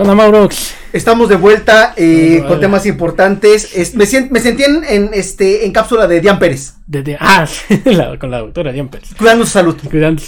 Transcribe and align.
¿Qué 0.00 0.04
onda, 0.04 0.14
Maurox? 0.14 0.72
Estamos 0.94 1.28
de 1.28 1.36
vuelta 1.36 1.92
eh, 1.94 2.38
Vale. 2.38 2.48
con 2.48 2.58
temas 2.58 2.86
importantes. 2.86 3.76
Es- 3.76 3.94
me, 3.94 4.06
me 4.30 4.40
sentí 4.40 4.62
en, 4.62 4.82
en, 4.82 5.10
este, 5.12 5.66
en 5.66 5.72
cápsula 5.72 6.06
de 6.06 6.22
Dian 6.22 6.38
Pérez. 6.38 6.72
Desde, 6.86 7.18
ah, 7.20 7.46
sí, 7.68 7.82
la- 7.84 8.18
con 8.18 8.30
la 8.30 8.38
doctora 8.38 8.72
Dian 8.72 8.88
Pérez. 8.88 9.10
Cuidando 9.18 9.44
su 9.44 9.50
salud. 9.50 9.76
Cuidando- 9.90 10.22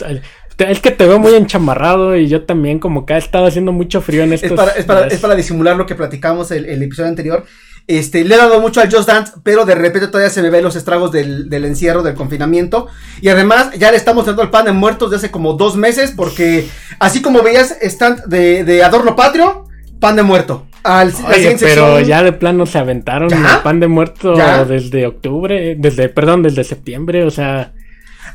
Es 0.58 0.80
que 0.80 0.90
te 0.90 1.06
veo 1.06 1.19
muy 1.19 1.35
enchamarrado 1.37 2.14
y 2.19 2.29
yo 2.29 2.45
también 2.45 2.80
como 2.80 3.06
que 3.06 3.14
ha 3.14 3.16
estado 3.16 3.46
haciendo 3.46 3.72
mucho 3.72 4.03
frío 4.03 4.24
en 4.24 4.35
estos 4.35 4.50
Es 4.50 4.56
para, 4.58 4.72
es, 4.72 4.85
para, 4.85 5.06
es 5.06 5.19
para 5.21 5.35
disimular 5.35 5.74
lo 5.74 5.86
que 5.86 5.94
platicamos 5.94 6.50
el, 6.50 6.66
el 6.66 6.82
episodio 6.82 7.08
anterior. 7.08 7.46
Este, 7.88 8.24
le 8.24 8.36
he 8.36 8.38
dado 8.38 8.60
mucho 8.60 8.80
al 8.80 8.92
Just 8.94 9.08
Dance, 9.08 9.32
pero 9.42 9.64
de 9.64 9.74
repente 9.74 10.06
todavía 10.06 10.30
se 10.30 10.40
me 10.40 10.50
ven 10.50 10.62
los 10.62 10.76
estragos 10.76 11.10
del, 11.10 11.48
del 11.50 11.64
encierro, 11.64 12.04
del 12.04 12.14
confinamiento. 12.14 12.86
Y 13.20 13.28
además, 13.28 13.70
ya 13.76 13.90
le 13.90 13.96
estamos 13.96 14.24
dando 14.24 14.42
el 14.42 14.50
pan 14.50 14.66
de 14.66 14.72
muertos 14.72 15.10
de 15.10 15.16
hace 15.16 15.32
como 15.32 15.54
dos 15.54 15.74
meses, 15.76 16.12
porque 16.16 16.68
así 17.00 17.23
como 17.23 17.42
veías 17.42 17.77
stand 17.82 18.27
de, 18.27 18.62
de 18.62 18.84
Adorno 18.84 19.16
Patrio, 19.16 19.62
pan 20.02 20.16
de 20.16 20.23
muerto. 20.24 20.66
Al, 20.83 21.15
Oye, 21.29 21.56
pero 21.61 22.01
ya 22.01 22.24
de 22.24 22.33
plano 22.33 22.66
se 22.66 22.77
aventaron 22.77 23.29
¿Ya? 23.30 23.37
el 23.55 23.62
pan 23.62 23.79
de 23.79 23.87
muerto 23.87 24.34
¿Ya? 24.34 24.65
desde 24.65 25.06
octubre, 25.06 25.77
desde, 25.78 26.09
perdón, 26.09 26.42
desde 26.42 26.65
septiembre, 26.65 27.25
o 27.25 27.30
sea, 27.30 27.73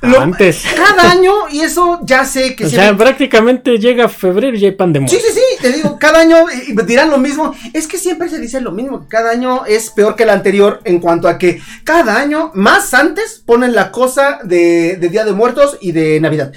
Lo- 0.01 0.21
antes. 0.21 0.63
Cada 0.73 1.11
año, 1.11 1.33
y 1.51 1.59
eso 1.59 1.99
ya 2.03 2.23
sé 2.23 2.55
que 2.55 2.65
O 2.67 2.69
sea, 2.69 2.93
me- 2.93 2.97
prácticamente 2.97 3.77
llega 3.79 4.07
febrero 4.07 4.55
y 4.55 4.63
hay 4.63 4.71
pan 4.71 4.93
de 4.93 5.01
muerto. 5.01 5.17
Sí, 5.17 5.21
sí, 5.27 5.33
sí, 5.37 5.61
te 5.61 5.73
digo, 5.73 5.97
cada 5.99 6.19
año 6.21 6.37
eh, 6.49 6.73
dirán 6.85 7.09
lo 7.09 7.17
mismo. 7.17 7.53
Es 7.73 7.85
que 7.85 7.97
siempre 7.97 8.29
se 8.29 8.39
dice 8.39 8.61
lo 8.61 8.71
mismo, 8.71 9.01
que 9.01 9.07
cada 9.09 9.31
año 9.31 9.65
es 9.65 9.89
peor 9.89 10.15
que 10.15 10.23
el 10.23 10.29
anterior 10.29 10.79
en 10.85 10.99
cuanto 11.01 11.27
a 11.27 11.37
que 11.37 11.59
cada 11.83 12.17
año, 12.17 12.51
más 12.53 12.93
antes, 12.93 13.43
ponen 13.45 13.75
la 13.75 13.91
cosa 13.91 14.39
de, 14.45 14.95
de 14.95 15.09
Día 15.09 15.25
de 15.25 15.33
Muertos 15.33 15.77
y 15.81 15.91
de 15.91 16.21
Navidad. 16.21 16.53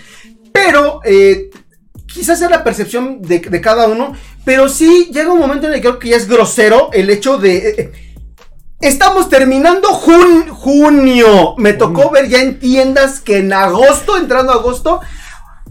Pero, 0.53 1.01
eh, 1.05 1.51
quizás 2.07 2.39
sea 2.41 2.49
la 2.51 2.65
percepción 2.65 3.23
de, 3.23 3.39
de 3.39 3.61
cada 3.61 3.87
uno, 3.89 4.15
pero 4.45 4.69
sí 4.69 5.11
llega 5.13 5.33
un 5.33 5.39
momento 5.39 5.67
en 5.67 5.75
el 5.75 5.81
que 5.81 5.89
creo 5.89 5.99
que 5.99 6.09
ya 6.11 6.17
es 6.17 6.29
grosero 6.29 6.91
el 6.93 7.11
hecho 7.11 7.39
de... 7.39 7.57
eh, 7.57 7.75
eh, 7.79 7.93
Estamos 8.81 9.29
terminando 9.29 9.89
jun- 9.89 10.49
junio. 10.49 11.55
Me 11.59 11.75
tocó 11.75 12.11
ver 12.11 12.29
ya 12.29 12.41
en 12.41 12.59
tiendas 12.59 13.21
que 13.21 13.37
en 13.39 13.53
agosto, 13.53 14.17
entrando 14.17 14.53
a 14.53 14.57
agosto, 14.57 15.01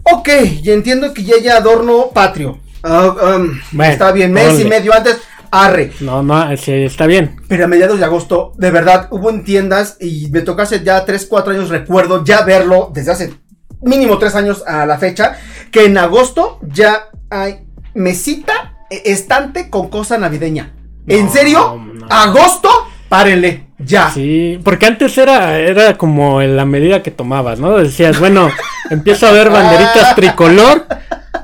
Ok, 0.02 0.28
ya 0.62 0.72
entiendo 0.72 1.12
que 1.12 1.24
ya 1.24 1.34
hay 1.36 1.48
adorno 1.48 2.10
patrio. 2.14 2.58
Ah, 2.82 3.36
um, 3.36 3.60
Bueno, 3.72 3.92
está 3.92 4.12
bien, 4.12 4.32
mes 4.32 4.58
y 4.58 4.64
medio 4.64 4.94
antes, 4.94 5.18
arre. 5.50 5.92
No, 6.00 6.22
no, 6.22 6.56
sí, 6.56 6.72
está 6.72 7.06
bien. 7.06 7.36
Pero 7.48 7.64
a 7.64 7.68
mediados 7.68 7.98
de 7.98 8.04
agosto, 8.06 8.52
de 8.56 8.70
verdad, 8.70 9.08
hubo 9.10 9.28
en 9.28 9.44
tiendas 9.44 9.98
y 10.00 10.28
me 10.30 10.40
tocó 10.40 10.62
hace 10.62 10.82
ya 10.82 11.04
3, 11.04 11.26
4 11.26 11.52
años, 11.52 11.68
recuerdo 11.68 12.24
ya 12.24 12.42
verlo 12.42 12.90
desde 12.94 13.10
hace 13.12 13.34
mínimo 13.82 14.16
3 14.18 14.34
años 14.36 14.62
a 14.66 14.86
la 14.86 14.98
fecha, 14.98 15.36
que 15.70 15.84
en 15.84 15.98
agosto 15.98 16.58
ya 16.62 17.10
hay 17.28 17.66
mesita, 17.94 18.74
eh, 18.90 19.02
estante 19.06 19.70
con 19.70 19.88
cosa 19.88 20.18
navideña. 20.18 20.72
¿En 21.06 21.30
serio? 21.30 21.80
no. 21.94 22.06
¿Agosto? 22.08 22.68
Párenle, 23.08 23.66
ya. 23.78 24.10
Sí, 24.10 24.60
porque 24.62 24.86
antes 24.86 25.18
era, 25.18 25.58
era 25.58 25.98
como 25.98 26.40
en 26.42 26.56
la 26.56 26.64
medida 26.64 27.02
que 27.02 27.10
tomabas, 27.10 27.58
¿no? 27.58 27.76
Decías, 27.76 28.20
bueno, 28.20 28.48
empiezo 28.90 29.26
a 29.26 29.32
ver 29.32 29.50
banderitas 29.50 30.14
tricolor 30.14 30.86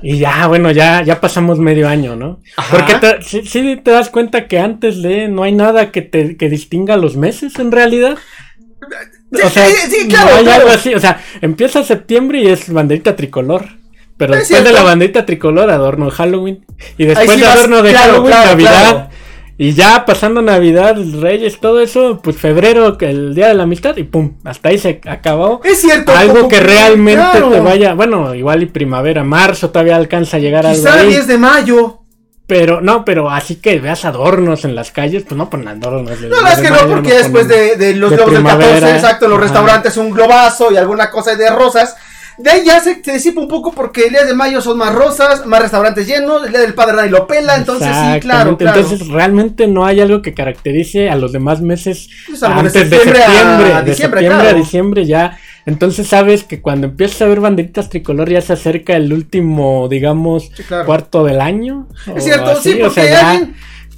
y 0.01 0.19
ya, 0.19 0.47
bueno, 0.47 0.71
ya, 0.71 1.03
ya 1.03 1.21
pasamos 1.21 1.59
medio 1.59 1.89
año, 1.89 2.15
¿no? 2.15 2.41
Ajá. 2.57 2.77
Porque 2.77 2.95
te, 2.95 3.23
sí, 3.23 3.43
sí 3.45 3.81
te 3.83 3.91
das 3.91 4.11
cuenta 4.11 4.47
que 4.47 4.61
antes 4.61 5.03
de 5.03 5.27
no 5.27 5.43
hay 5.43 5.53
nada 5.53 5.91
que 5.91 6.03
te 6.03 6.37
que 6.37 6.49
distinga 6.49 6.97
los 6.97 7.17
meses 7.17 7.59
en 7.59 7.73
realidad. 7.73 8.17
O 9.45 9.51
sea, 9.51 9.67
Sí, 9.67 9.75
sí, 9.91 10.09
claro, 10.09 10.31
no 10.31 10.37
hay 10.37 10.45
claro. 10.45 10.63
algo 10.63 10.73
así, 10.73 10.95
o 10.95 11.01
sea, 11.01 11.21
empieza 11.41 11.83
septiembre 11.83 12.41
y 12.43 12.47
es 12.47 12.73
banderita 12.73 13.17
tricolor. 13.17 13.67
Pero 14.19 14.33
Es 14.35 14.41
después 14.49 14.65
de 14.65 14.73
la 14.73 14.83
banderita 14.83 15.27
tricolor, 15.27 15.71
adorno 15.71 16.11
Halloween. 16.11 16.65
Y 16.97 17.05
después 17.07 17.31
sí 17.33 17.41
de 17.41 17.47
vas- 17.47 17.57
adorno 17.57 17.83
de 17.83 17.91
claro, 17.91 18.13
Halloween, 18.13 18.31
claro, 18.33 18.51
Navidad. 18.51 18.81
claro. 18.91 19.09
Y 19.59 19.73
ya 19.73 20.05
pasando 20.05 20.43
Navidad, 20.43 20.97
Reyes, 21.21 21.61
todo 21.61 21.81
eso, 21.81 22.21
pues 22.23 22.37
febrero, 22.37 22.97
el 23.01 23.35
día 23.35 23.49
de 23.49 23.55
la 23.55 23.63
amistad, 23.63 23.97
y 23.97 24.03
pum, 24.05 24.35
hasta 24.45 24.69
ahí 24.69 24.79
se 24.79 25.01
acabó. 25.07 25.63
Es 25.65 25.81
cierto. 25.81 26.13
Algo 26.15 26.47
que 26.49 26.61
realmente 26.61 27.23
te 27.51 27.61
vaya, 27.61 27.95
bueno, 27.95 28.35
igual 28.35 28.63
y 28.63 28.67
primavera, 28.67 29.25
marzo 29.25 29.71
todavía 29.71 29.97
alcanza 29.97 30.37
a 30.37 30.41
llegar 30.41 30.67
algo 30.67 30.79
Quizá 30.83 30.95
ahí. 31.01 31.09
10 31.09 31.27
de 31.27 31.39
mayo. 31.39 32.01
Pero 32.47 32.81
no, 32.81 33.05
pero 33.05 33.29
así 33.29 33.57
que 33.57 33.81
veas 33.81 34.05
adornos 34.05 34.65
en 34.65 34.77
las 34.77 34.93
calles, 34.93 35.25
pues 35.25 35.37
no 35.37 35.51
ponen 35.51 35.67
adornos. 35.69 36.21
No, 36.21 36.29
10 36.29 36.53
es 36.53 36.59
que 36.61 36.71
no, 36.71 36.79
porque 36.87 37.09
no 37.09 37.15
después 37.17 37.49
de, 37.49 37.77
de 37.77 37.95
los 37.97 38.11
de 38.11 38.17
globos 38.19 38.35
del 38.35 38.43
14, 38.45 38.65
primavera. 38.69 38.95
exacto, 38.95 39.25
en 39.25 39.31
los 39.33 39.39
Ajá. 39.39 39.49
restaurantes 39.49 39.97
un 39.97 40.11
globazo 40.13 40.71
y 40.71 40.77
alguna 40.77 41.11
cosa 41.11 41.35
de 41.35 41.49
rosas. 41.51 41.97
De 42.39 42.51
ahí 42.51 42.65
ya 42.67 42.81
se, 42.81 43.03
se 43.03 43.13
disipa 43.15 43.41
un 43.41 43.49
poco 43.49 43.73
porque 43.73 44.05
el 44.05 44.11
día 44.11 44.25
de 44.25 44.35
mayo 44.35 44.61
son 44.61 44.77
más 44.77 44.95
rosas, 44.95 45.47
más 45.47 45.63
restaurantes 45.63 46.07
llenos, 46.07 46.45
el 46.45 46.51
día 46.51 46.61
del 46.61 46.75
padre 46.75 46.95
nadie 46.97 47.11
lo 47.11 47.27
pela, 47.27 47.57
entonces 47.57 47.89
sí, 47.89 48.21
claro. 48.21 48.57
Entonces 48.61 49.09
realmente 49.09 49.67
no 49.67 49.87
hay 49.87 50.01
algo 50.01 50.21
que 50.21 50.35
caracterice 50.35 51.09
a 51.09 51.17
los 51.17 51.33
demás 51.33 51.63
meses 51.63 52.09
Pues 52.27 52.41
de 52.41 52.47
antes 52.47 52.73
de 52.75 52.81
septiembre 52.81 53.23
a 53.25 53.83
de 53.83 53.91
diciembre, 53.91 53.95
septiembre 53.95 54.29
claro. 54.29 54.49
a 54.49 54.53
diciembre 54.53 55.07
ya. 55.07 55.39
Entonces 55.65 56.07
sabes 56.07 56.45
que 56.45 56.61
cuando 56.61 56.87
empiezas 56.89 57.23
a 57.23 57.27
ver 57.27 57.41
banderitas 57.41 57.89
tricolor 57.89 58.29
ya 58.31 58.41
se 58.41 58.53
acerca 58.53 58.95
el 58.97 59.13
último, 59.13 59.89
digamos, 59.89 60.51
Sí, 60.55 60.63
claro. 60.63 60.85
cuarto 60.87 61.25
del 61.25 61.41
año. 61.41 61.89
Es 62.15 62.23
cierto, 62.25 62.51
así, 62.51 62.73
sí, 62.75 62.83
o 62.83 62.85
porque 62.87 63.09
ya- 63.09 63.31
alguien, 63.31 63.55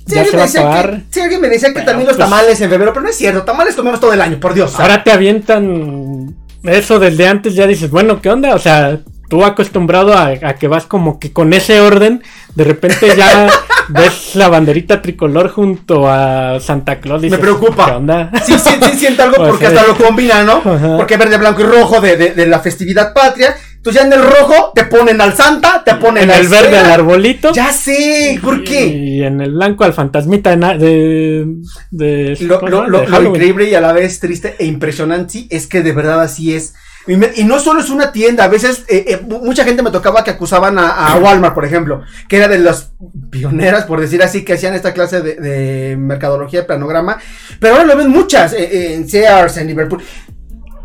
ya 0.06 0.20
alguien 0.22 0.24
se 0.26 0.30
me 0.32 0.36
va 0.38 0.42
a 0.42 0.46
decía 0.46 0.60
acabar. 0.60 0.90
que, 0.96 1.02
sí, 1.10 1.20
alguien 1.20 1.40
me 1.40 1.48
decía 1.48 1.68
que 1.70 1.74
Pero, 1.74 1.86
también 1.86 2.06
los 2.06 2.16
pues- 2.16 2.26
tamales 2.30 2.60
en 2.60 2.70
febrero, 2.70 2.92
pero 2.94 3.02
no 3.04 3.10
es 3.10 3.16
cierto, 3.16 3.42
tamales 3.42 3.74
comemos 3.74 4.00
todo 4.00 4.12
el 4.14 4.20
año, 4.22 4.38
por 4.40 4.54
Dios. 4.54 4.78
Ahora 4.80 5.04
te 5.04 5.10
avientan 5.10 6.34
eso 6.64 6.98
desde 6.98 7.26
antes, 7.26 7.54
ya 7.54 7.66
dices, 7.66 7.90
bueno, 7.90 8.20
¿qué 8.20 8.30
onda? 8.30 8.54
O 8.54 8.58
sea, 8.58 9.00
tú 9.28 9.44
acostumbrado 9.44 10.14
a, 10.14 10.26
a 10.42 10.54
que 10.56 10.68
vas 10.68 10.84
como 10.86 11.18
que 11.18 11.32
con 11.32 11.52
ese 11.52 11.80
orden, 11.80 12.22
de 12.54 12.64
repente 12.64 13.12
ya 13.16 13.48
ves 13.88 14.34
la 14.34 14.48
banderita 14.48 15.00
tricolor 15.02 15.48
junto 15.50 16.08
a 16.08 16.58
Santa 16.60 17.00
Claus. 17.00 17.20
Me 17.20 17.26
dices, 17.28 17.40
preocupa. 17.40 17.86
¿Qué 17.86 17.92
onda? 17.92 18.30
Sí, 18.44 18.54
sí, 18.58 18.70
sí, 18.82 18.98
siento 18.98 19.22
algo 19.22 19.36
O 19.42 19.48
porque 19.50 19.68
sea, 19.68 19.80
hasta 19.80 19.92
lo 19.92 19.96
combina, 19.98 20.42
¿no? 20.44 20.54
Ajá. 20.64 20.96
Porque 20.96 21.16
verde, 21.16 21.36
blanco 21.38 21.60
y 21.60 21.64
rojo 21.64 22.00
de, 22.00 22.16
de, 22.16 22.30
de 22.34 22.46
la 22.46 22.60
festividad 22.60 23.12
patria. 23.14 23.54
Entonces 23.76 24.02
ya 24.02 24.06
en 24.08 24.12
el 24.12 24.22
rojo 24.22 24.72
te 24.74 24.84
ponen 24.84 25.20
al 25.20 25.34
Santa, 25.34 25.82
te 25.84 25.94
ponen 25.94 26.24
En 26.24 26.30
al 26.32 26.40
el 26.40 26.48
verde 26.48 26.78
al 26.78 26.90
arbolito. 26.90 27.52
Ya 27.52 27.72
sé, 27.72 28.38
¿por 28.42 28.64
qué? 28.64 28.86
Y 28.88 29.22
en 29.22 29.40
el 29.40 29.52
blanco 29.52 29.84
al 29.84 29.92
fantasmita 29.92 30.50
de. 30.50 30.56
na- 30.56 30.76
de, 30.76 31.46
de- 31.92 32.36
Lo, 32.40 33.24
increíble 33.24 33.68
y 33.70 33.74
a 33.74 33.80
la 33.80 33.92
vez 33.92 34.18
triste 34.18 34.56
e 34.58 34.66
impresionante 34.66 35.46
es 35.50 35.66
que 35.68 35.82
de 35.82 35.92
verdad 35.92 36.20
así 36.22 36.54
es. 36.54 36.74
Y, 37.06 37.44
no 37.44 37.58
solo 37.58 37.80
es 37.80 37.88
una 37.88 38.12
tienda, 38.12 38.44
a 38.44 38.48
veces 38.48 38.84
eh, 38.88 39.04
eh, 39.08 39.20
mu- 39.26 39.42
mucha 39.42 39.64
gente 39.64 39.82
me 39.82 39.90
tocaba 39.90 40.22
que 40.24 40.30
acusaban 40.32 40.78
a, 40.78 40.88
a 41.12 41.16
Walmart, 41.18 41.54
por 41.54 41.64
ejemplo, 41.64 42.02
que 42.28 42.36
era 42.36 42.48
de 42.48 42.58
las 42.58 42.92
pioneras, 43.30 43.84
por 43.84 43.98
decir 44.00 44.22
así, 44.22 44.44
que 44.44 44.52
hacían 44.54 44.74
esta 44.74 44.92
clase 44.92 45.22
de, 45.22 45.36
de 45.36 45.96
mercadología, 45.96 46.60
de 46.60 46.66
planograma. 46.66 47.18
Pero 47.60 47.74
ahora 47.74 47.86
lo 47.86 47.96
ven 47.96 48.10
muchas, 48.10 48.52
eh, 48.52 48.94
en 48.94 49.08
Sears, 49.08 49.56
en 49.56 49.68
Liverpool. 49.68 50.02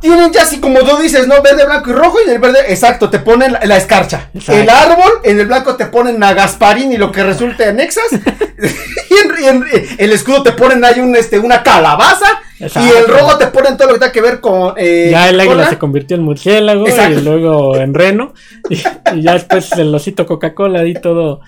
Tienen 0.04 0.34
ya 0.34 0.42
así 0.42 0.60
como 0.60 0.80
tú 0.82 0.98
dices, 0.98 1.28
¿no? 1.28 1.42
Verde, 1.42 1.66
blanco 1.66 1.90
y 1.90 1.94
rojo. 1.94 2.18
Y 2.20 2.28
en 2.30 2.36
el 2.36 2.40
verde, 2.40 2.60
exacto, 2.68 3.10
te 3.10 3.20
ponen 3.20 3.54
la, 3.54 3.62
la 3.64 3.78
escarcha. 3.78 4.30
Exacto. 4.36 4.62
El 4.62 4.70
árbol, 4.70 5.12
en 5.24 5.40
el 5.40 5.48
blanco 5.48 5.78
te 5.78 5.86
ponen 5.86 6.22
a 6.22 6.34
Gasparín 6.34 6.92
y 6.92 6.98
lo 6.98 7.10
que 7.10 7.24
resulte 7.24 7.64
y 7.68 7.70
en, 7.72 9.44
y 9.44 9.48
en- 9.48 9.66
el 9.98 10.12
escudo 10.12 10.44
te 10.44 10.52
ponen 10.52 10.84
ahí 10.84 11.00
un, 11.00 11.16
este, 11.16 11.40
una 11.40 11.64
calabaza. 11.64 12.42
Exacto. 12.60 12.88
Y 12.94 12.98
el 12.98 13.08
rojo 13.08 13.38
te 13.38 13.48
ponen 13.48 13.78
todo 13.78 13.88
lo 13.88 13.94
que 13.96 14.00
tenga 14.02 14.12
que 14.12 14.22
ver 14.22 14.40
con. 14.42 14.74
eh, 14.78 15.08
Ya 15.12 15.30
el 15.30 15.40
águila 15.40 15.70
se 15.70 15.78
convirtió 15.78 16.16
en 16.18 16.24
murciélago 16.24 16.88
Exacto. 16.88 17.20
y 17.20 17.22
luego 17.24 17.76
en 17.78 17.94
reno. 17.94 18.34
Y, 18.70 18.76
y 19.16 19.22
ya 19.22 19.34
después 19.34 19.72
el 19.74 19.94
osito 19.96 20.26
Coca-Cola 20.26 20.86
y 20.86 20.94
todo 20.96 21.40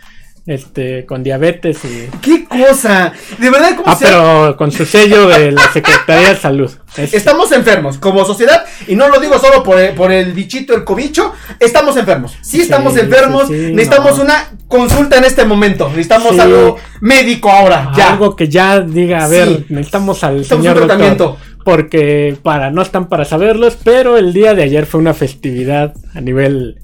este 0.45 1.05
con 1.05 1.23
diabetes 1.23 1.79
y. 1.85 2.07
¡Qué 2.21 2.45
cosa! 2.45 3.11
De 3.39 3.49
verdad, 3.49 3.75
como 3.75 3.91
Ah, 3.91 3.95
sea, 3.95 4.07
pero 4.09 4.57
con 4.57 4.71
su 4.71 4.85
sello 4.85 5.27
de 5.27 5.51
la 5.53 5.71
Secretaría 5.73 6.29
de 6.29 6.35
Salud. 6.37 6.71
Es- 6.97 7.13
Estamos 7.13 7.51
enfermos 7.51 7.97
como 7.97 8.23
sociedad, 8.25 8.63
y 8.87 8.95
no 8.95 9.09
lo 9.09 9.19
digo 9.19 9.39
solo 9.39 9.63
por 9.63 9.79
el, 9.79 9.93
por 9.95 10.11
el 10.11 10.33
bichito, 10.33 10.75
el 10.75 10.83
cobicho, 10.83 11.33
estamos 11.59 11.97
enfermos. 11.97 12.37
Sí, 12.41 12.61
estamos 12.61 12.93
Sí, 12.93 12.99
enfermos, 12.99 13.47
sí, 13.47 13.53
sí, 13.67 13.73
necesitamos 13.73 14.17
no. 14.17 14.23
una 14.25 14.51
consulta 14.67 15.17
en 15.17 15.23
este 15.25 15.45
momento, 15.45 15.89
necesitamos 15.89 16.37
algo 16.39 16.77
médico 17.01 17.49
ahora, 17.49 17.91
ya. 17.97 18.11
Algo 18.13 18.35
que 18.35 18.47
ya 18.47 18.81
diga, 18.81 19.23
a 19.25 19.27
ver, 19.27 19.65
necesitamos 19.69 20.23
al 20.23 20.35
Necesitamos 20.37 20.63
señor 20.63 20.75
un 20.75 20.87
doctor. 20.87 20.97
tratamiento. 20.97 21.37
Porque 21.65 22.37
para, 22.43 22.69
no 22.69 22.83
están 22.83 23.09
para 23.09 23.25
saberlos, 23.25 23.75
pero 23.83 24.17
el 24.17 24.33
día 24.33 24.53
de 24.53 24.61
ayer 24.61 24.85
fue 24.85 24.99
una 24.99 25.15
festividad 25.15 25.95
a 26.13 26.21
nivel, 26.21 26.77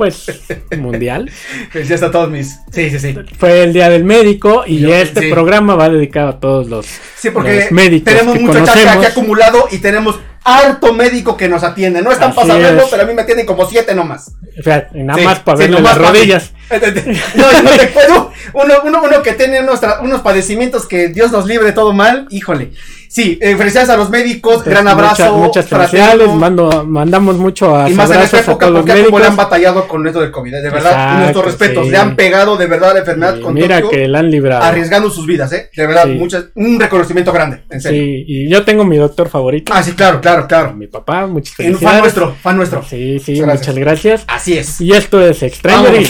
pues, 0.00 0.26
mundial. 0.78 1.30
Pues 1.72 1.86
ya 1.88 1.94
está 1.94 2.10
todos 2.10 2.30
mis. 2.30 2.58
Sí, 2.72 2.88
sí, 2.90 2.98
sí. 2.98 3.14
Fue 3.38 3.62
el 3.62 3.72
día 3.72 3.88
del 3.90 4.04
médico 4.04 4.64
y 4.66 4.80
Yo- 4.80 4.94
este 4.94 5.20
sí. 5.20 5.30
programa 5.30 5.74
va 5.76 5.88
dedicado 5.90 6.28
a 6.30 6.40
todos 6.40 6.68
los, 6.68 6.86
Sí, 7.18 7.30
porque 7.30 7.60
los 7.62 7.72
médicos 7.72 8.12
tenemos 8.12 8.34
que 8.34 8.40
mucha 8.40 8.60
conocemos. 8.60 8.96
aquí 8.96 9.04
acumulado 9.04 9.68
y 9.70 9.78
tenemos 9.78 10.18
harto 10.42 10.94
médico 10.94 11.36
que 11.36 11.48
nos 11.48 11.62
atiende. 11.62 12.00
No 12.00 12.10
están 12.10 12.30
Así 12.30 12.50
es. 12.50 12.88
pero 12.90 13.02
a 13.02 13.06
mí 13.06 13.12
me 13.12 13.22
atienden 13.22 13.44
como 13.46 13.68
siete 13.68 13.94
nomás. 13.94 14.32
O 14.58 14.62
sea, 14.62 14.88
y 14.94 15.02
nada 15.02 15.18
Sí, 15.18 15.24
más 15.26 15.38
para 15.40 15.58
verle 15.58 15.80
las 15.80 15.98
rodillas. 15.98 16.52
no, 17.34 17.62
no 17.62 17.70
te 17.70 17.86
puedo. 17.88 18.32
Uno, 18.54 18.74
uno, 18.84 19.02
uno 19.04 19.22
que 19.22 19.32
tiene 19.34 19.60
unos, 19.60 19.80
unos 20.02 20.22
padecimientos 20.22 20.86
que 20.86 21.08
Dios 21.08 21.30
nos 21.30 21.46
libre 21.46 21.66
de 21.66 21.72
todo 21.72 21.92
mal, 21.92 22.26
híjole. 22.30 22.72
Sí, 23.12 23.40
eh, 23.42 23.56
felicidades 23.56 23.90
a 23.90 23.96
los 23.96 24.08
médicos, 24.08 24.62
gran 24.64 24.86
abrazo. 24.86 25.24
Mucha- 25.34 25.46
muchas 25.46 25.66
fraterno. 25.66 26.06
felicidades. 26.06 26.34
Mando, 26.38 26.84
mandamos 26.86 27.36
mucho 27.38 27.76
a 27.76 27.90
Y 27.90 27.94
más 27.94 28.08
en 28.12 28.20
esta 28.20 28.36
a 28.36 28.40
época, 28.40 28.66
todos 28.66 28.72
los 28.72 28.82
porque 28.86 29.04
cómo 29.06 29.18
le 29.18 29.24
han 29.24 29.30
médicos. 29.32 29.36
batallado 29.50 29.88
con 29.88 30.06
esto 30.06 30.20
del 30.20 30.30
COVID, 30.30 30.54
eh, 30.54 30.60
de 30.62 30.70
verdad. 30.70 30.92
Exacto, 30.92 31.18
nuestros 31.18 31.44
respetos, 31.46 31.84
sí. 31.86 31.90
le 31.90 31.96
han 31.98 32.14
pegado 32.14 32.56
de 32.56 32.66
verdad 32.68 32.92
la 32.92 33.00
enfermedad 33.00 33.36
Y 33.36 33.40
con 33.40 33.54
mira 33.54 33.82
que 33.82 34.06
la 34.06 34.20
han 34.20 34.30
librado. 34.30 34.62
arriesgando 34.62 35.10
sus 35.10 35.26
vidas, 35.26 35.52
eh. 35.52 35.68
De 35.76 35.86
verdad, 35.88 36.04
Sí. 36.04 36.10
muchas, 36.12 36.44
un 36.54 36.78
reconocimiento 36.78 37.32
grande, 37.32 37.62
en 37.68 37.80
serio. 37.80 38.00
Sí, 38.00 38.24
y 38.28 38.48
yo 38.48 38.64
tengo 38.64 38.84
mi 38.84 38.96
doctor 38.96 39.28
favorito. 39.28 39.72
Ah, 39.74 39.82
sí, 39.82 39.90
claro, 39.94 40.20
claro, 40.20 40.46
claro. 40.46 40.72
Mi 40.74 40.86
papá, 40.86 41.26
muchas 41.26 41.50
Un 41.58 41.64
felicidades. 41.64 41.90
fan 41.92 42.00
nuestro, 42.00 42.34
fan 42.40 42.56
nuestro. 42.56 42.84
Sí, 42.88 43.18
sí, 43.18 43.32
Muchas 43.32 43.46
gracias. 43.46 43.66
muchas 43.66 43.74
gracias. 43.80 44.24
Así 44.28 44.56
es. 44.56 44.80
Y 44.80 44.92
esto 44.92 45.20
es 45.20 45.38
Stranger 45.40 46.06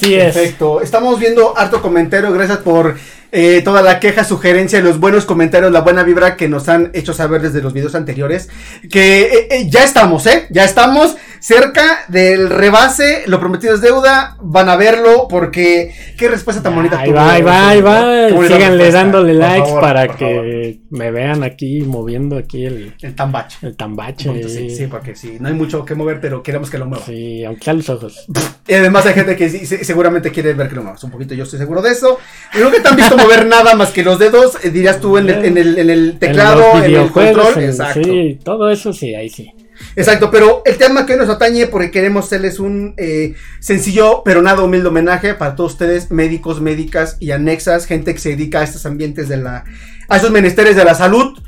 Así 0.00 0.14
es. 0.14 0.34
Perfecto. 0.34 0.80
Estamos 0.80 1.18
viendo 1.18 1.56
harto 1.58 1.82
comentario. 1.82 2.32
Gracias 2.32 2.58
por 2.58 2.96
eh, 3.32 3.60
toda 3.64 3.82
la 3.82 4.00
queja, 4.00 4.24
sugerencia, 4.24 4.80
los 4.80 5.00
buenos 5.00 5.24
comentarios, 5.24 5.72
la 5.72 5.80
buena 5.80 6.02
vibra 6.02 6.36
que 6.36 6.48
nos 6.48 6.68
han 6.68 6.90
hecho 6.94 7.12
saber 7.12 7.42
desde 7.42 7.60
los 7.60 7.72
videos 7.72 7.94
anteriores. 7.94 8.48
Que 8.90 9.22
eh, 9.22 9.48
eh, 9.50 9.66
ya 9.68 9.82
estamos, 9.84 10.26
¿eh? 10.26 10.46
Ya 10.50 10.64
estamos 10.64 11.16
cerca 11.40 12.04
del 12.08 12.50
rebase. 12.50 13.24
Lo 13.26 13.38
prometido 13.40 13.74
es 13.74 13.80
deuda. 13.80 14.36
Van 14.40 14.68
a 14.68 14.76
verlo 14.76 15.26
porque 15.28 15.92
qué 16.16 16.28
respuesta 16.28 16.62
tan 16.62 16.74
bonita. 16.74 16.98
Ahí 17.00 17.10
va, 17.12 17.32
ahí 17.32 17.42
va, 17.42 17.68
ahí 17.68 17.80
va. 17.80 18.28
Síganle 18.46 18.90
dándole 18.90 19.34
likes 19.34 19.66
favor, 19.66 19.80
para 19.80 20.08
que 20.08 20.78
favor. 20.80 20.98
me 20.98 21.10
vean 21.10 21.42
aquí 21.42 21.82
moviendo 21.82 22.36
aquí 22.36 22.64
el, 22.66 22.94
El 23.00 23.14
tambache. 23.14 23.58
el 23.62 23.76
tambache. 23.76 24.28
Punto, 24.28 24.48
Sí, 24.48 24.70
sí, 24.70 24.86
porque 24.86 25.14
sí, 25.14 25.36
no 25.40 25.48
hay 25.48 25.54
mucho 25.54 25.84
que 25.84 25.94
mover, 25.94 26.20
pero 26.20 26.42
queremos 26.42 26.70
que 26.70 26.78
lo 26.78 26.86
mueva. 26.86 27.04
Sí, 27.04 27.44
aunque 27.44 27.64
sea 27.64 27.74
los 27.74 27.88
ojos. 27.90 28.26
Y 28.66 28.74
además 28.74 29.06
hay 29.06 29.14
gente 29.14 29.36
que 29.36 29.48
sí- 29.48 29.64
seguramente 29.66 30.30
quiere 30.30 30.52
ver 30.54 30.68
que 30.68 30.74
lo 30.74 30.82
muevas 30.82 31.02
un 31.04 31.10
poquito, 31.10 31.34
yo 31.34 31.44
estoy 31.44 31.58
seguro 31.58 31.80
de 31.82 31.90
eso. 31.90 32.18
Y 32.54 32.58
nunca 32.58 32.82
te 32.82 32.88
han 32.88 32.96
visto 32.96 33.16
mover 33.16 33.46
nada 33.46 33.74
más 33.74 33.90
que 33.90 34.02
los 34.02 34.18
dedos, 34.18 34.62
eh, 34.64 34.70
dirías 34.70 35.00
tú 35.00 35.18
en 35.18 35.28
el, 35.30 35.44
en 35.44 35.58
el, 35.58 35.78
en 35.78 35.90
el 35.90 36.18
teclado, 36.18 36.60
los 36.60 36.74
en, 36.78 36.82
el 36.84 36.88
videojuegos, 36.90 37.42
control. 37.44 37.62
en- 37.64 37.70
Exacto. 37.70 38.02
Sí, 38.04 38.38
todo 38.44 38.70
eso 38.70 38.92
sí, 38.92 39.14
ahí 39.14 39.28
sí. 39.28 39.52
Exacto, 39.98 40.30
pero 40.30 40.62
el 40.64 40.76
tema 40.76 41.04
que 41.04 41.14
hoy 41.14 41.18
nos 41.18 41.28
atañe, 41.28 41.66
porque 41.66 41.90
queremos 41.90 42.26
hacerles 42.26 42.58
un 42.60 42.94
eh, 42.96 43.34
sencillo 43.60 44.22
pero 44.24 44.40
nada 44.42 44.62
humilde 44.62 44.88
homenaje 44.88 45.34
para 45.34 45.56
todos 45.56 45.72
ustedes, 45.72 46.10
médicos, 46.10 46.60
médicas 46.60 47.16
y 47.20 47.32
anexas, 47.32 47.86
gente 47.86 48.14
que 48.14 48.20
se 48.20 48.30
dedica 48.30 48.60
a 48.60 48.64
estos 48.64 48.86
ambientes 48.86 49.28
de 49.28 49.38
la, 49.38 49.64
a 50.08 50.16
esos 50.16 50.30
menesteres 50.30 50.76
de 50.76 50.84
la 50.84 50.94
salud. 50.94 51.38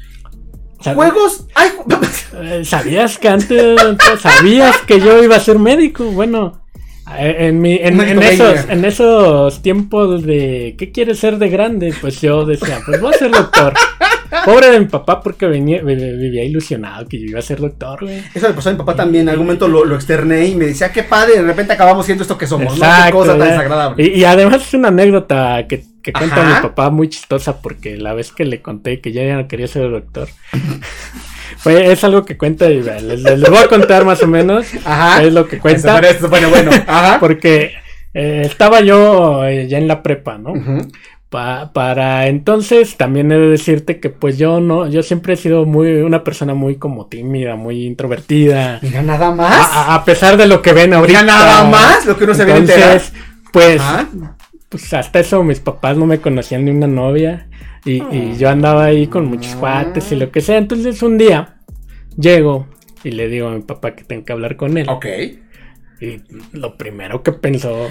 Sab- 0.83 0.95
Juegos, 0.95 1.47
ay, 1.55 1.69
Eh, 2.43 2.63
¿Sabías 2.65 3.19
que 3.19 3.29
antes, 3.29 3.77
sabías 4.21 4.79
que 4.87 4.99
yo 5.01 5.23
iba 5.23 5.37
a 5.37 5.41
ser 5.41 5.59
médico? 5.59 6.05
Bueno, 6.05 6.63
eh, 7.19 7.37
en, 7.49 7.61
mi, 7.61 7.77
en, 7.77 8.01
esos, 8.23 8.69
en 8.69 8.85
esos 8.85 9.63
tiempos 9.63 10.23
de 10.25 10.77
¿qué 10.79 10.91
quieres 10.91 11.19
ser 11.19 11.39
de 11.39 11.49
grande? 11.51 11.93
Pues 12.01 12.21
yo 12.21 12.47
decía, 12.47 12.81
pues 12.87 13.01
voy 13.01 13.13
a 13.15 13.19
ser 13.19 13.31
doctor. 13.31 13.75
Pobre 14.45 14.71
de 14.71 14.81
mi 14.81 14.87
papá 14.87 15.21
porque 15.21 15.47
venía, 15.47 15.83
vi- 15.83 15.95
vivía 15.95 16.45
ilusionado 16.45 17.07
que 17.09 17.19
yo 17.19 17.27
iba 17.27 17.39
a 17.39 17.43
ser 17.43 17.59
doctor, 17.61 18.01
güey. 18.05 18.23
Eso 18.35 18.49
le 18.49 18.55
pasó 18.55 18.69
a 18.69 18.73
mi 18.73 18.79
papá 18.79 18.95
también, 18.95 19.23
en 19.23 19.29
algún 19.31 19.47
momento 19.47 19.67
lo, 19.69 19.85
lo 19.85 19.95
externé 19.97 20.47
y 20.47 20.55
me 20.55 20.67
decía, 20.67 20.93
qué 20.93 21.03
padre, 21.03 21.35
de 21.37 21.43
repente 21.43 21.73
acabamos 21.73 22.07
siendo 22.07 22.23
esto 22.23 22.39
que 22.39 22.47
somos, 22.47 22.75
¿no? 22.79 22.81
Qué 22.81 22.87
Exacto, 22.87 23.17
cosa 23.17 23.33
tan 23.33 23.39
ya. 23.41 23.45
desagradable. 23.53 24.05
Y, 24.05 24.21
y 24.21 24.25
además 24.25 24.63
es 24.67 24.75
una 24.75 24.89
anécdota 24.89 25.67
que, 25.69 25.85
que 26.03 26.13
cuenta 26.13 26.37
Ajá. 26.43 26.61
mi 26.63 26.69
papá 26.69 26.91
muy 26.91 27.09
chistosa 27.09 27.61
porque 27.61 27.97
la 27.97 28.15
vez 28.15 28.33
que 28.33 28.45
le 28.45 28.63
conté 28.63 29.01
que 29.01 29.13
yo 29.13 29.23
ya 29.23 29.37
no 29.37 29.49
quería 29.49 29.67
ser 29.67 29.91
doctor, 29.91 30.29
fue, 31.59 31.93
es 31.93 32.03
algo 32.05 32.25
que 32.25 32.37
cuenta 32.39 32.71
y 32.71 32.83
les, 32.83 33.21
les- 33.23 33.51
voy 33.51 33.59
a 33.59 33.69
contar 33.69 34.05
más 34.05 34.23
o 34.23 34.27
menos. 34.27 34.67
Ajá. 34.85 35.23
Es 35.23 35.33
lo 35.33 35.47
que 35.47 35.59
cuenta. 35.59 35.99
Eso, 36.01 36.29
bueno, 36.29 36.49
bueno. 36.51 36.71
Ajá. 36.87 37.19
Porque 37.21 37.73
eh, 38.15 38.43
estaba 38.45 38.81
yo 38.81 39.45
eh, 39.45 39.67
ya 39.69 39.79
en 39.79 39.89
la 39.89 40.03
prepa, 40.03 40.39
¿no? 40.39 40.53
Ujú. 40.53 40.89
Pa- 41.31 41.73
para 41.73 42.27
entonces 42.27 42.97
también 42.97 43.31
he 43.31 43.39
de 43.39 43.49
decirte 43.51 44.01
que 44.01 44.11
pues 44.11 44.37
yo 44.37 44.61
no, 44.61 44.89
yo 44.89 45.05
siempre 45.05 45.35
he 45.35 45.37
sido 45.37 45.65
muy, 45.65 46.01
una 46.01 46.25
persona 46.25 46.55
muy 46.55 46.75
como 46.75 47.07
tímida, 47.07 47.55
muy 47.55 47.87
introvertida. 47.87 48.81
Mira, 48.83 49.03
nada 49.03 49.31
más. 49.31 49.71
A, 49.73 50.05
pesar 50.05 50.37
de 50.37 50.49
lo 50.49 50.61
que 50.61 50.73
ven 50.73 50.93
ahorita. 50.93 51.23
Mira, 51.23 51.33
nada 51.33 51.65
más 51.71 52.05
lo 52.05 52.19
que 52.19 52.25
uno 52.25 52.35
se 52.35 52.43
enterar. 52.43 52.59
Entonces, 52.59 53.13
pues, 53.53 53.81
pues 54.69 54.93
hasta 54.93 55.21
eso 55.21 55.45
mis 55.45 55.61
papás 55.61 55.97
no 55.97 56.05
me 56.05 56.21
conocían 56.21 56.65
ni 56.65 56.73
una 56.73 56.89
novia. 56.89 57.47
Y, 57.85 58.03
y 58.15 58.37
yo 58.37 58.51
andaba 58.51 58.87
ahí 58.87 59.07
con 59.07 59.27
muchos 59.27 59.55
cuates 59.55 60.11
y 60.11 60.17
lo 60.17 60.33
que 60.33 60.41
sea. 60.41 60.59
Entonces 60.59 61.01
un 61.01 61.17
día 61.17 61.59
llego 62.17 62.67
y 63.05 63.13
le 63.13 63.29
digo 63.29 63.49
a 63.49 63.53
mi 63.53 63.63
papá 63.63 63.95
que 63.95 64.03
tengo 64.03 64.25
que 64.25 64.33
hablar 64.33 64.57
con 64.57 64.77
él. 64.77 64.89
Ok. 64.89 65.07
Y 66.01 66.19
lo 66.53 66.77
primero 66.77 67.23
que 67.23 67.33
pensó, 67.33 67.91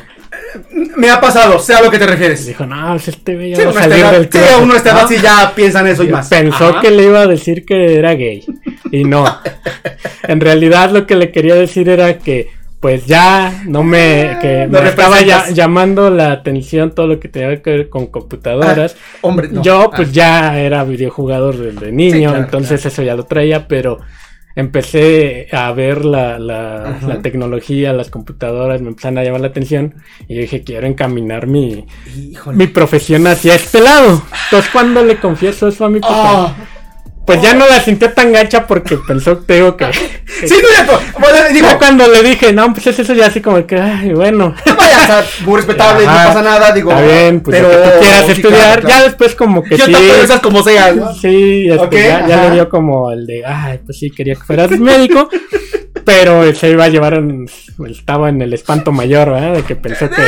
Me 0.98 1.10
ha 1.12 1.22
pasado, 1.22 1.60
sé 1.60 1.76
a 1.76 1.82
lo 1.82 1.92
que 1.92 2.00
te 2.00 2.08
refieres. 2.08 2.44
dijo, 2.46 2.66
no, 2.66 2.90
pues 2.94 3.08
este 3.10 3.36
güey 3.36 3.52
ya 3.52 3.58
Sí, 3.58 3.64
va 3.66 3.70
a 3.70 3.74
salir 3.74 3.98
edad, 4.00 4.12
del 4.14 4.24
sí, 4.24 4.30
closet", 4.30 4.58
uno 4.62 4.74
a 4.74 4.78
esta 4.78 4.90
edad 4.92 5.02
¿no? 5.04 5.08
sí 5.08 5.18
ya 5.22 5.54
piensan 5.56 5.88
eso 5.88 6.04
y 6.04 6.08
más. 6.10 6.28
Pensó 6.28 6.70
Ajá. 6.70 6.82
que 6.82 6.90
le 6.92 7.04
iba 7.04 7.22
a 7.22 7.28
decir 7.28 7.66
que 7.66 7.96
era 7.98 8.14
gay. 8.16 8.44
Y 8.92 9.04
no. 9.04 9.26
en 10.28 10.40
realidad 10.42 10.90
lo 10.92 11.06
que 11.06 11.16
le 11.16 11.32
quería 11.32 11.54
decir 11.56 11.88
era 11.90 12.18
que 12.18 12.50
pues 12.80 13.06
ya 13.06 13.62
no 13.68 13.84
me 13.84 14.38
que 14.42 14.66
No 14.70 14.82
me 14.82 14.88
estaba 14.90 15.22
ya- 15.22 15.50
llamando 15.50 16.10
la 16.10 16.32
atención 16.32 16.96
todo 16.96 17.08
lo 17.08 17.20
que 17.20 17.28
tenía 17.28 17.62
que 17.62 17.70
ver 17.72 17.90
con 17.90 18.08
computadoras. 18.08 18.96
Hombre, 19.22 19.50
no. 19.52 19.62
Yo 19.62 19.82
Ah. 19.92 19.96
pues 19.96 20.12
ya 20.14 20.58
era 20.60 20.84
videojugador 20.86 21.58
desde 21.58 21.92
niño, 21.92 22.30
claro, 22.30 22.44
entonces 22.46 22.84
eso 22.86 23.04
ya 23.04 23.16
lo 23.16 23.26
traía, 23.26 23.68
pero 23.68 24.00
empecé 24.56 25.48
a 25.52 25.72
ver 25.72 26.06
la, 26.06 26.38
la, 26.40 27.00
la 27.08 27.22
tecnología, 27.22 27.94
las 27.94 28.10
computadoras, 28.10 28.82
me 28.82 28.90
empezaron 28.90 29.18
a 29.18 29.24
llamar 29.24 29.42
la 29.42 29.48
atención 29.48 29.96
y 30.28 30.36
yo 30.36 30.42
dije, 30.42 30.64
quiero 30.64 30.88
encaminar 30.88 31.48
mi, 31.48 31.86
Híjole. 32.16 32.58
mi 32.58 32.68
profesión 32.68 33.26
hacia 33.28 33.56
este 33.56 33.82
lado. 33.82 34.22
Entonces 34.46 34.70
cuando 34.72 35.04
le 35.04 35.18
confieso 35.20 35.68
eso 35.68 35.86
a 35.86 35.90
mi 35.90 36.00
papá, 36.00 36.48
Ah. 36.48 36.56
Pues 37.26 37.42
ya 37.42 37.54
no 37.54 37.68
la 37.68 37.80
sintió 37.80 38.12
tan 38.12 38.32
gacha 38.32 38.66
porque 38.66 38.98
pensó, 39.08 39.38
te 39.38 39.56
digo 39.56 39.78
que... 39.78 39.86
que- 39.92 40.20
Sí, 40.48 40.56
no, 40.86 40.94
bueno, 41.20 41.38
digo, 41.54 41.68
ya 41.68 41.78
cuando 41.78 42.08
le 42.08 42.24
dije, 42.24 42.54
no, 42.54 42.74
pues 42.74 42.88
es 42.88 43.00
eso 43.00 43.14
ya 43.14 43.28
así 43.28 43.42
como 43.42 43.66
que, 43.68 43.76
ay, 43.80 44.14
bueno. 44.14 44.56
vaya, 44.66 45.02
está 45.02 45.26
muy 45.46 45.58
respetable, 45.58 46.06
no 46.06 46.12
Ajá. 46.12 46.28
pasa 46.28 46.42
nada, 46.42 46.72
digo. 46.72 46.92
Está 46.92 47.04
bien, 47.04 47.42
pues 47.42 47.58
pero 47.58 47.70
que 47.70 47.76
tú 47.78 48.00
quieras 48.00 48.26
sí, 48.26 48.32
estudiar, 48.32 48.60
claro, 48.62 48.82
claro. 48.82 48.96
ya 49.00 49.04
después 49.04 49.36
como 49.36 49.64
que 49.64 49.78
Yo 49.78 49.86
sí. 49.86 49.92
te 49.92 50.00
piensas 50.00 50.40
como 50.40 50.64
sea. 50.64 50.94
¿no? 50.94 51.14
Sí, 51.14 51.68
este, 51.70 52.04
ya, 52.08 52.28
ya 52.28 52.44
le 52.46 52.52
dio 52.52 52.70
como 52.70 53.12
el 53.12 53.26
de, 53.28 53.44
ay, 53.46 53.80
pues 53.86 54.00
sí, 54.00 54.10
quería 54.12 54.36
que 54.36 54.42
fueras 54.44 54.72
médico, 54.72 55.30
pero 56.06 56.54
se 56.54 56.70
iba 56.70 56.86
a 56.86 56.90
llevar, 56.90 57.16
en- 57.16 57.48
estaba 57.90 58.30
en 58.30 58.42
el 58.42 58.54
espanto 58.54 58.92
mayor, 58.92 59.32
¿verdad? 59.32 59.54
De 59.56 59.64
que 59.64 59.76
pensó 59.76 60.10
que, 60.10 60.22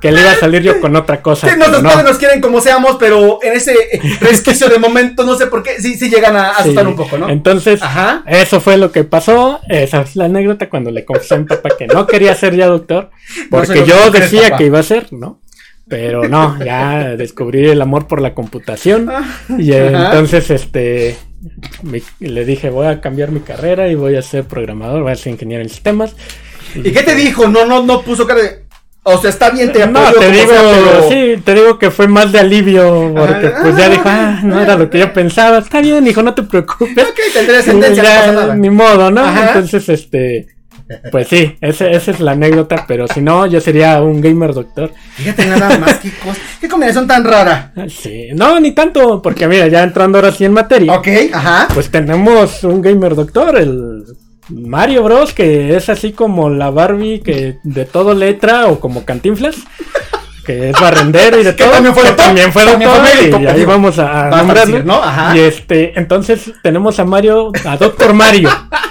que 0.00 0.10
le 0.12 0.20
iba 0.20 0.32
a 0.32 0.36
salir 0.36 0.62
yo 0.62 0.80
con 0.80 0.94
otra 0.96 1.20
cosa. 1.22 1.46
Pero 1.46 1.58
nuestros 1.58 1.82
no. 1.82 1.88
padres 1.90 2.04
nos 2.06 2.18
quieren 2.18 2.40
como 2.40 2.60
seamos, 2.60 2.96
pero 2.98 3.38
en 3.42 3.54
ese 3.54 3.74
resquicio 4.20 4.68
de 4.68 4.78
momento, 4.78 5.24
no 5.24 5.36
sé 5.36 5.46
por 5.46 5.62
qué, 5.62 5.80
sí, 5.80 5.96
sí 5.96 6.08
llegan 6.10 6.36
a 6.36 6.50
asustar 6.50 6.84
Sí. 6.84 6.90
un 6.90 6.96
poco, 6.96 7.18
¿no? 7.18 7.28
Entonces, 7.28 7.82
Ajá. 7.82 8.22
eso 8.26 8.60
fue 8.60 8.76
lo 8.76 8.92
que 8.92 9.04
pasó. 9.04 9.60
Esa 9.68 10.00
es 10.02 10.16
la 10.16 10.24
anécdota 10.26 10.68
cuando 10.68 10.90
le 10.90 11.04
confesé 11.04 11.34
a 11.34 11.38
mi 11.38 11.44
papá 11.44 11.70
que 11.78 11.86
no 11.86 12.06
quería 12.06 12.34
ser 12.34 12.54
ya 12.56 12.66
doctor, 12.66 13.10
porque 13.50 13.72
que 13.74 13.86
yo 13.86 14.10
decía 14.10 14.56
que 14.56 14.66
iba 14.66 14.78
a 14.78 14.82
ser, 14.84 15.12
¿no? 15.12 15.40
Pero 15.88 16.28
no, 16.28 16.56
ya 16.64 17.16
descubrí 17.16 17.68
el 17.68 17.82
amor 17.82 18.06
por 18.06 18.20
la 18.20 18.32
computación 18.32 19.10
y 19.58 19.72
Ajá. 19.72 20.06
entonces 20.06 20.48
este 20.50 21.16
me- 21.82 22.02
le 22.20 22.44
dije 22.44 22.70
voy 22.70 22.86
a 22.86 23.00
cambiar 23.00 23.30
mi 23.30 23.40
carrera 23.40 23.88
y 23.88 23.94
voy 23.94 24.16
a 24.16 24.22
ser 24.22 24.44
programador, 24.44 25.02
voy 25.02 25.12
a 25.12 25.16
ser 25.16 25.32
ingeniero 25.32 25.62
en 25.62 25.68
sistemas. 25.68 26.14
¿Y 26.74 26.90
qué 26.92 27.02
te 27.02 27.14
dijo? 27.14 27.48
No, 27.48 27.64
no, 27.66 27.82
no 27.84 28.02
puso 28.02 28.26
cara 28.26 28.42
de. 28.42 28.64
O 29.02 29.16
sea, 29.18 29.30
está 29.30 29.48
bien, 29.50 29.72
te 29.72 29.86
No, 29.86 30.12
te 30.12 30.30
digo, 30.30 30.52
sea, 30.52 30.60
pero- 30.62 31.08
sí, 31.08 31.40
te 31.42 31.54
digo 31.54 31.78
que 31.78 31.90
fue 31.90 32.06
más 32.06 32.32
de 32.32 32.38
alivio, 32.40 33.14
porque 33.16 33.50
pues 33.62 33.74
ya 33.76 33.88
dijo, 33.88 34.02
ah, 34.04 34.40
no 34.44 34.60
era 34.60 34.76
lo 34.76 34.90
que 34.90 34.98
yo 34.98 35.10
pensaba, 35.14 35.58
está 35.58 35.80
bien, 35.80 36.06
hijo, 36.06 36.22
no 36.22 36.34
te 36.34 36.42
preocupes. 36.42 37.04
Ok, 37.08 37.18
tendré 37.32 37.56
descendencia, 37.56 38.02
no 38.02 38.08
pasa 38.10 38.32
nada. 38.32 38.56
Ni 38.56 38.68
modo, 38.68 39.10
¿no? 39.10 39.22
Ajá. 39.22 39.48
Entonces, 39.48 39.88
este, 39.88 40.48
pues 41.10 41.28
sí, 41.28 41.56
ese- 41.60 41.90
esa 41.92 42.10
es 42.10 42.20
la 42.20 42.32
anécdota, 42.32 42.84
pero 42.88 43.06
si 43.08 43.20
no, 43.20 43.46
yo 43.46 43.60
sería 43.60 44.02
un 44.02 44.20
gamer 44.20 44.52
doctor. 44.54 44.92
Fíjate 45.14 45.46
nada 45.46 45.78
más, 45.78 45.98
qué 45.98 46.10
cosa. 46.24 46.40
Qué 46.60 46.68
combinación 46.68 47.06
tan 47.06 47.24
rara. 47.24 47.72
Sí, 47.88 48.28
no, 48.34 48.58
ni 48.60 48.72
tanto, 48.72 49.20
porque 49.22 49.46
mira, 49.46 49.68
ya 49.68 49.82
entrando 49.82 50.18
ahora 50.18 50.32
sí 50.32 50.44
en 50.44 50.52
materia, 50.52 50.92
Ok, 50.98 51.08
ajá. 51.32 51.68
pues 51.72 51.90
tenemos 51.90 52.64
un 52.64 52.82
gamer 52.82 53.14
doctor, 53.14 53.56
el 53.58 54.04
Mario 54.48 55.04
Bros, 55.04 55.32
que 55.32 55.76
es 55.76 55.88
así 55.88 56.12
como 56.12 56.50
la 56.50 56.70
Barbie 56.70 57.20
que 57.20 57.58
de 57.62 57.84
todo 57.84 58.14
letra 58.14 58.66
o 58.66 58.80
como 58.80 59.04
cantinflas. 59.04 59.56
que 60.44 60.70
es 60.70 60.80
barrendero 60.80 61.38
y 61.40 61.44
de 61.44 61.54
Que 61.54 61.62
todo. 61.64 61.72
también 61.74 61.94
fue 61.94 62.02
que 62.02 62.08
doctor, 62.08 62.26
también 62.26 62.52
fue 62.52 62.64
también 62.64 62.90
doctor, 62.90 63.06
fue 63.06 63.20
médico, 63.20 63.40
y 63.40 63.46
ahí 63.46 63.64
vamos 63.64 63.98
a, 64.00 64.26
a 64.26 64.30
nombrarlo. 64.38 64.72
decir, 64.72 64.84
¿no? 64.86 64.94
Ajá. 64.94 65.36
Y 65.36 65.40
este, 65.40 65.92
entonces 65.96 66.50
tenemos 66.62 66.98
a 66.98 67.04
Mario, 67.04 67.52
a 67.64 67.76
Doctor 67.76 68.12
Mario. 68.14 68.48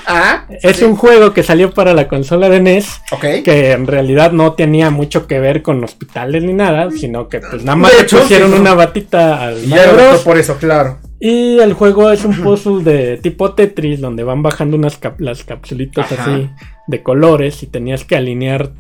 Es 0.62 0.82
un 0.82 0.96
juego 0.96 1.34
que 1.34 1.44
salió 1.44 1.72
para 1.72 1.94
la 1.94 2.08
consola 2.08 2.50
de 2.50 2.60
NES. 2.60 3.02
ok. 3.12 3.22
Que 3.44 3.72
en 3.72 3.88
realidad 3.88 4.32
no 4.32 4.54
tenía 4.54 4.90
mucho 4.90 5.28
que 5.28 5.40
ver 5.40 5.62
con 5.62 5.84
hospitales 5.84 6.44
ni 6.44 6.54
nada, 6.54 6.90
sino 6.92 7.28
que 7.30 7.40
pues 7.40 7.64
nada 7.64 7.76
más 7.76 7.92
le 7.98 8.04
pusieron 8.20 8.50
sí, 8.50 8.56
¿no? 8.56 8.62
una 8.62 8.74
batita 8.74 9.44
al 9.48 9.64
Y 9.64 9.68
Mario 9.68 9.94
Bros. 9.94 10.22
por 10.24 10.38
eso, 10.38 10.58
claro. 10.58 10.98
Y 11.20 11.60
el 11.60 11.74
juego 11.74 12.12
es 12.12 12.24
un 12.26 12.34
puzzle 12.44 12.84
de 12.84 13.18
tipo 13.18 13.54
Tetris, 13.54 14.00
donde 14.02 14.24
van 14.24 14.42
bajando 14.42 14.78
unas 14.78 14.98
cap- 14.98 15.20
las 15.20 15.44
capsulitas 15.44 16.12
Ajá. 16.12 16.24
así 16.24 16.50
de 16.88 17.04
colores 17.04 17.62
y 17.64 17.68
tenías 17.68 18.04
que 18.06 18.16
alinear 18.16 18.72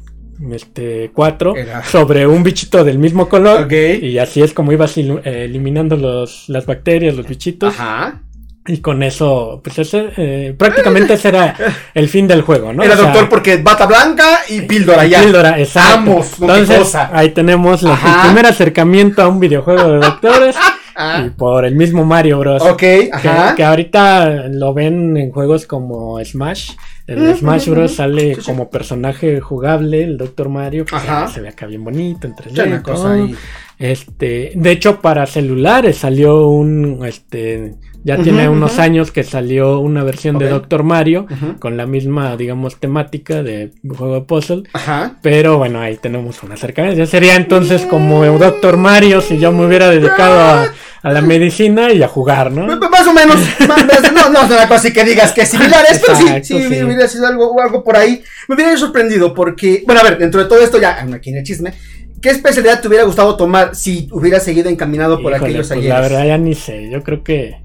este 0.51 1.11
cuatro 1.13 1.55
Era- 1.55 1.83
sobre 1.83 2.25
un 2.25 2.43
bichito 2.43 2.83
del 2.85 2.97
mismo 2.97 3.27
color. 3.27 3.63
Ok. 3.63 3.73
Y 4.01 4.17
así 4.19 4.41
es 4.41 4.53
como 4.53 4.71
ibas 4.71 4.97
eliminando 4.97 5.97
los, 5.97 6.45
las 6.47 6.65
bacterias, 6.65 7.15
los 7.15 7.27
bichitos. 7.27 7.73
Ajá. 7.77 8.21
Y 8.67 8.79
con 8.81 9.01
eso, 9.01 9.61
pues 9.63 9.79
ese, 9.79 10.09
eh, 10.17 10.53
prácticamente 10.57 11.13
ese 11.13 11.29
era 11.29 11.55
el 11.93 12.07
fin 12.07 12.27
del 12.27 12.41
juego, 12.43 12.71
¿no? 12.71 12.83
Era 12.83 12.93
O 12.93 12.97
sea, 12.97 13.05
doctor 13.05 13.27
porque 13.29 13.57
bata 13.57 13.85
blanca 13.87 14.41
y 14.49 14.61
píldora 14.61 15.05
ya. 15.05 15.21
Píldora, 15.23 15.57
exacto. 15.59 16.19
Qué 16.37 16.41
Entonces, 16.45 16.77
cosa. 16.79 17.09
ahí 17.11 17.29
tenemos 17.29 17.81
la- 17.81 17.93
el 17.93 18.27
primer 18.27 18.45
acercamiento 18.45 19.23
a 19.23 19.27
un 19.27 19.39
videojuego 19.39 19.91
de 19.93 19.97
doctores 19.99 20.55
Ah, 21.01 21.23
y 21.25 21.29
por 21.29 21.63
el 21.63 21.75
mismo 21.75 22.03
Mario 22.03 22.39
Bros. 22.39 22.61
ok, 22.61 22.77
Que, 22.77 23.09
ajá. 23.13 23.55
que 23.55 23.63
ahorita 23.63 24.47
lo 24.49 24.73
ven 24.73 25.15
en 25.15 25.31
juegos 25.31 25.65
como 25.65 26.23
Smash. 26.23 26.71
En 27.09 27.21
Ujú, 27.29 27.37
Smash 27.39 27.69
Bros. 27.69 27.95
sale 27.95 28.35
Sí, 28.35 28.41
sí. 28.41 28.45
como 28.45 28.69
personaje 28.69 29.39
jugable 29.39 30.03
el 30.03 30.17
Dr. 30.17 30.49
Mario. 30.49 30.85
Que 30.85 30.95
Ajá. 30.95 31.27
se 31.27 31.41
ve 31.41 31.49
acá 31.49 31.65
bien 31.65 31.83
bonito, 31.83 32.27
en 32.27 32.35
3D. 32.35 32.53
Ya 32.53 32.63
una 32.65 32.83
cosa 32.83 33.13
ahí. 33.13 33.35
Este, 33.79 34.51
de 34.55 34.71
hecho, 34.71 34.99
para 35.01 35.25
celulares 35.25 35.97
salió 35.97 36.47
un, 36.49 36.99
este, 37.05 37.75
ya 38.03 38.17
tiene 38.17 38.49
unos 38.49 38.77
años 38.77 39.11
que 39.11 39.23
salió 39.23 39.79
una 39.79 40.03
versión 40.03 40.37
de. 40.37 40.49
Doctor 40.49 40.83
Mario 40.83 41.27
con 41.59 41.77
la 41.77 41.85
misma, 41.85 42.35
digamos, 42.35 42.75
temática 42.77 43.41
de 43.41 43.71
juego 43.87 44.15
de 44.15 44.21
puzzle. 44.21 44.63
Ajá. 44.73 45.17
Pero 45.21 45.57
bueno, 45.57 45.79
ahí 45.79 45.95
tenemos 45.95 46.43
una 46.43 46.55
acercamiento. 46.55 46.97
Ya 46.99 47.05
sería 47.05 47.35
entonces 47.37 47.85
como 47.85 48.25
Doctor 48.37 48.75
Mario 48.77 49.21
si 49.21 49.37
yo 49.39 49.51
me 49.53 49.65
hubiera 49.65 49.89
dedicado 49.89 50.39
a, 50.41 50.65
a 51.01 51.11
la 51.13 51.21
medicina 51.21 51.91
y 51.93 52.03
a 52.03 52.07
jugar, 52.07 52.51
¿no? 52.51 52.65
Más 52.89 53.07
o 53.07 53.13
menos, 53.13 53.35
más- 53.67 54.11
no, 54.13 54.29
no 54.29 54.41
es 54.43 54.47
una 54.49 54.67
cosa 54.67 54.75
así 54.75 54.93
que 54.93 55.03
digas 55.05 55.31
que 55.31 55.41
es 55.41 55.49
similares, 55.49 56.01
pero 56.05 56.17
sí, 56.17 56.23
Exacto, 56.27 56.47
sí, 56.47 56.63
sí. 56.75 56.83
hubiera 56.83 57.07
sido 57.07 57.27
algo, 57.27 57.61
algo 57.61 57.83
por 57.83 57.95
ahí. 57.97 58.21
Me 58.47 58.55
hubiera 58.55 58.75
sorprendido 58.77 59.33
porque, 59.33 59.83
bueno, 59.85 60.01
a 60.01 60.03
ver, 60.03 60.17
dentro 60.17 60.41
de 60.41 60.47
todo 60.49 60.59
esto, 60.61 60.79
ya 60.79 61.01
aquí 61.13 61.29
en 61.29 61.37
el 61.37 61.43
chisme, 61.43 61.73
¿qué 62.21 62.29
especialidad 62.31 62.81
te 62.81 62.87
hubiera 62.89 63.05
gustado 63.05 63.37
tomar 63.37 63.75
si 63.75 64.09
hubieras 64.11 64.43
seguido 64.43 64.69
encaminado 64.69 65.21
por 65.21 65.31
Híjole, 65.31 65.45
aquellos 65.51 65.67
pues, 65.67 65.71
ayeres? 65.79 65.89
la 65.93 66.01
verdad 66.01 66.25
ya 66.27 66.37
ni 66.37 66.53
sé. 66.55 66.89
Yo 66.91 67.01
creo 67.01 67.23
que, 67.23 67.55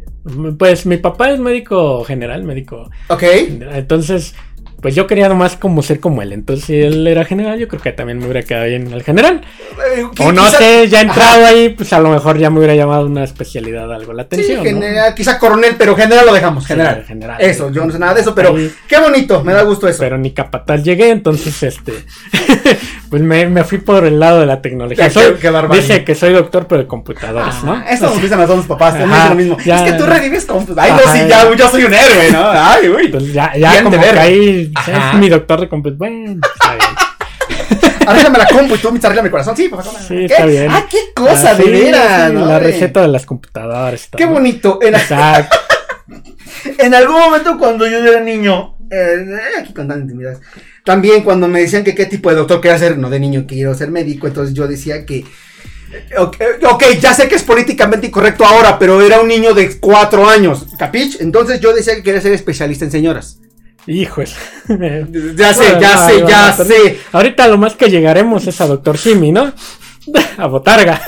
pues 0.59 0.87
mi 0.87 0.97
papá 0.99 1.31
es 1.31 1.41
médico 1.41 2.05
general, 2.05 2.45
médico. 2.45 2.89
Ok. 3.09 3.23
Entonces, 3.73 4.35
pues 4.85 4.95
yo 4.95 5.07
quería 5.07 5.31
nomás 5.31 5.57
como 5.57 5.81
ser 5.83 5.99
como 5.99 6.21
él. 6.21 6.35
Entonces, 6.35 6.67
si 6.67 6.79
él 6.79 7.07
era 7.07 7.25
general, 7.25 7.59
yo 7.59 7.69
creo 7.69 7.81
que 7.81 7.91
también 7.93 8.19
me 8.19 8.27
hubiera 8.27 8.43
quedado 8.43 8.67
bien 8.67 8.93
el 8.93 9.03
general. 9.03 9.41
Eh, 9.97 10.05
O 10.19 10.31
no 10.31 10.45
quizá- 10.45 10.59
sé, 10.59 10.89
ya 10.91 11.01
Ajá. 11.01 11.09
entrado 11.09 11.47
ahí, 11.47 11.71
pues 11.71 11.91
a 11.95 12.01
lo 12.01 12.11
mejor 12.11 12.37
ya 12.39 12.51
me 12.51 12.59
hubiera 12.59 12.75
llamado 12.75 13.07
una 13.07 13.25
especialidad 13.25 13.91
algo 13.91 14.13
la 14.13 14.25
Sí, 14.25 14.27
atención. 14.27 14.59
¿no? 14.59 14.65
general, 14.65 15.15
quizá 15.15 15.39
coronel, 15.39 15.77
pero 15.79 15.97
general 15.97 16.27
lo 16.27 16.35
dejamos, 16.35 16.65
Sí, 16.65 16.69
general. 16.69 17.03
general. 17.07 17.41
Eso, 17.41 17.73
yo 17.73 17.83
no 17.87 17.93
sé 17.93 17.99
nada 17.99 18.13
de 18.13 18.21
eso, 18.21 18.35
pero 18.35 18.55
Ahí- 18.55 18.71
qué 18.87 18.99
bonito, 19.01 19.43
me 19.43 19.55
da 19.55 19.63
gusto 19.63 19.89
eso. 19.89 20.01
Pero 20.01 20.19
ni 20.19 20.33
capataz 20.33 20.83
llegué, 20.83 21.09
entonces 21.09 21.63
este 21.63 21.95
pues 23.15 23.23
me, 23.23 23.47
me 23.47 23.63
fui 23.63 23.79
por 23.79 24.05
el 24.05 24.19
lado 24.19 24.41
de 24.41 24.47
la 24.47 24.61
tecnología. 24.61 25.09
Soy- 25.09 25.35
qué- 25.35 25.39
qué 25.43 25.51
barbaridad. 25.51 25.83
dice 25.87 26.03
que 26.03 26.17
soy 26.17 26.33
doctor 26.33 26.67
pero 26.67 26.81
de 26.83 26.89
computadoras, 26.89 27.63
¿no? 27.63 27.75
Ah, 27.75 27.85
Eso 27.89 28.07
nos 28.07 28.21
dicen 28.21 28.41
a 28.41 28.45
todos 28.45 28.57
los 28.57 28.67
papás, 28.67 28.95
también 28.99 29.13
Ajá, 29.13 29.23
es 29.25 29.31
lo 29.31 29.37
mismo. 29.37 29.57
ya. 29.65 29.77
es 29.87 29.93
que 29.93 29.99
tú 29.99 30.05
revives 30.05 30.45
con. 30.47 30.67
Ay, 30.77 30.91
no, 30.91 30.99
sí, 31.13 31.19
ya. 31.29 31.29
ya, 31.45 31.55
yo 31.55 31.69
soy 31.69 31.85
un 31.85 31.95
héroe, 31.95 32.33
¿no? 32.33 32.51
Ay, 32.51 32.89
uy. 32.89 33.05
Entonces 33.07 33.33
ya, 33.33 33.53
ya 33.57 33.85
como 33.85 34.01
que 34.01 34.05
ahí 34.19 34.73
Ajá. 34.75 35.13
es 35.13 35.19
mi 35.21 35.29
doctor 35.29 35.61
de 35.61 35.69
computadoras. 35.69 35.99
Bueno, 35.99 36.41
está 36.55 36.75
bien. 36.75 38.01
Arréglame 38.09 38.39
la 38.39 38.47
compu 38.47 38.75
y 38.75 38.79
tú 38.79 38.91
me 38.91 39.23
mi 39.23 39.31
corazón. 39.31 39.57
Sí, 39.57 39.69
papá. 39.69 39.85
Sí, 39.85 40.15
¿Qué? 40.17 40.25
está 40.25 40.45
bien. 40.47 40.67
Ah, 40.73 40.85
qué 40.91 40.99
cosa, 41.15 41.51
Ah, 41.51 41.55
de 41.55 41.63
sí, 41.65 41.71
veras. 41.71 42.29
sí, 42.31 42.35
¿no, 42.35 42.47
la 42.47 42.59
receta 42.59 43.01
de 43.03 43.09
las 43.09 43.25
computadoras. 43.27 44.09
Qué 44.17 44.27
bonito. 44.27 44.81
En, 44.83 44.97
Exacto. 44.97 45.57
en 46.79 46.95
algún 46.95 47.17
momento 47.21 47.57
cuando 47.59 47.87
yo 47.87 47.99
era 47.99 48.21
niño, 48.21 48.77
eh, 48.91 49.25
aquí 49.61 49.73
contando 49.73 50.03
intimidades, 50.05 50.41
también 50.85 51.23
cuando 51.23 51.49
me 51.49 51.61
decían 51.61 51.83
que 51.85 51.95
qué 51.95 52.07
tipo 52.07 52.31
de 52.31 52.37
doctor 52.37 52.61
quería 52.61 52.79
ser, 52.79 52.99
no 52.99 53.11
de 53.11 53.19
niño 53.21 53.45
quiero 53.49 53.75
ser 53.75 53.91
médico, 53.91 54.27
entonces 54.27 54.55
yo 54.55 54.69
decía 54.69 55.05
que. 55.07 55.19
eh, 55.19 55.25
Ok, 56.19 56.37
ok, 56.71 56.85
ya 57.01 57.15
sé 57.15 57.29
que 57.29 57.37
es 57.37 57.43
políticamente 57.43 58.07
incorrecto 58.09 58.45
ahora, 58.45 58.79
pero 58.79 59.01
era 59.03 59.21
un 59.21 59.29
niño 59.29 59.55
de 59.55 59.79
cuatro 59.81 60.29
años, 60.29 60.67
¿capich? 60.79 61.21
Entonces 61.21 61.61
yo 61.61 61.73
decía 61.73 61.95
que 61.95 62.03
quería 62.03 62.21
ser 62.21 62.33
especialista 62.33 62.85
en 62.85 62.91
señoras. 62.91 63.39
Hijos. 63.87 64.35
Ya 65.37 65.53
sé, 65.53 65.65
ya 65.81 66.07
sé, 66.07 66.25
ya 66.27 66.53
sé. 66.53 66.99
Ahorita 67.13 67.49
lo 67.49 67.59
más 67.59 67.75
que 67.75 67.91
llegaremos 67.91 68.47
es 68.47 68.61
a 68.61 68.67
Doctor 68.67 68.97
Simi, 68.97 69.31
¿no? 69.33 69.53
A 70.39 70.47
Botarga. 70.47 71.01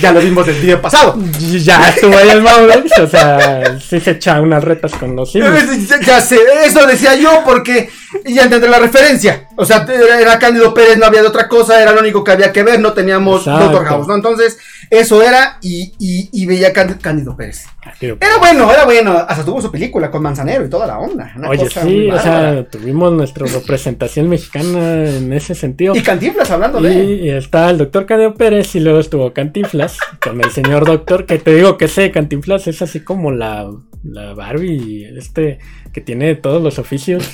Ya 0.00 0.12
lo 0.12 0.20
vimos 0.20 0.46
el 0.48 0.54
video 0.56 0.80
pasado. 0.80 1.18
Y 1.40 1.58
ya 1.58 1.88
estuvo 1.88 2.16
ahí 2.16 2.28
el 2.30 2.42
Maurix, 2.42 2.98
o 2.98 3.06
sea, 3.06 3.78
sí 3.80 4.00
se 4.00 4.12
echa 4.12 4.40
unas 4.40 4.62
retas 4.62 4.92
con 4.94 5.16
los 5.16 5.34
Eh, 5.34 5.42
simis. 5.42 5.88
Ya, 6.06 6.20
sé, 6.20 6.38
eso 6.64 6.86
decía 6.86 7.14
yo 7.16 7.42
porque 7.44 7.88
ya 8.24 8.44
entendí 8.44 8.68
la 8.68 8.78
referencia. 8.78 9.48
O 9.56 9.64
sea, 9.64 9.86
era, 10.20 10.38
Cándido 10.38 10.72
Pérez, 10.72 10.98
no 10.98 11.06
había 11.06 11.22
de 11.22 11.28
otra 11.28 11.48
cosa, 11.48 11.82
era 11.82 11.92
lo 11.92 12.00
único 12.00 12.22
que 12.22 12.32
había 12.32 12.52
que 12.52 12.62
ver, 12.62 12.80
no 12.80 12.92
teníamos. 12.92 13.44
Doctor 13.44 13.84
House, 13.86 14.06
¿no? 14.06 14.14
Entonces, 14.14 14.58
eso 14.90 15.22
era 15.22 15.58
y, 15.60 15.92
y, 15.98 16.28
y 16.32 16.46
veía 16.46 16.72
Cándido, 16.72 16.98
Cándido 17.02 17.36
Pérez. 17.36 17.64
Era 18.00 18.36
bueno, 18.38 18.70
era 18.70 18.84
bueno. 18.84 19.12
Hasta 19.12 19.44
tuvo 19.44 19.62
su 19.62 19.70
película 19.70 20.10
con 20.10 20.22
Manzanero 20.22 20.64
y 20.64 20.68
toda 20.68 20.86
la 20.86 20.98
onda. 20.98 21.32
una 21.36 21.48
Oye, 21.48 21.64
cosa 21.64 21.82
sí, 21.82 22.10
o 22.10 22.20
sea, 22.20 22.64
tuvimos 22.70 23.12
nuestra 23.12 23.46
representación 23.46 24.28
mexicana 24.28 25.06
en 25.08 25.32
ese 25.32 25.54
sentido. 25.54 25.96
Y 25.96 26.02
Cantinflas 26.02 26.50
hablando 26.50 26.80
de. 26.80 26.92
Y 26.92 27.30
está 27.30 27.70
el 27.70 27.78
doctor 27.78 28.04
Cadeo 28.06 28.34
Pérez 28.34 28.74
y 28.74 28.80
luego 28.80 28.98
estuvo 29.00 29.32
Cantinflas 29.32 29.87
con 30.20 30.40
el 30.42 30.50
señor 30.50 30.84
doctor, 30.84 31.26
que 31.26 31.38
te 31.38 31.54
digo 31.54 31.78
que 31.78 31.86
ese 31.86 32.10
Cantinflas 32.10 32.66
es 32.66 32.82
así 32.82 33.00
como 33.00 33.30
la, 33.30 33.70
la 34.02 34.34
Barbie, 34.34 35.06
este, 35.16 35.58
que 35.92 36.00
tiene 36.00 36.34
todos 36.34 36.62
los 36.62 36.78
oficios. 36.78 37.24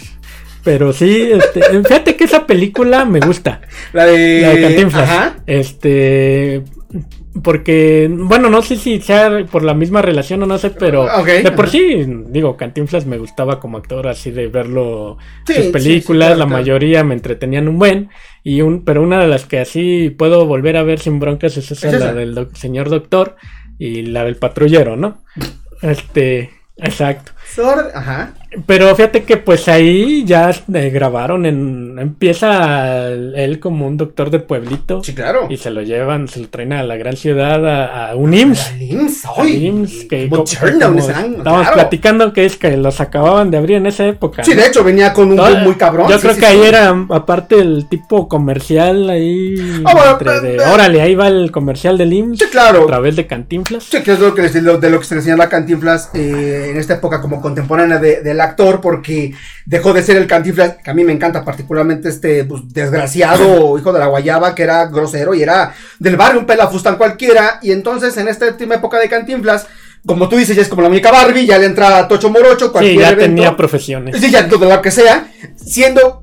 Pero 0.62 0.92
sí, 0.92 1.30
este, 1.32 1.62
fíjate 1.82 2.16
que 2.16 2.24
esa 2.24 2.46
película 2.46 3.04
me 3.04 3.20
gusta, 3.20 3.60
La 3.92 4.06
de. 4.06 4.40
la 4.40 4.48
de 4.50 4.62
Cantinflas. 4.62 5.10
Ajá. 5.10 5.36
Este, 5.46 6.62
porque, 7.42 8.08
bueno, 8.10 8.48
no 8.48 8.62
sé 8.62 8.76
si 8.76 9.00
sea 9.00 9.44
por 9.50 9.64
la 9.64 9.74
misma 9.74 10.00
relación 10.02 10.42
o 10.42 10.46
no 10.46 10.56
sé, 10.58 10.70
pero 10.70 11.10
de 11.42 11.52
por 11.52 11.66
ajá. 11.66 11.72
sí, 11.72 12.04
digo, 12.28 12.56
Cantinflas 12.56 13.06
me 13.06 13.18
gustaba 13.18 13.58
como 13.60 13.76
actor, 13.78 14.06
así 14.06 14.30
de 14.30 14.46
verlo 14.48 15.18
Sí, 15.46 15.54
sus 15.54 15.64
sí, 15.66 15.70
películas, 15.72 16.28
sí, 16.30 16.34
claro, 16.34 16.38
la 16.38 16.46
claro. 16.46 16.50
mayoría 16.50 17.02
me 17.04 17.14
entretenían 17.14 17.68
un 17.68 17.78
buen, 17.78 18.08
y 18.44 18.60
un, 18.60 18.84
pero 18.84 19.02
una 19.02 19.20
de 19.20 19.26
las 19.28 19.46
que 19.46 19.58
así 19.58 20.10
puedo 20.10 20.46
volver 20.46 20.76
a 20.76 20.84
ver 20.84 21.00
sin 21.00 21.18
broncas 21.18 21.56
es 21.56 21.70
esa, 21.72 21.88
Es 21.88 21.94
esa. 21.94 22.06
la 22.06 22.14
del 22.14 22.34
doc- 22.34 22.54
señor 22.54 22.88
doctor 22.88 23.36
y 23.78 24.02
la 24.02 24.24
del 24.24 24.36
patrullero, 24.36 24.96
¿no? 24.96 25.22
Este, 25.82 26.50
exacto. 26.76 27.32
Ajá. 27.94 28.34
Pero 28.66 28.94
fíjate 28.94 29.24
que 29.24 29.36
pues 29.36 29.66
ahí 29.66 30.24
ya 30.24 30.50
eh, 30.72 30.90
grabaron 30.90 31.44
en, 31.44 31.98
empieza 31.98 33.08
él 33.08 33.58
como 33.60 33.86
un 33.88 33.96
doctor 33.96 34.30
de 34.30 34.38
pueblito 34.38 35.02
Sí, 35.02 35.12
claro. 35.12 35.46
y 35.50 35.56
se 35.56 35.70
lo 35.70 35.82
llevan, 35.82 36.28
se 36.28 36.38
lo 36.40 36.48
traen 36.48 36.72
a 36.72 36.84
la 36.84 36.96
gran 36.96 37.16
ciudad, 37.16 37.66
a, 37.66 38.10
a 38.10 38.14
un 38.16 38.32
IMSS. 38.32 38.70
La 38.72 38.76
LIMS, 38.78 39.24
a 39.26 39.30
ay, 39.38 39.66
IMSS, 39.66 40.04
que 40.08 40.28
como 40.28 40.44
como- 40.44 40.98
estábamos 40.98 41.06
claro. 41.42 41.72
platicando 41.74 42.32
que 42.32 42.44
es 42.44 42.56
que 42.56 42.76
los 42.76 43.00
acababan 43.00 43.50
de 43.50 43.56
abrir 43.58 43.76
en 43.78 43.86
esa 43.86 44.06
época. 44.06 44.44
Sí, 44.44 44.54
de 44.54 44.66
hecho, 44.66 44.84
venía 44.84 45.12
con 45.12 45.30
un 45.32 45.36
boom 45.36 45.62
muy 45.64 45.74
cabrón. 45.74 46.08
Yo 46.08 46.16
sí, 46.16 46.22
creo 46.22 46.34
sí, 46.34 46.40
que 46.40 46.46
ahí 46.46 46.62
era, 46.62 46.90
aparte 47.10 47.58
el 47.58 47.88
tipo 47.88 48.28
comercial, 48.28 49.10
ahí. 49.10 49.54
Ah, 49.84 49.94
bueno, 49.94 50.12
entre 50.12 50.40
de- 50.40 50.56
pe- 50.58 50.64
pe- 50.64 50.70
órale, 50.70 51.00
ahí 51.02 51.14
va 51.16 51.26
el 51.26 51.50
comercial 51.50 51.98
del 51.98 52.12
IMSS. 52.12 52.38
Sí, 52.38 52.44
claro. 52.52 52.84
A 52.84 52.86
través 52.86 53.16
de 53.16 53.26
Cantinflas. 53.26 53.82
Sí, 53.84 54.00
que 54.02 54.12
es 54.12 54.20
lo 54.20 54.32
que 54.34 54.42
les- 54.42 54.54
lo- 54.62 54.78
de 54.78 54.90
lo 54.90 55.00
que 55.00 55.06
se 55.06 55.16
le 55.16 55.22
señala 55.22 55.44
a 55.44 55.48
Cantinflas 55.48 56.10
eh, 56.14 56.68
en 56.70 56.76
esta 56.78 56.94
época 56.94 57.20
como 57.20 57.40
contemporánea 57.44 57.98
de- 57.98 58.22
del 58.22 58.40
actor, 58.40 58.80
porque 58.80 59.34
dejó 59.66 59.92
de 59.92 60.02
ser 60.02 60.16
el 60.16 60.26
Cantinflas, 60.26 60.76
que 60.82 60.90
a 60.90 60.94
mí 60.94 61.04
me 61.04 61.12
encanta 61.12 61.44
particularmente 61.44 62.08
este 62.08 62.42
pues, 62.44 62.62
desgraciado 62.72 63.78
hijo 63.78 63.92
de 63.92 63.98
la 63.98 64.06
guayaba, 64.06 64.54
que 64.54 64.62
era 64.62 64.86
grosero 64.86 65.34
y 65.34 65.42
era 65.42 65.74
del 65.98 66.16
barrio 66.16 66.40
un 66.40 66.46
pelafustán 66.46 66.96
cualquiera, 66.96 67.58
y 67.60 67.70
entonces 67.72 68.16
en 68.16 68.28
esta 68.28 68.46
última 68.46 68.76
época 68.76 68.98
de 68.98 69.08
Cantinflas, 69.10 69.66
como 70.06 70.28
tú 70.28 70.36
dices, 70.36 70.56
ya 70.56 70.62
es 70.62 70.68
como 70.68 70.80
la 70.82 70.88
única 70.88 71.10
Barbie, 71.12 71.44
ya 71.46 71.58
le 71.58 71.66
entra 71.66 72.08
Tocho 72.08 72.30
Morocho, 72.30 72.66
Sí, 72.66 72.72
cualquier 72.72 72.98
ya 72.98 73.08
evento. 73.10 73.24
tenía 73.36 73.56
profesiones. 73.56 74.18
Sí, 74.18 74.30
ya 74.30 74.42
de 74.44 74.56
lo 74.58 74.80
que 74.82 74.90
sea, 74.90 75.28
siendo 75.56 76.22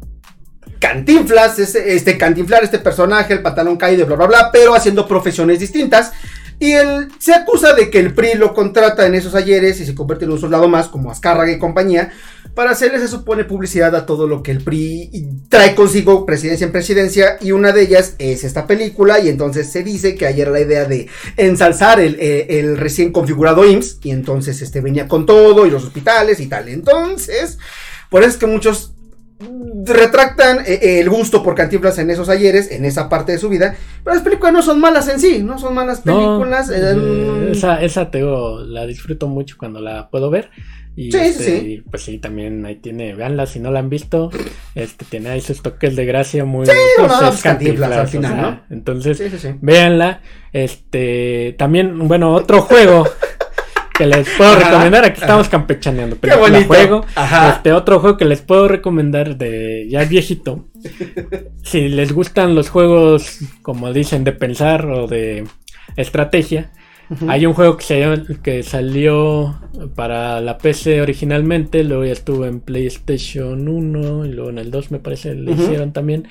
Cantinflas, 0.79 1.59
este 1.59 2.17
Cantinflar, 2.17 2.63
este 2.63 2.79
personaje, 2.79 3.33
el 3.33 3.41
pantalón 3.43 3.77
caído, 3.77 4.05
bla, 4.07 4.15
bla, 4.15 4.25
bla, 4.27 4.49
pero 4.51 4.73
haciendo 4.73 5.07
profesiones 5.07 5.59
distintas. 5.59 6.11
Y 6.62 6.74
él 6.74 7.08
se 7.18 7.34
acusa 7.34 7.74
de 7.74 7.89
que 7.89 7.98
el 7.98 8.13
PRI 8.13 8.36
lo 8.36 8.53
contrata 8.53 9.08
en 9.08 9.15
esos 9.15 9.34
ayeres 9.34 9.82
y 9.82 9.86
se 9.88 9.96
convierte 9.96 10.25
en 10.25 10.32
un 10.32 10.39
soldado 10.39 10.68
más, 10.68 10.89
como 10.89 11.10
Azcárraga 11.10 11.51
y 11.51 11.58
compañía, 11.58 12.12
para 12.53 12.70
hacerle, 12.70 13.00
se 13.00 13.08
supone, 13.08 13.46
publicidad 13.46 13.96
a 13.96 14.06
todo 14.06 14.27
lo 14.27 14.44
que 14.44 14.51
el 14.51 14.63
PRI 14.63 15.27
trae 15.50 15.74
consigo 15.74 16.24
presidencia 16.24 16.65
en 16.65 16.72
presidencia. 16.72 17.38
Y 17.41 17.51
una 17.51 17.72
de 17.72 17.82
ellas 17.82 18.13
es 18.20 18.44
esta 18.44 18.68
película. 18.68 19.20
Y 19.20 19.30
entonces 19.30 19.72
se 19.72 19.82
dice 19.82 20.13
que 20.13 20.27
ayer 20.27 20.50
la 20.50 20.60
idea 20.60 20.86
de 20.86 21.08
ensalzar 21.36 22.00
el, 22.00 22.15
eh, 22.20 22.60
el 22.60 22.77
recién 22.77 23.12
configurado 23.12 23.65
IMSS. 23.65 23.98
Y 24.03 24.12
entonces 24.12 24.62
este 24.62 24.82
venía 24.82 25.08
con 25.08 25.25
todo 25.25 25.65
y 25.65 25.72
los 25.72 25.84
hospitales 25.84 26.39
y 26.39 26.46
tal. 26.46 26.70
Entonces, 26.70 27.58
por 28.12 28.22
eso 28.22 28.34
es 28.34 28.38
que 28.38 28.46
muchos 28.46 28.94
retractan 29.86 30.60
eh, 30.65 31.00
el 31.00 31.10
gusto 31.10 31.43
por 31.43 31.55
Cantinflas 31.55 31.98
en 32.00 32.10
esos 32.10 32.29
ayeres, 32.29 32.71
en 32.71 32.86
esa 32.86 33.10
parte 33.10 33.31
de 33.33 33.38
su 33.38 33.50
vida, 33.50 33.75
pero 34.03 34.15
las 34.15 34.24
películas 34.24 34.53
no 34.53 34.62
son 34.62 34.79
malas 34.79 35.07
en 35.07 35.19
sí, 35.19 35.41
no 35.43 35.57
son 35.57 35.74
malas 35.74 36.01
películas. 36.01 36.69
eh, 36.74 36.95
mm. 36.95 37.51
esa, 37.51 37.81
esa 37.81 38.12
te 38.12 38.21
la 38.21 38.86
disfruto 38.86 39.27
mucho 39.27 39.55
cuando 39.57 39.79
la 39.79 40.10
puedo 40.10 40.29
ver. 40.29 40.50
Y 40.93 41.10
sí, 41.10 41.17
este, 41.19 41.60
sí, 41.62 41.83
pues 41.89 42.03
sí, 42.03 42.17
también 42.17 42.65
ahí 42.65 42.75
tiene, 42.75 43.15
veanla 43.15 43.45
si 43.45 43.60
no 43.62 43.71
la 43.71 43.79
han 43.79 43.89
visto, 43.89 44.29
este 44.75 45.05
tiene 45.05 45.29
ahí 45.29 45.39
sus 45.39 45.62
toques 45.62 45.95
de 45.95 46.05
gracia 46.05 46.43
muy 46.43 46.65
sí, 46.65 46.74
no, 46.98 47.05
es 47.05 47.13
pues, 47.13 47.41
Cantinflas 47.41 47.91
al 47.93 48.07
final, 48.10 48.31
o 48.33 48.36
sea, 48.36 48.41
¿no? 48.43 48.62
Entonces, 48.69 49.17
Sí, 49.17 49.29
sí, 49.29 49.38
sí. 49.39 49.55
véanla. 49.62 50.21
Este, 50.51 51.55
también, 51.57 52.10
bueno, 52.10 52.33
otro 52.33 52.62
juego 52.63 53.07
que 53.98 54.05
les 54.05 54.27
puedo 54.38 54.51
Ajá, 54.51 54.69
recomendar, 54.69 55.03
aquí 55.05 55.17
ajá. 55.17 55.25
estamos 55.25 55.50
campechaneando, 55.50 56.15
Qué 56.15 56.21
película, 56.21 56.50
bonito. 56.50 56.67
juego. 56.67 57.05
Ajá. 57.15 57.50
Este 57.50 57.71
otro 57.74 58.00
juego 58.00 58.17
que 58.17 58.25
les 58.25 58.41
puedo 58.41 58.67
recomendar 58.67 59.38
de 59.38 59.88
ya 59.89 60.03
viejito. 60.05 60.67
si 61.63 61.88
les 61.89 62.12
gustan 62.13 62.55
los 62.55 62.69
juegos, 62.69 63.39
como 63.62 63.91
dicen, 63.93 64.24
de 64.24 64.31
pensar 64.31 64.86
o 64.88 65.07
de 65.07 65.45
estrategia, 65.98 66.71
hay 67.27 67.45
un 67.45 67.53
juego 67.53 67.75
que, 67.75 67.83
se 67.83 68.00
llama- 68.00 68.24
que 68.41 68.63
salió 68.63 69.60
para 69.95 70.39
la 70.39 70.57
PC 70.57 71.01
originalmente, 71.01 71.83
luego 71.83 72.05
ya 72.05 72.13
estuvo 72.13 72.45
en 72.45 72.62
PlayStation 72.62 73.67
1 73.67 74.25
y 74.25 74.29
luego 74.31 74.50
en 74.50 74.57
el 74.60 74.71
2 74.71 74.91
me 74.91 75.00
parece 75.00 75.36
le 75.36 75.51
Ujú. 75.51 75.62
hicieron 75.63 75.91
también. 75.91 76.27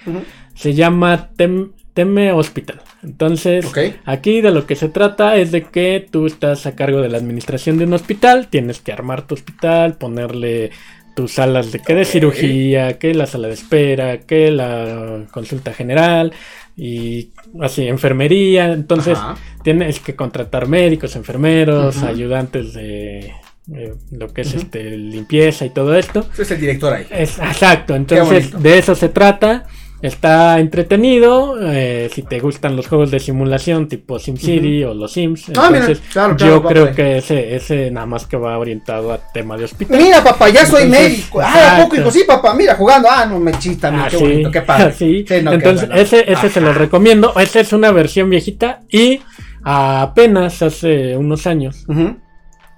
Se 0.54 0.72
llama 0.72 1.30
Tem- 1.36 1.72
Teme 1.94 2.32
Hospital. 2.32 2.80
Entonces, 3.02 3.66
aquí 4.04 4.40
de 4.40 4.50
lo 4.50 4.66
que 4.66 4.76
se 4.76 4.88
trata 4.88 5.36
es 5.36 5.50
de 5.52 5.64
que 5.64 6.06
tú 6.10 6.26
estás 6.26 6.66
a 6.66 6.76
cargo 6.76 7.00
de 7.00 7.08
la 7.08 7.18
administración 7.18 7.78
de 7.78 7.84
un 7.84 7.92
hospital, 7.92 8.48
tienes 8.48 8.80
que 8.80 8.92
armar 8.92 9.26
tu 9.26 9.34
hospital, 9.34 9.94
ponerle 9.94 10.70
tus 11.14 11.32
salas 11.32 11.72
de 11.72 11.80
que 11.80 11.94
de 11.94 12.04
cirugía, 12.04 12.98
que 12.98 13.14
la 13.14 13.26
sala 13.26 13.48
de 13.48 13.54
espera, 13.54 14.18
que 14.18 14.50
la 14.50 15.26
consulta 15.30 15.72
general 15.72 16.32
y 16.76 17.30
así 17.60 17.86
enfermería, 17.88 18.72
entonces 18.72 19.18
Ajá. 19.18 19.36
tienes 19.62 20.00
que 20.00 20.14
contratar 20.14 20.68
médicos, 20.68 21.16
enfermeros, 21.16 22.02
ayudantes 22.02 22.72
de 22.72 23.32
eh, 23.74 23.94
lo 24.10 24.32
que 24.32 24.42
es 24.42 24.54
este 24.54 24.96
limpieza 24.96 25.64
y 25.66 25.70
todo 25.70 25.94
esto. 25.94 26.26
Es 26.38 26.50
el 26.50 26.60
director 26.60 26.92
ahí. 26.92 27.06
Es, 27.10 27.38
exacto, 27.38 27.94
entonces 27.94 28.60
de 28.62 28.78
eso 28.78 28.94
se 28.94 29.08
trata. 29.08 29.66
Está 30.02 30.58
entretenido. 30.60 31.56
eh, 31.60 32.08
si 32.12 32.22
te 32.22 32.38
gustan 32.40 32.74
los 32.74 32.88
juegos 32.88 33.10
de 33.10 33.20
simulación 33.20 33.86
tipo 33.86 34.18
SimCity 34.18 34.84
o 34.84 34.94
los 34.94 35.12
Sims, 35.12 35.50
Ah, 35.56 35.68
mira, 35.70 35.80
entonces 35.80 36.00
claro, 36.12 36.36
claro, 36.36 36.54
yo 36.54 36.62
creo 36.62 36.94
que 36.94 37.18
ese, 37.18 37.54
ese 37.54 37.90
nada 37.90 38.06
más 38.06 38.26
que 38.26 38.36
va 38.38 38.56
orientado 38.56 39.12
a 39.12 39.18
tema 39.32 39.56
de 39.58 39.64
hospital. 39.64 39.98
Mira, 39.98 40.24
papá, 40.24 40.48
ya 40.48 40.64
soy 40.64 40.84
Entonces, 40.84 41.10
médico. 41.10 41.40
Ah, 41.42 41.76
¿a 41.76 41.82
poco, 41.82 41.96
exacto. 41.96 42.00
hijo? 42.00 42.10
Sí, 42.10 42.24
papá, 42.26 42.54
mira, 42.54 42.74
jugando. 42.76 43.08
Ah, 43.10 43.26
no 43.26 43.38
me 43.38 43.52
chista, 43.58 43.90
mira, 43.90 44.04
Ah, 44.04 44.08
qué 44.10 44.16
sí, 44.16 44.22
bonito, 44.24 44.50
qué 44.50 44.62
padre. 44.62 44.92
sí. 44.98 45.24
Sí, 45.28 45.34
no, 45.42 45.50
qué 45.50 45.56
Entonces, 45.56 45.88
ese, 45.94 46.32
ese 46.32 46.48
se 46.48 46.60
los 46.62 46.76
recomiendo. 46.76 47.34
Esa 47.38 47.60
es 47.60 47.72
una 47.74 47.92
versión 47.92 48.30
viejita 48.30 48.80
y 48.90 49.20
apenas 49.62 50.62
hace 50.62 51.16
unos 51.16 51.46
años, 51.46 51.84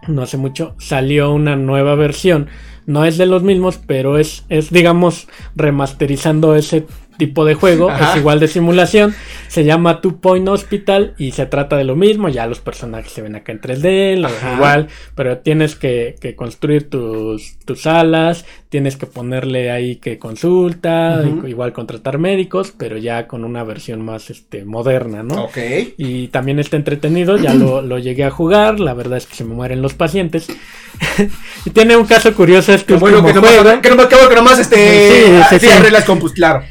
no 0.08 0.22
hace 0.22 0.36
mucho, 0.36 0.74
salió 0.78 1.32
una 1.32 1.54
nueva 1.56 1.94
versión. 1.94 2.48
No 2.84 3.04
es 3.04 3.16
de 3.16 3.26
los 3.26 3.44
mismos, 3.44 3.78
pero 3.86 4.18
es, 4.18 4.44
es 4.48 4.70
digamos, 4.70 5.28
remasterizando 5.54 6.56
ese 6.56 6.84
tipo 7.26 7.44
de 7.44 7.54
juego. 7.54 7.90
Ajá. 7.90 8.10
Es 8.12 8.16
igual 8.18 8.40
de 8.40 8.48
simulación. 8.48 9.14
Se 9.48 9.64
llama 9.64 10.00
Two 10.00 10.20
Point 10.20 10.48
Hospital 10.48 11.14
y 11.18 11.32
se 11.32 11.46
trata 11.46 11.76
de 11.76 11.84
lo 11.84 11.94
mismo. 11.94 12.28
Ya 12.28 12.46
los 12.46 12.60
personajes 12.60 13.12
se 13.12 13.22
ven 13.22 13.36
acá 13.36 13.52
en 13.52 13.60
3D, 13.60 14.16
lo- 14.16 14.28
Ajá. 14.28 14.54
igual, 14.54 14.88
pero 15.14 15.38
tienes 15.38 15.76
que, 15.76 16.16
que 16.20 16.34
construir 16.34 16.90
tus, 16.90 17.58
tus 17.64 17.82
salas, 17.82 18.44
tienes 18.70 18.96
que 18.96 19.06
ponerle 19.06 19.70
ahí 19.70 19.96
que 19.96 20.18
consulta, 20.18 21.22
igual 21.46 21.72
contratar 21.72 22.18
médicos, 22.18 22.72
pero 22.76 22.96
ya 22.96 23.26
con 23.28 23.44
una 23.44 23.62
versión 23.64 24.02
más 24.04 24.30
este, 24.30 24.64
moderna, 24.64 25.22
¿no? 25.22 25.44
Ok. 25.44 25.58
Y 25.98 26.28
también 26.28 26.58
está 26.58 26.76
entretenido, 26.76 27.36
ya 27.36 27.54
lo, 27.54 27.82
lo 27.82 27.98
llegué 27.98 28.24
a 28.24 28.30
jugar, 28.30 28.80
la 28.80 28.94
verdad 28.94 29.18
es 29.18 29.26
que 29.26 29.34
se 29.36 29.44
me 29.44 29.54
mueren 29.54 29.82
los 29.82 29.94
pacientes. 29.94 30.48
y 31.64 31.70
tiene 31.70 31.96
un 31.96 32.06
caso 32.06 32.32
curioso 32.34 32.72
este 32.72 32.94
bueno 32.94 33.18
último 33.18 33.28
que 33.28 33.34
nomás, 33.34 33.50
juego. 33.62 33.80
que 33.82 33.88
nomás, 33.90 34.08
bueno 34.10 34.28
que 34.28 34.34
nomás 34.36 34.58
este, 34.58 34.76
Sí, 34.76 35.14
sí, 35.50 35.58
sí, 35.60 35.66
sí. 35.66 35.72
arreglas 35.72 36.04
con, 36.04 36.18
pues, 36.18 36.32
claro. 36.32 36.62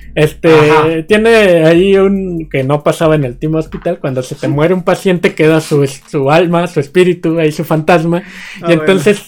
Este, 0.44 0.72
Ajá. 0.72 0.88
tiene 1.08 1.66
ahí 1.66 1.96
un 1.98 2.50
que 2.50 2.64
no 2.64 2.82
pasaba 2.84 3.14
en 3.16 3.26
el 3.26 3.38
Team 3.38 3.56
Hospital, 3.56 4.00
cuando 4.00 4.24
se 4.24 4.34
te 4.36 4.48
muere 4.48 4.74
un 4.74 4.84
paciente 4.84 5.36
queda 5.36 5.62
su, 5.62 5.86
su 5.88 6.32
alma, 6.32 6.66
su 6.68 6.80
espíritu, 6.80 7.38
ahí 7.40 7.52
su 7.52 7.64
fantasma, 7.64 8.24
Ah, 8.62 8.66
y 8.70 8.74
entonces 8.74 9.22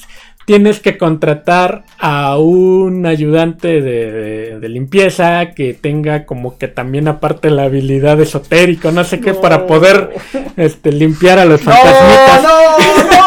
tienes 0.46 0.80
que 0.80 0.98
contratar 0.98 1.84
a 2.00 2.38
un 2.38 3.06
ayudante 3.06 3.80
de, 3.82 4.12
de- 4.12 4.60
de 4.60 4.70
limpieza 4.70 5.52
que 5.56 5.74
tenga 5.74 6.26
como 6.26 6.58
que 6.58 6.68
también 6.68 7.08
aparte 7.08 7.50
la 7.50 7.64
habilidad 7.64 8.20
esotérico, 8.20 8.92
no 8.92 9.04
sé 9.04 9.20
qué, 9.22 9.34
No. 9.34 9.40
para 9.42 9.68
poder 9.68 10.10
este, 10.58 10.92
limpiar 10.92 11.38
a 11.40 11.46
los 11.46 11.62
fantasmitas. 11.62 12.44
no, 12.44 12.50
no, 12.50 13.04
no. 13.04 13.24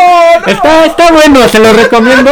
Está, 0.46 0.86
está 0.86 1.12
bueno, 1.12 1.40
se 1.48 1.58
lo 1.58 1.72
recomiendo. 1.72 2.30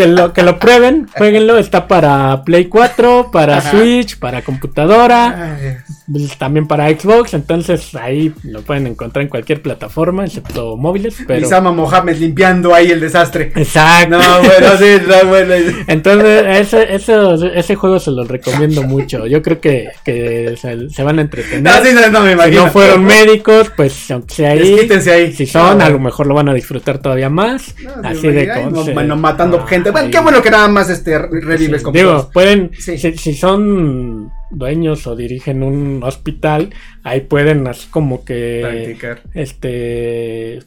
Que 0.00 0.06
lo, 0.06 0.32
que 0.32 0.42
lo 0.42 0.58
prueben, 0.58 1.08
jueguenlo. 1.14 1.58
Está 1.58 1.86
para 1.86 2.42
Play 2.42 2.66
4, 2.66 3.28
para 3.30 3.58
Ajá. 3.58 3.70
Switch, 3.70 4.18
para 4.18 4.40
computadora, 4.40 5.56
Ay, 5.60 5.76
pues, 6.10 6.38
también 6.38 6.66
para 6.66 6.88
Xbox. 6.88 7.34
Entonces 7.34 7.94
ahí 7.94 8.32
lo 8.44 8.62
pueden 8.62 8.86
encontrar 8.86 9.22
en 9.24 9.28
cualquier 9.28 9.60
plataforma, 9.60 10.24
excepto 10.24 10.78
móviles. 10.78 11.16
Pero... 11.26 11.44
Isama 11.46 11.70
Mohamed 11.70 12.16
limpiando 12.16 12.74
ahí 12.74 12.90
el 12.90 12.98
desastre. 13.00 13.52
Exacto. 13.54 14.16
No, 14.16 14.38
bueno, 14.42 14.76
sí, 14.78 14.96
no, 15.06 15.28
bueno. 15.28 15.54
Entonces, 15.86 16.44
ese, 16.48 16.94
ese, 16.94 17.14
ese 17.54 17.74
juego 17.74 18.00
se 18.00 18.10
los 18.10 18.26
recomiendo 18.26 18.82
mucho. 18.82 19.26
Yo 19.26 19.42
creo 19.42 19.60
que, 19.60 19.88
que 20.02 20.56
se, 20.58 20.88
se 20.88 21.02
van 21.02 21.18
a 21.18 21.22
entretener. 21.22 21.62
No, 21.62 21.84
sí, 21.84 21.94
no, 21.94 22.08
no 22.08 22.20
me 22.22 22.28
si 22.28 22.32
imagino. 22.32 22.64
no 22.64 22.70
fueron 22.72 23.04
médicos, 23.04 23.70
pues 23.76 24.10
aunque 24.10 24.34
sea 24.34 24.52
ahí. 24.52 24.60
Desquítense 24.60 25.12
ahí. 25.12 25.32
Si 25.34 25.44
son, 25.44 25.82
a 25.82 25.90
lo 25.90 25.98
mejor 25.98 26.26
lo 26.26 26.34
van 26.34 26.48
a 26.48 26.54
disfrutar 26.54 26.98
todavía 26.98 27.28
más. 27.28 27.74
así 28.02 28.20
sí, 28.22 28.28
de 28.28 28.48
con- 28.48 28.84
se- 28.84 28.94
bueno, 28.94 29.16
matando 29.16 29.60
ah, 29.62 29.66
gente. 29.68 29.89
Bueno, 29.92 30.06
ahí. 30.06 30.10
qué 30.12 30.20
bueno 30.20 30.42
que 30.42 30.50
nada 30.50 30.68
más 30.68 30.90
este 30.90 31.18
revives 31.18 31.80
Sí, 31.80 31.84
con 31.84 31.92
Digo, 31.92 32.30
pueden, 32.32 32.70
Sí. 32.78 32.98
si, 32.98 33.16
si 33.16 33.34
son 33.34 34.30
dueños 34.50 35.06
o 35.06 35.14
dirigen 35.16 35.62
un 35.62 36.02
hospital, 36.02 36.70
ahí 37.04 37.20
pueden 37.20 37.66
así 37.68 37.86
como 37.88 38.24
que 38.24 38.60
practicar. 38.62 39.22
este 39.34 40.60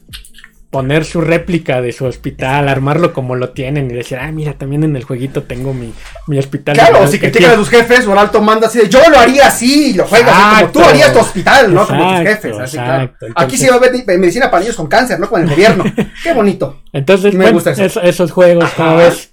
poner 0.74 1.04
su 1.04 1.20
réplica 1.20 1.80
de 1.80 1.92
su 1.92 2.04
hospital, 2.04 2.68
armarlo 2.68 3.12
como 3.12 3.36
lo 3.36 3.50
tienen 3.50 3.88
y 3.90 3.94
decir, 3.94 4.18
ah, 4.20 4.32
mira, 4.32 4.54
también 4.54 4.82
en 4.82 4.96
el 4.96 5.04
jueguito 5.04 5.44
tengo 5.44 5.72
mi, 5.72 5.92
mi 6.26 6.36
hospital. 6.38 6.74
Claro, 6.74 7.06
si 7.06 7.12
que 7.20 7.30
critican 7.30 7.50
a 7.50 7.52
aquí". 7.52 7.60
tus 7.62 7.68
jefes 7.70 8.06
o 8.08 8.12
al 8.12 8.18
alto 8.18 8.40
manda 8.42 8.66
así 8.66 8.78
de 8.80 8.88
yo 8.88 8.98
lo 9.08 9.16
haría 9.18 9.46
así 9.46 9.90
y 9.90 9.94
lo 9.94 10.04
juegas 10.04 10.34
así 10.34 10.42
como 10.42 10.72
tú 10.72 10.78
Exacto. 10.80 10.88
harías 10.90 11.12
tu 11.12 11.18
hospital, 11.20 11.72
¿no? 11.74 11.86
como 11.86 12.02
tus 12.02 12.20
Exacto, 12.20 12.48
jefes, 12.48 12.58
así 12.60 12.76
claro. 12.76 13.02
exacto. 13.04 13.26
Aquí 13.26 13.32
Entonces- 13.36 13.60
sí 13.60 13.66
va 13.68 13.74
a 13.74 13.78
haber 13.78 13.92
di- 13.92 14.04
medicina 14.18 14.50
para 14.50 14.60
niños 14.62 14.76
con 14.76 14.86
cáncer, 14.88 15.20
¿no? 15.20 15.28
Con 15.28 15.42
el 15.42 15.48
gobierno. 15.48 15.84
Qué 16.24 16.32
bonito. 16.34 16.82
Entonces, 16.92 17.32
Me 17.34 17.44
bueno, 17.44 17.52
gusta 17.54 17.70
eso. 17.70 17.84
eso- 17.84 18.00
esos 18.02 18.32
juegos, 18.32 18.64
Ajá. 18.64 18.74
¿cómo 18.76 18.96
ves? 18.96 19.30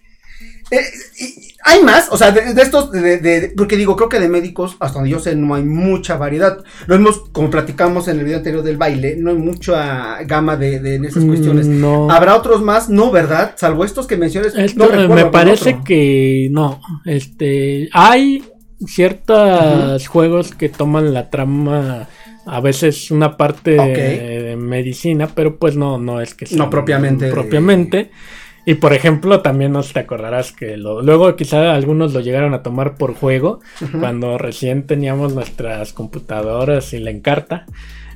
Eh, 0.69 0.79
y- 1.19 1.50
hay 1.63 1.83
más, 1.83 2.07
o 2.11 2.17
sea, 2.17 2.31
de, 2.31 2.53
de 2.53 2.61
estos, 2.61 2.91
de, 2.91 3.17
de- 3.19 3.53
porque 3.55 3.77
digo, 3.77 3.95
creo 3.95 4.09
que 4.09 4.19
de 4.19 4.29
médicos, 4.29 4.77
hasta 4.79 4.95
donde 4.99 5.09
yo 5.11 5.19
sé, 5.19 5.35
no 5.35 5.53
hay 5.55 5.63
mucha 5.63 6.17
variedad. 6.17 6.57
Lo 6.87 6.95
hemos, 6.95 7.29
como 7.31 7.49
platicamos 7.49 8.07
en 8.07 8.17
el 8.19 8.25
video 8.25 8.37
anterior 8.37 8.63
del 8.63 8.77
baile, 8.77 9.15
no 9.17 9.29
hay 9.29 9.37
mucha 9.37 10.23
gama 10.23 10.57
de, 10.57 10.79
de 10.79 10.95
en 10.95 11.05
esas 11.05 11.23
cuestiones. 11.25 11.67
Mm, 11.67 11.81
No. 11.81 12.11
¿Habrá 12.11 12.35
otros 12.35 12.61
más? 12.61 12.89
No, 12.89 13.11
¿verdad? 13.11 13.53
Salvo 13.57 13.85
estos 13.85 14.07
que 14.07 14.17
menciones. 14.17 14.55
Esto, 14.55 14.89
no 14.91 15.13
me 15.15 15.25
parece 15.25 15.79
que 15.85 16.47
no. 16.51 16.79
Este, 17.05 17.89
hay 17.93 18.43
ciertos 18.87 20.07
juegos 20.07 20.53
que 20.55 20.69
toman 20.69 21.13
la 21.13 21.29
trama, 21.29 22.07
a 22.45 22.59
veces 22.61 23.11
una 23.11 23.37
parte 23.37 23.71
de, 23.71 24.55
medicina, 24.57 25.27
pero 25.33 25.57
pues 25.57 25.75
no, 25.75 25.97
no 25.97 26.21
es 26.21 26.33
que 26.33 26.45
No 26.55 26.69
propiamente 26.69 27.25
de- 27.25 27.31
propiamente. 27.31 28.11
Y 28.65 28.75
por 28.75 28.93
ejemplo, 28.93 29.41
también 29.41 29.71
no 29.71 29.81
te 29.81 29.99
acordarás 29.99 30.51
que 30.51 30.77
lo- 30.77 31.01
luego 31.01 31.35
quizá 31.35 31.73
algunos 31.73 32.13
lo 32.13 32.19
llegaron 32.19 32.53
a 32.53 32.61
tomar 32.61 32.95
por 32.95 33.15
juego, 33.15 33.59
cuando 33.99 34.37
recién 34.37 34.85
teníamos 34.85 35.33
nuestras 35.33 35.93
computadoras 35.93 36.93
y 36.93 36.99
la 36.99 37.09
encarta. 37.11 37.65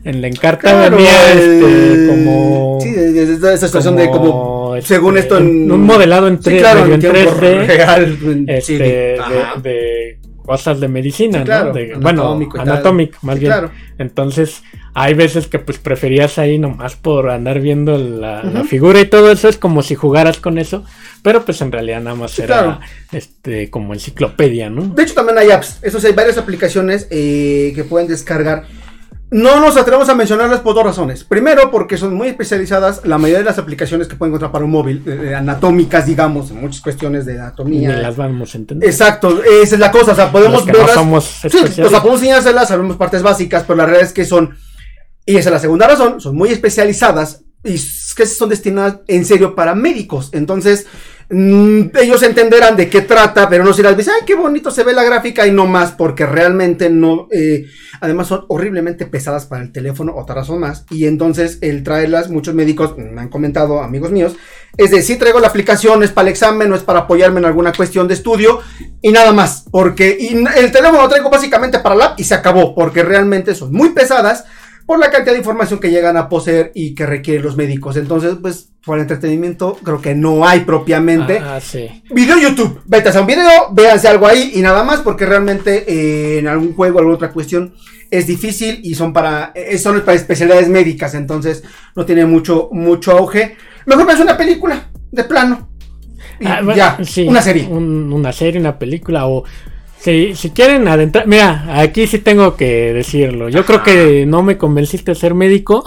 En 0.04 0.22
la 0.22 0.28
encarta 0.28 0.70
Claro, 0.70 0.98
venía 0.98 1.34
este, 1.34 2.06
como 2.08 2.78
Sí, 2.80 2.94
esa 2.96 3.58
situación 3.58 3.96
de 3.96 4.08
como. 4.12 4.76
este, 4.76 4.94
según 4.94 5.18
esto 5.18 5.40
en- 5.40 5.72
un 5.72 5.82
modelado 5.82 6.28
en, 6.28 6.38
Sí, 6.38 6.44
3, 6.44 6.62
claro, 6.62 6.86
en 6.86 6.94
en 6.94 7.00
tiempo 7.00 7.20
3D 7.40 7.66
real. 7.66 8.46
este, 8.48 8.62
sí, 8.62 8.78
de 8.78 10.20
cosas 10.46 10.80
de 10.80 10.88
medicina, 10.88 11.40
Sí, 11.40 11.46
claro, 11.46 11.68
¿no? 11.68 11.74
De- 11.74 11.94
anatómico 11.96 12.58
bueno, 12.58 12.72
anatómico, 12.72 13.18
más 13.24 13.36
Sí, 13.36 13.40
bien. 13.42 13.52
claro. 13.52 13.72
Entonces, 13.98 14.64
hay 14.94 15.14
veces 15.14 15.48
que 15.48 15.60
pues 15.60 15.78
preferías 15.78 16.38
ahí 16.38 16.58
nomás 16.58 16.96
por 16.96 17.30
andar 17.30 17.60
viendo 17.60 17.98
la, 17.98 18.64
figura 18.68 19.00
y 19.02 19.06
todo 19.06 19.32
eso, 19.32 19.50
es 19.50 19.58
como 19.58 19.84
si 19.84 19.96
jugaras 19.96 20.40
con 20.40 20.58
eso, 20.58 20.84
pero 21.22 21.44
pues 21.44 21.62
en 21.62 21.72
realidad 21.72 22.02
nada 22.02 22.16
más 22.16 22.32
Sí, 22.32 22.44
era 22.44 22.62
claro. 22.64 22.80
este 23.12 23.70
como 23.70 23.94
enciclopedia, 23.94 24.70
¿no? 24.70 24.84
De 24.96 25.04
hecho, 25.04 25.14
también 25.14 25.38
hay 25.38 25.52
apps. 25.52 25.80
Eso 25.82 26.00
sí, 26.00 26.08
hay 26.08 26.14
varias 26.14 26.38
aplicaciones 26.38 27.08
eh, 27.10 27.74
que 27.76 27.84
pueden 27.84 28.08
descargar. 28.08 28.66
No 29.32 29.60
nos 29.60 29.76
atrevemos 29.76 30.08
a 30.10 30.16
mencionarlas 30.16 30.60
por 30.60 30.76
dos 30.76 30.84
razones. 30.84 31.24
Primero, 31.24 31.72
porque 31.72 31.98
son 31.98 32.14
muy 32.14 32.28
especializadas. 32.28 33.02
La 33.06 33.18
mayoría 33.18 33.40
de 33.40 33.46
las 33.46 33.58
aplicaciones 33.58 34.08
que 34.08 34.16
pueden 34.16 34.32
encontrar 34.32 34.52
para 34.52 34.66
un 34.66 34.72
móvil, 34.72 35.04
eh, 35.08 35.34
anatómicas, 35.36 36.06
digamos, 36.06 36.52
en 36.52 36.62
muchas 36.62 36.82
cuestiones 36.82 37.26
de 37.26 37.34
Ni 37.34 37.40
anatomía. 37.40 37.98
las 37.98 38.16
vamos 38.16 38.54
a 38.54 38.58
entender. 38.58 38.88
Exacto, 38.88 39.44
esa 39.44 39.76
es 39.76 39.80
la 39.80 39.92
cosa. 39.92 40.12
O 40.12 40.16
sea, 40.16 40.32
podemos 40.32 40.64
que 40.64 40.72
no 40.72 40.78
verlas. 40.78 40.96
somos 40.96 41.24
Sí, 41.50 41.58
o 41.58 41.90
sea, 41.90 42.02
podemos 42.02 42.22
enseñárselas, 42.22 42.68
sabemos 42.68 42.98
partes 42.98 43.24
básicas, 43.24 43.64
pero 43.64 43.78
la 43.78 43.86
realidad 43.86 44.08
es 44.08 44.14
que 44.14 44.26
son, 44.26 44.56
y 45.26 45.38
esa 45.38 45.50
es 45.50 45.54
la 45.54 45.60
segunda 45.60 45.88
razón, 45.88 46.22
son 46.22 46.36
muy 46.36 46.50
especializadas 46.50 47.42
y 47.64 47.76
que 48.16 48.26
son 48.28 48.50
destinadas 48.50 49.00
en 49.08 49.26
serio 49.26 49.56
para 49.56 49.74
médicos. 49.74 50.30
Entonces, 50.34 50.86
mm, 51.30 51.98
ellos 52.02 52.24
entenderán 52.24 52.76
de 52.76 52.90
qué 52.90 53.02
trata, 53.02 53.50
pero 53.50 53.64
no 53.64 53.74
se 53.74 53.84
las 53.84 53.98
dice, 53.98 54.12
ay, 54.12 54.26
qué 54.26 54.36
bonito 54.36 54.72
se 54.72 54.84
ve 54.84 54.94
la 54.94 55.04
gráfica 55.04 55.46
y 55.48 55.52
no 55.52 55.66
más, 55.66 55.92
porque 55.92 56.26
realmente 56.26 56.90
no, 56.90 57.28
eh, 57.32 57.66
además 58.02 58.28
son 58.28 58.46
horriblemente 58.48 59.06
pesadas 59.06 59.46
para 59.46 59.64
el 59.64 59.72
teléfono, 59.72 60.16
otra 60.16 60.36
razón 60.36 60.60
más, 60.60 60.86
y 60.90 61.06
entonces 61.06 61.60
el 61.62 61.84
traerlas, 61.84 62.30
muchos 62.30 62.56
médicos 62.56 62.98
me 62.98 63.22
han 63.22 63.30
comentado, 63.30 63.82
amigos 63.82 64.12
míos, 64.12 64.36
es 64.78 64.92
de 64.92 65.02
si 65.02 65.16
traigo 65.16 65.40
la 65.40 65.48
aplicación, 65.48 66.04
es 66.04 66.12
para 66.12 66.28
el 66.28 66.32
examen, 66.32 66.70
no 66.70 66.76
es 66.76 66.84
para 66.84 67.00
apoyarme 67.00 67.40
en 67.40 67.46
alguna 67.46 67.72
cuestión 67.72 68.08
de 68.08 68.14
estudio 68.14 68.60
y 69.02 69.12
nada 69.12 69.32
más, 69.32 69.66
porque 69.72 70.18
el 70.58 70.72
teléfono 70.72 71.02
lo 71.02 71.10
traigo 71.10 71.30
básicamente 71.30 71.80
para 71.80 71.96
la 71.96 72.14
y 72.18 72.24
se 72.24 72.34
acabó, 72.36 72.76
porque 72.76 73.04
realmente 73.04 73.56
son 73.56 73.72
muy 73.72 73.92
pesadas 73.92 74.46
por 74.86 75.00
la 75.00 75.10
cantidad 75.10 75.34
de 75.34 75.40
información 75.40 75.80
que 75.80 75.90
llegan 75.90 76.16
a 76.18 76.30
poseer 76.30 76.72
y 76.76 76.94
que 76.94 77.06
requieren 77.06 77.44
los 77.44 77.56
médicos. 77.58 77.98
Entonces, 77.98 78.36
pues, 78.42 78.70
por 78.86 79.00
entretenimiento, 79.00 79.78
creo 79.84 80.00
que 80.02 80.14
no 80.14 80.46
hay 80.48 80.60
propiamente. 80.62 81.40
Ah, 81.40 81.60
sí. 81.60 82.04
Video 82.12 82.38
YouTube, 82.38 82.82
vete 82.86 83.10
a 83.10 83.20
un 83.22 83.26
video, 83.28 83.50
véanse 83.72 84.08
algo 84.08 84.28
ahí 84.28 84.52
y 84.54 84.62
nada 84.62 84.84
más, 84.84 85.00
porque 85.02 85.26
realmente 85.26 85.86
eh, 85.88 86.40
en 86.40 86.48
algún 86.48 86.74
juego, 86.76 87.00
alguna 87.00 87.16
otra 87.16 87.32
cuestión, 87.32 87.74
es 88.12 88.28
difícil 88.28 88.82
y 88.84 88.94
son 88.94 89.12
para, 89.12 89.52
eh, 89.56 89.78
son 89.80 90.00
para 90.02 90.14
especialidades 90.14 90.70
médicas, 90.70 91.16
entonces 91.16 91.64
no 91.96 92.06
tiene 92.06 92.26
mucho, 92.28 92.70
mucho 92.72 93.12
auge. 93.18 93.58
Mejor 93.88 94.06
ves 94.06 94.20
una 94.20 94.38
película, 94.38 94.90
de 95.12 95.24
plano. 95.24 95.70
Y 96.40 96.46
Ah, 96.46 96.58
bueno, 96.64 96.76
ya, 96.76 96.98
sí, 97.04 97.28
una 97.28 97.42
serie. 97.42 97.66
un- 97.68 98.14
una 98.14 98.32
serie, 98.32 98.60
una 98.60 98.78
película 98.78 99.26
o 99.26 99.46
si, 100.00 100.36
si 100.36 100.52
quieren 100.52 100.88
adentrar, 100.88 101.28
mira, 101.28 101.66
aquí 101.82 102.08
sí 102.08 102.20
tengo 102.20 102.56
que 102.56 102.94
decirlo. 102.94 103.50
Yo 103.50 103.66
creo 103.66 103.82
que 103.84 104.26
no 104.28 104.44
me 104.44 104.58
convenciste 104.58 105.12
de 105.12 105.16
ser 105.16 105.34
médico 105.34 105.84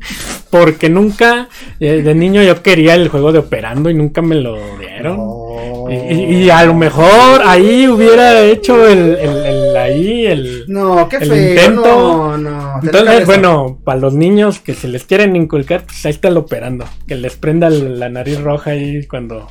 porque 0.50 0.88
nunca 0.88 1.48
eh, 1.78 2.02
de 2.02 2.14
niño 2.14 2.42
yo 2.42 2.62
quería 2.62 2.94
el 2.94 3.08
juego 3.08 3.32
de 3.32 3.38
operando 3.40 3.88
y 3.90 3.94
nunca 3.94 4.22
me 4.22 4.34
lo 4.36 4.56
dieron. 4.78 5.16
No. 5.16 5.50
Y, 5.90 6.48
a 6.50 6.64
lo 6.64 6.74
mejor 6.74 7.42
ahí 7.44 7.88
hubiera 7.88 8.40
hecho 8.42 8.86
el, 8.88 9.16
el- 9.18 9.44
el- 9.46 9.76
ahí 9.76 10.26
el 10.26 10.64
No, 10.68 11.08
qué 11.08 11.16
el 11.16 11.28
feo. 11.28 11.50
intento. 11.50 11.82
No, 11.82 12.38
no. 12.38 12.80
te 12.80 12.86
entonces, 12.86 13.26
bueno, 13.26 13.78
para 13.84 13.98
los 13.98 14.14
niños 14.14 14.60
que 14.60 14.74
se 14.74 14.86
les 14.86 15.04
quieren 15.04 15.34
inculcar, 15.34 15.84
pues 15.84 16.04
ahí 16.06 16.12
está 16.12 16.28
el 16.28 16.36
operando. 16.36 16.84
Que 17.08 17.16
les 17.16 17.34
prenda 17.36 17.70
la 17.70 18.08
nariz 18.08 18.40
roja 18.40 18.70
ahí 18.70 19.04
cuando, 19.06 19.48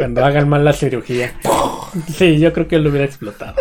cuando 0.00 0.24
hagan 0.24 0.48
mal 0.48 0.64
la 0.64 0.72
cirugía. 0.72 1.34
Sí, 2.16 2.38
yo 2.38 2.54
creo 2.54 2.66
que 2.66 2.78
lo 2.78 2.88
hubiera 2.88 3.04
explotado. 3.04 3.54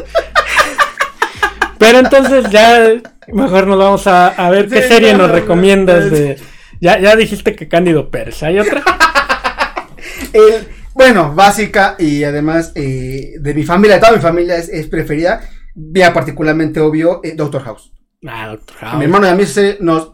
Pero 1.78 2.00
entonces 2.00 2.50
ya 2.50 2.94
mejor 3.28 3.68
nos 3.68 3.78
vamos 3.78 4.08
a, 4.08 4.30
a 4.30 4.50
ver 4.50 4.70
qué 4.70 4.84
serie 4.84 5.12
no, 5.12 5.18
nos 5.18 5.28
no, 5.28 5.34
recomiendas 5.34 6.10
de... 6.10 6.38
Ya, 6.80 6.98
ya 6.98 7.18
dijiste 7.18 7.58
que 7.58 7.68
Cándido 7.68 8.10
Pérez. 8.10 8.42
¿Hay 8.44 8.58
otra? 8.58 8.82
El, 10.34 10.66
bueno, 10.94 11.36
básica 11.36 11.98
y 12.00 12.24
además 12.24 12.72
eh, 12.74 13.34
de 13.38 13.54
mi 13.54 13.64
familia, 13.64 13.96
de 13.96 14.00
toda 14.00 14.14
mi 14.14 14.22
familia 14.22 14.56
es, 14.56 14.70
es 14.70 14.88
preferida. 14.88 15.42
Ya 15.76 16.14
particularmente 16.14 16.80
obvio, 16.80 17.20
eh, 17.22 17.34
Doctor 17.36 17.64
House. 17.64 17.92
Ah, 18.26 18.48
Doctor 18.48 18.78
House. 18.78 18.98
mi 18.98 19.04
hermano 19.04 19.28
y 19.28 19.30
a 19.30 19.36
mí 19.36 19.46
se 19.46 19.76
nos 19.82 20.12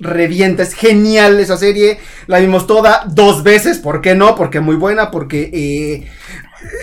revienta, 0.00 0.62
es 0.62 0.74
genial 0.74 1.38
esa 1.40 1.56
serie. 1.56 1.98
La 2.26 2.38
vimos 2.38 2.66
toda 2.66 3.04
dos 3.08 3.42
veces, 3.42 3.78
¿por 3.78 4.00
qué 4.00 4.14
no? 4.14 4.34
Porque 4.34 4.60
muy 4.60 4.76
buena, 4.76 5.10
porque... 5.10 5.50
eh, 5.52 6.08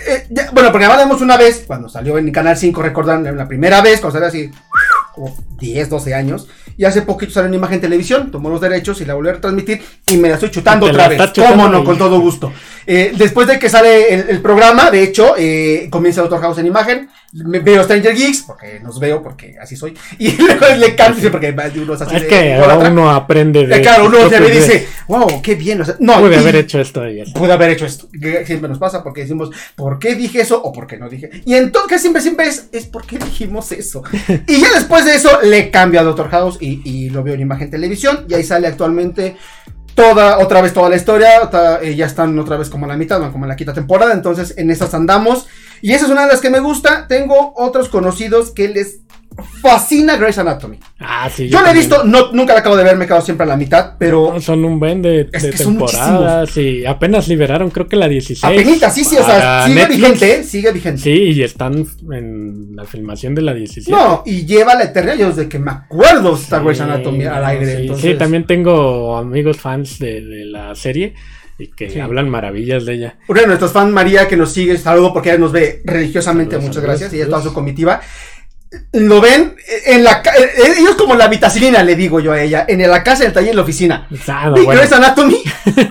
eh, 0.08 0.26
ya- 0.30 0.50
bueno, 0.52 0.70
porque 0.72 0.86
además 0.86 0.98
la 0.98 1.04
vimos 1.06 1.22
una 1.22 1.36
vez, 1.36 1.64
cuando 1.66 1.88
salió 1.88 2.18
en 2.18 2.30
Canal 2.32 2.56
5, 2.56 2.82
recordan 2.82 3.36
la 3.36 3.46
primera 3.48 3.80
vez, 3.80 4.00
cuando 4.00 4.18
salió 4.18 4.28
así, 4.28 4.50
como 5.14 5.36
10, 5.58 5.88
12 5.88 6.14
años. 6.14 6.48
Y 6.76 6.84
hace 6.84 7.02
poquito 7.02 7.32
salió 7.32 7.48
en 7.48 7.54
imagen 7.54 7.80
televisión, 7.80 8.30
tomó 8.30 8.50
los 8.50 8.60
derechos 8.60 9.00
y 9.00 9.04
la 9.04 9.14
volvió 9.14 9.32
a 9.32 9.40
transmitir 9.40 9.82
y 10.06 10.16
me 10.16 10.28
la 10.28 10.34
estoy 10.34 10.50
chutando 10.50 10.86
Te 10.86 10.92
otra 10.92 11.08
vez. 11.08 11.18
chutando 11.32 11.56
¿Cómo 11.64 11.68
no? 11.68 11.82
y- 11.82 11.84
Con 11.84 11.98
todo 11.98 12.20
gusto. 12.20 12.52
Eh, 12.86 13.12
después 13.16 13.46
de 13.48 13.58
que 13.58 13.68
sale 13.68 14.14
el, 14.14 14.30
el 14.30 14.40
programa, 14.40 14.90
de 14.90 15.02
hecho, 15.02 15.34
eh, 15.36 15.88
comienza 15.90 16.20
Doctor 16.22 16.40
House 16.40 16.58
en 16.58 16.66
imagen. 16.66 17.08
Me 17.44 17.60
veo 17.60 17.82
Stranger 17.84 18.14
Geeks, 18.14 18.42
porque 18.42 18.80
nos 18.80 18.98
veo, 19.00 19.22
porque 19.22 19.56
así 19.60 19.76
soy. 19.76 19.94
Y 20.18 20.32
luego 20.36 20.66
le 20.76 20.94
canto, 20.94 21.30
porque 21.30 21.54
uno 21.76 21.94
es 21.94 22.00
así 22.02 22.16
Es 22.16 22.22
de 22.22 22.28
que 22.28 22.50
idólatra. 22.56 22.90
uno 22.90 23.10
aprende 23.10 23.66
de... 23.66 23.76
Eh, 23.76 23.80
Claro, 23.82 24.06
uno 24.06 24.28
se 24.28 24.40
ve 24.40 24.48
y 24.48 24.56
dice, 24.58 24.88
wow, 25.08 25.40
qué 25.42 25.54
bien. 25.54 25.80
O 25.80 25.84
sea, 25.84 25.96
no, 26.00 26.20
Pude 26.20 26.36
y- 26.36 26.38
haber 26.38 26.56
hecho 26.56 26.80
esto 26.80 27.08
y 27.08 27.20
eso. 27.20 27.32
Pude 27.34 27.52
haber 27.52 27.70
hecho 27.70 27.86
esto. 27.86 28.08
Siempre 28.44 28.68
nos 28.68 28.78
pasa 28.78 29.02
porque 29.02 29.22
decimos, 29.22 29.50
¿por 29.76 29.98
qué 29.98 30.14
dije 30.14 30.40
eso 30.40 30.60
o 30.62 30.72
por 30.72 30.86
qué 30.86 30.96
no 30.98 31.08
dije? 31.08 31.30
Y 31.44 31.54
entonces 31.54 32.00
siempre, 32.00 32.22
siempre 32.22 32.46
es, 32.48 32.68
es 32.72 32.86
¿por 32.86 33.06
qué 33.06 33.18
dijimos 33.18 33.72
eso? 33.72 34.02
y 34.46 34.60
ya 34.60 34.68
después 34.74 35.04
de 35.04 35.14
eso 35.14 35.40
le 35.42 35.70
cambio 35.70 36.00
a 36.00 36.04
Doctor 36.04 36.28
House 36.30 36.58
y, 36.60 36.80
y 36.84 37.10
lo 37.10 37.22
veo 37.22 37.34
en 37.34 37.40
imagen 37.40 37.70
televisión 37.70 38.24
y 38.28 38.34
ahí 38.34 38.42
sale 38.44 38.66
actualmente 38.66 39.36
toda, 39.94 40.38
otra 40.38 40.60
vez 40.62 40.72
toda 40.72 40.88
la 40.88 40.96
historia, 40.96 41.28
eh, 41.82 41.94
ya 41.96 42.06
están 42.06 42.38
otra 42.38 42.56
vez 42.56 42.70
como 42.70 42.86
la 42.86 42.96
mitad, 42.96 43.20
van 43.20 43.32
como 43.32 43.44
en 43.44 43.48
la 43.48 43.56
quinta 43.56 43.72
temporada, 43.74 44.12
entonces 44.12 44.54
en 44.56 44.70
esas 44.70 44.94
andamos. 44.94 45.46
Y 45.82 45.92
esa 45.92 46.06
es 46.06 46.10
una 46.10 46.22
de 46.26 46.28
las 46.32 46.40
que 46.40 46.50
me 46.50 46.60
gusta. 46.60 47.06
Tengo 47.08 47.52
otros 47.56 47.88
conocidos 47.88 48.50
que 48.50 48.68
les 48.68 49.00
fascina 49.62 50.16
Grey's 50.16 50.38
Anatomy. 50.38 50.80
Ah, 50.98 51.30
sí. 51.32 51.48
Yo 51.48 51.62
la 51.62 51.70
he 51.70 51.74
visto, 51.74 52.02
no, 52.02 52.32
nunca 52.32 52.54
la 52.54 52.60
acabo 52.60 52.76
de 52.76 52.82
ver, 52.82 52.96
me 52.96 53.06
quedo 53.06 53.20
siempre 53.20 53.44
a 53.44 53.46
la 53.46 53.56
mitad, 53.56 53.92
pero 53.96 54.32
No, 54.34 54.40
Son 54.40 54.64
un 54.64 54.80
buen 54.80 55.00
de, 55.00 55.24
de 55.24 55.52
temporadas 55.52 56.56
y 56.56 56.84
apenas 56.84 57.28
liberaron 57.28 57.70
creo 57.70 57.86
que 57.86 57.94
la 57.94 58.08
16. 58.08 58.42
Apenitas, 58.42 58.92
sí, 58.92 59.04
sí, 59.04 59.16
o 59.16 59.24
sea, 59.24 59.64
sigue 59.66 59.76
Netflix. 59.76 60.00
vigente, 60.00 60.34
¿eh? 60.40 60.42
sigue 60.44 60.72
vigente. 60.72 61.02
Sí, 61.02 61.10
y 61.12 61.42
están 61.44 61.86
en 62.12 62.74
la 62.74 62.84
filmación 62.84 63.36
de 63.36 63.42
la 63.42 63.54
17. 63.54 63.88
No, 63.92 64.24
y 64.26 64.44
lleva 64.44 64.74
la 64.74 64.84
eternidad, 64.84 65.16
yo 65.16 65.28
desde 65.28 65.48
que 65.48 65.60
me 65.60 65.70
acuerdo 65.70 66.34
está 66.34 66.58
Sí, 66.58 66.64
Grey's 66.64 66.80
Anatomy 66.80 67.24
al 67.26 67.44
aire. 67.44 67.66
sí, 67.76 67.82
entonces, 67.82 68.10
sí, 68.12 68.18
también 68.18 68.44
tengo 68.44 69.16
amigos 69.16 69.58
fans 69.58 70.00
de, 70.00 70.20
de 70.20 70.46
la 70.46 70.74
serie 70.74 71.14
y 71.58 71.66
que 71.68 71.90
Sí. 71.90 71.98
hablan 72.00 72.28
maravillas 72.28 72.86
de 72.86 72.94
ella. 72.94 73.18
Una 73.28 73.40
de 73.42 73.46
nuestras 73.48 73.72
fans, 73.72 73.92
María, 73.92 74.28
que 74.28 74.36
nos 74.36 74.52
sigue, 74.52 74.76
saludo 74.78 75.12
porque 75.12 75.30
ella 75.30 75.38
nos 75.38 75.52
ve 75.52 75.82
religiosamente, 75.84 76.52
Saludos, 76.52 76.68
muchas 76.68 76.82
saludos, 76.82 77.00
gracias, 77.00 77.12
y 77.14 77.16
ella 77.20 77.30
toda 77.30 77.42
su 77.42 77.52
comitiva. 77.52 78.00
Lo 78.92 79.20
ven 79.20 79.56
en 79.86 80.04
la 80.04 80.20
ca- 80.22 80.34
eh, 80.36 80.50
ellos 80.78 80.94
como 80.96 81.14
la 81.14 81.28
vitacilina, 81.28 81.82
le 81.82 81.96
digo 81.96 82.20
yo 82.20 82.32
a 82.32 82.42
ella, 82.42 82.66
en 82.68 82.88
la 82.90 83.02
casa, 83.02 83.22
en 83.22 83.28
el 83.28 83.32
taller, 83.34 83.50
en 83.50 83.56
la 83.56 83.62
oficina. 83.62 84.06
Ah, 84.28 84.50
no, 84.50 84.58
¿Y 84.60 84.64
bueno. 84.64 84.80
Grey's 84.80 84.92
Anatomy? 84.92 85.42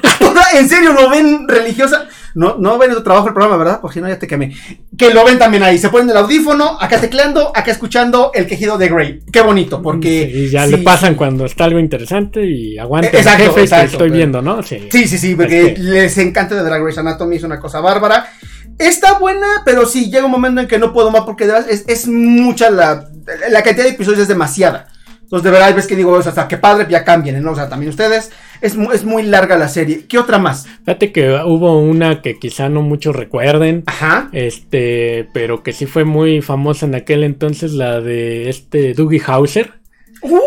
¿En 0.53 0.69
serio 0.69 0.93
lo 0.93 1.09
ven 1.09 1.47
religiosa? 1.47 2.07
No, 2.35 2.55
no 2.59 2.77
ven 2.77 2.91
en 2.91 2.97
tu 2.97 3.03
trabajo 3.03 3.27
el 3.27 3.33
programa, 3.33 3.57
¿verdad? 3.57 3.79
Porque 3.81 3.95
si 3.95 4.01
no 4.01 4.07
ya 4.07 4.19
te 4.19 4.27
quemé. 4.27 4.55
Que 4.95 5.11
lo 5.11 5.25
ven 5.25 5.39
también 5.39 5.63
ahí. 5.63 5.77
Se 5.79 5.89
ponen 5.89 6.09
el 6.11 6.17
audífono, 6.17 6.77
acá 6.79 7.01
tecleando, 7.01 7.51
acá 7.55 7.71
escuchando 7.71 8.31
el 8.33 8.45
quejido 8.45 8.77
de 8.77 8.89
Grey. 8.89 9.19
Qué 9.31 9.41
bonito, 9.41 9.81
porque. 9.81 10.29
Sí, 10.31 10.49
ya 10.51 10.65
sí, 10.65 10.71
le 10.71 10.77
pasan 10.79 11.15
cuando 11.15 11.45
está 11.45 11.65
algo 11.65 11.79
interesante 11.79 12.45
y 12.45 12.77
aguanta 12.77 13.07
Eh, 13.09 13.17
exacto, 13.19 13.43
el 13.43 13.49
jefe 13.49 13.61
exacto, 13.63 13.85
que 13.85 13.91
estoy 13.93 14.07
pero- 14.09 14.17
viendo, 14.17 14.41
¿no? 14.43 14.61
Sí. 14.61 14.87
Sí, 14.91 15.07
sí, 15.07 15.17
sí, 15.17 15.35
porque 15.35 15.61
Es 15.61 15.73
que- 15.73 15.79
les 15.81 16.17
encanta 16.19 16.55
de 16.55 16.63
Drag 16.63 16.83
Race 16.83 16.99
Anatomy, 16.99 17.37
es 17.37 17.43
una 17.43 17.59
cosa 17.59 17.79
bárbara. 17.81 18.27
Está 18.79 19.17
buena, 19.19 19.47
pero 19.65 19.85
sí 19.85 20.09
llega 20.11 20.25
un 20.25 20.31
momento 20.31 20.61
en 20.61 20.67
que 20.67 20.77
no 20.77 20.93
puedo 20.93 21.09
más 21.11 21.21
porque 21.21 21.45
de 21.45 21.53
verdad 21.53 21.69
es, 21.69 21.83
es 21.87 22.07
mucha 22.07 22.69
la, 22.69 23.09
la 23.49 23.63
cantidad 23.63 23.85
de 23.85 23.91
episodios 23.91 24.21
es 24.21 24.27
demasiada. 24.27 24.87
Entonces, 25.23 25.43
de 25.43 25.51
verdad, 25.51 25.75
ves 25.75 25.87
que 25.87 25.95
digo, 25.97 26.13
o 26.13 26.21
sea, 26.21 26.29
hasta 26.29 26.47
que 26.47 26.55
padre, 26.57 26.87
ya 26.89 27.03
cambien, 27.03 27.43
¿no? 27.43 27.51
O 27.51 27.55
sea, 27.55 27.67
también 27.67 27.89
ustedes, 27.89 28.31
es, 28.61 28.77
mu- 28.77 28.93
es 28.93 29.03
muy 29.03 29.23
larga 29.23 29.57
la 29.57 29.67
serie. 29.67 30.05
¿Qué 30.07 30.17
otra 30.17 30.37
más? 30.37 30.67
Fíjate 30.85 31.11
que 31.11 31.29
hubo 31.45 31.77
una 31.79 32.21
que 32.21 32.39
quizá 32.39 32.69
no 32.69 32.81
muchos 32.81 33.13
recuerden. 33.13 33.83
Ajá. 33.87 34.29
Este, 34.31 35.27
pero 35.33 35.63
que 35.63 35.73
sí 35.73 35.85
fue 35.85 36.05
muy 36.05 36.41
famosa 36.41 36.85
en 36.85 36.95
aquel 36.95 37.25
entonces, 37.25 37.73
la 37.73 37.99
de 37.99 38.49
este 38.49 38.93
Dougie 38.93 39.21
Hauser. 39.25 39.73
Uh, 40.21 40.39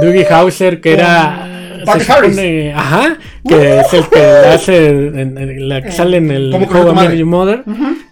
Dougie 0.00 0.26
Hauser, 0.30 0.80
que 0.80 0.94
era 0.94 1.65
Se 1.86 2.12
Harris. 2.12 2.30
supone- 2.36 2.72
ajá, 2.74 3.18
que 3.48 3.80
es 3.80 3.92
el 3.94 4.04
que 4.08 4.20
hace, 4.20 4.86
en- 4.88 5.38
en- 5.38 5.68
la 5.68 5.82
que 5.82 5.92
sale 5.92 6.16
en 6.18 6.30
el 6.30 6.50
¿Cómo 6.52 6.66
conocí 6.66 6.94
juego 6.96 7.12
Your 7.14 7.26
Mother, 7.26 7.64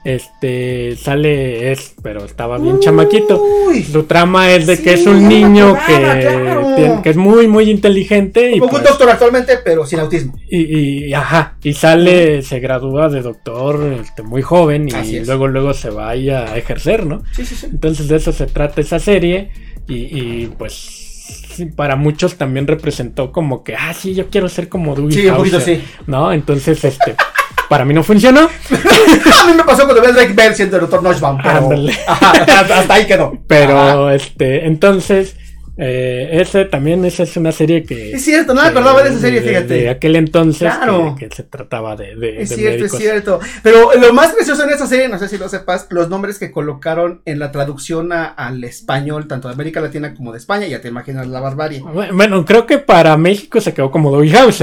este, 0.04 0.96
sale, 0.96 1.72
es, 1.72 1.94
pero 2.02 2.24
estaba 2.24 2.58
bien 2.58 2.78
chamaquito. 2.80 3.42
Su 3.90 4.04
trama 4.04 4.52
es 4.52 4.66
de 4.66 4.76
Sí, 4.76 4.82
que 4.84 4.92
es 4.94 5.06
un 5.06 5.28
niño 5.28 5.74
que, 5.86 5.96
claro. 5.96 6.74
tiene- 6.76 7.02
que 7.02 7.10
es 7.10 7.16
muy, 7.16 7.48
muy 7.48 7.70
inteligente 7.70 8.50
y, 8.54 8.58
Como 8.58 8.70
pues, 8.72 8.82
un 8.82 8.88
doctor 8.88 9.10
actualmente, 9.10 9.54
pero 9.64 9.86
sin 9.86 10.00
autismo. 10.00 10.34
y, 10.50 11.06
y- 11.08 11.14
ajá, 11.14 11.56
y 11.62 11.72
sale, 11.72 12.42
se 12.42 12.60
gradúa 12.60 13.08
de 13.08 13.22
doctor 13.22 13.94
este, 14.00 14.22
muy 14.22 14.42
joven 14.42 14.88
y 14.88 15.20
luego, 15.20 15.48
luego 15.48 15.72
se 15.74 15.90
va 15.90 16.10
a 16.10 16.14
ejercer, 16.56 17.06
¿no? 17.06 17.22
Sí, 17.32 17.44
sí, 17.44 17.54
sí. 17.54 17.66
Entonces 17.70 18.08
de 18.08 18.16
eso 18.16 18.32
se 18.32 18.46
trata 18.46 18.80
esa 18.80 18.98
serie 18.98 19.50
y, 19.88 19.94
y, 19.94 20.52
pues 20.58 21.13
para 21.76 21.96
muchos 21.96 22.36
también 22.36 22.66
representó 22.66 23.32
como 23.32 23.62
que, 23.64 23.74
ah, 23.76 23.92
sí, 23.94 24.14
yo 24.14 24.28
quiero 24.28 24.48
ser 24.48 24.68
como 24.68 24.94
Dewey 24.94 25.12
Sí, 25.12 25.26
un 25.26 25.36
poquito 25.36 25.56
Hauser", 25.58 25.80
sí. 25.80 25.84
¿no? 26.06 26.32
Entonces, 26.32 26.84
este, 26.84 27.16
para 27.68 27.84
mí 27.84 27.94
no 27.94 28.02
funcionó. 28.02 28.40
A 29.42 29.46
mí 29.46 29.54
me 29.56 29.64
pasó 29.64 29.84
cuando 29.84 30.00
vi 30.00 30.08
a 30.08 30.12
Drake 30.12 30.32
Bell 30.32 30.54
siendo 30.54 30.76
el 30.76 30.82
doctor 30.82 31.02
Noshbaum, 31.02 31.38
pero 31.42 31.58
Ándale. 31.58 31.96
Ajá, 32.06 32.32
hasta, 32.78 32.94
ahí 32.94 33.06
quedó. 33.06 33.26
Ajá. 33.26 33.38
Pero, 33.46 34.10
este, 34.10 34.66
entonces, 34.66 35.36
eh, 35.76 36.28
ese 36.40 36.64
también, 36.66 37.04
esa 37.04 37.24
es 37.24 37.36
una 37.36 37.50
serie 37.52 37.82
que... 37.82 38.12
Es 38.12 38.24
cierto, 38.24 38.54
no 38.54 38.62
me 38.62 38.68
acordaba 38.68 39.02
de 39.02 39.10
esa 39.10 39.18
serie, 39.18 39.40
de- 39.40 39.48
fíjate. 39.48 39.74
De 39.74 39.88
aquel 39.88 40.14
entonces 40.16 40.60
Claro. 40.72 41.16
que, 41.18 41.28
que 41.28 41.34
se 41.34 41.42
trataba 41.42 41.96
de, 41.96 42.14
de, 42.14 42.42
Es 42.42 42.50
de 42.50 42.56
cierto, 42.56 42.78
médicos. 42.78 42.92
es 42.94 42.98
cierto. 43.00 43.40
Pero 43.62 43.90
lo 44.00 44.12
más 44.12 44.32
precioso 44.32 44.62
en 44.64 44.70
esta 44.70 44.86
serie, 44.86 45.08
no 45.08 45.18
sé 45.18 45.28
si 45.28 45.36
lo 45.36 45.48
sepas, 45.48 45.86
los 45.90 46.08
nombres 46.08 46.38
que 46.38 46.50
colocaron 46.52 47.22
en 47.24 47.38
la 47.40 47.50
traducción 47.50 48.12
a- 48.12 48.26
al 48.26 48.62
español, 48.64 49.26
tanto 49.26 49.48
de 49.48 49.54
América 49.54 49.80
Latina 49.80 50.14
como 50.14 50.30
de 50.32 50.38
España, 50.38 50.66
ya 50.66 50.80
te 50.80 50.88
imaginas 50.88 51.26
la 51.26 51.40
barbarie. 51.40 51.82
Bueno, 52.12 52.44
creo 52.44 52.66
que 52.66 52.78
para 52.78 53.16
México 53.16 53.60
se 53.60 53.74
quedó 53.74 53.90
como 53.90 54.16
a 54.16 54.22
Dios. 54.22 54.62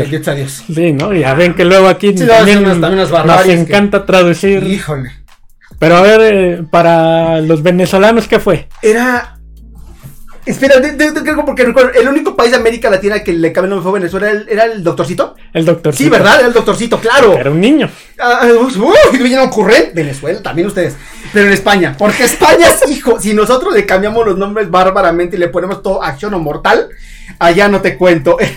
Sí, 0.73 0.93
¿no? 0.93 1.13
Ya 1.13 1.33
ven 1.33 1.53
que 1.55 1.65
luego 1.65 1.87
aquí 1.87 2.17
Sí, 2.17 2.25
también, 2.25 2.59
unas- 2.59 2.77
unas 2.77 3.11
nos 3.25 3.43
que- 3.43 3.53
encanta 3.53 4.05
traducir. 4.05 4.63
Híjole. 4.63 5.11
Pero 5.79 5.95
a 5.97 6.01
ver, 6.01 6.21
eh, 6.21 6.63
para 6.69 7.41
los 7.41 7.63
venezolanos, 7.63 8.27
¿qué 8.27 8.39
fue? 8.39 8.67
Era. 8.81 9.37
Espera, 10.45 10.75
creo 11.23 11.45
porque 11.45 11.63
recuerdo, 11.63 11.91
el 11.99 12.07
único 12.07 12.35
país 12.35 12.51
de 12.51 12.57
América 12.57 12.89
Latina 12.89 13.23
que 13.23 13.31
le 13.31 13.53
cabe 13.53 13.65
el 13.65 13.69
nombre 13.69 13.83
fue 13.89 13.99
Venezuela, 13.99 14.29
¿era 14.29 14.39
el, 14.39 14.49
era 14.49 14.63
el 14.65 14.83
doctorcito? 14.83 15.35
El 15.53 15.65
doctor. 15.65 15.95
Sí, 15.95 16.09
¿verdad? 16.09 16.39
Era 16.39 16.47
el 16.47 16.53
doctorcito, 16.53 16.99
claro. 16.99 17.37
Era 17.37 17.51
un 17.51 17.61
niño. 17.61 17.89
Ah, 18.19 18.47
uy, 18.59 19.19
bien 19.19 19.39
ocurrente. 19.39 19.91
Venezuela, 19.93 20.41
también 20.41 20.67
ustedes. 20.67 20.95
Pero 21.31 21.45
en 21.45 21.53
España, 21.53 21.95
porque 21.97 22.23
España 22.23 22.67
es 22.67 22.89
hijo. 22.89 23.19
Si 23.19 23.33
nosotros 23.33 23.73
le 23.73 23.85
cambiamos 23.85 24.25
los 24.25 24.37
nombres 24.37 24.69
bárbaramente 24.71 25.35
y 25.35 25.39
le 25.39 25.49
ponemos 25.49 25.83
todo 25.83 26.01
acción 26.03 26.33
o 26.33 26.39
mortal, 26.39 26.89
allá 27.39 27.67
no 27.67 27.81
te 27.81 27.97
cuento. 27.97 28.37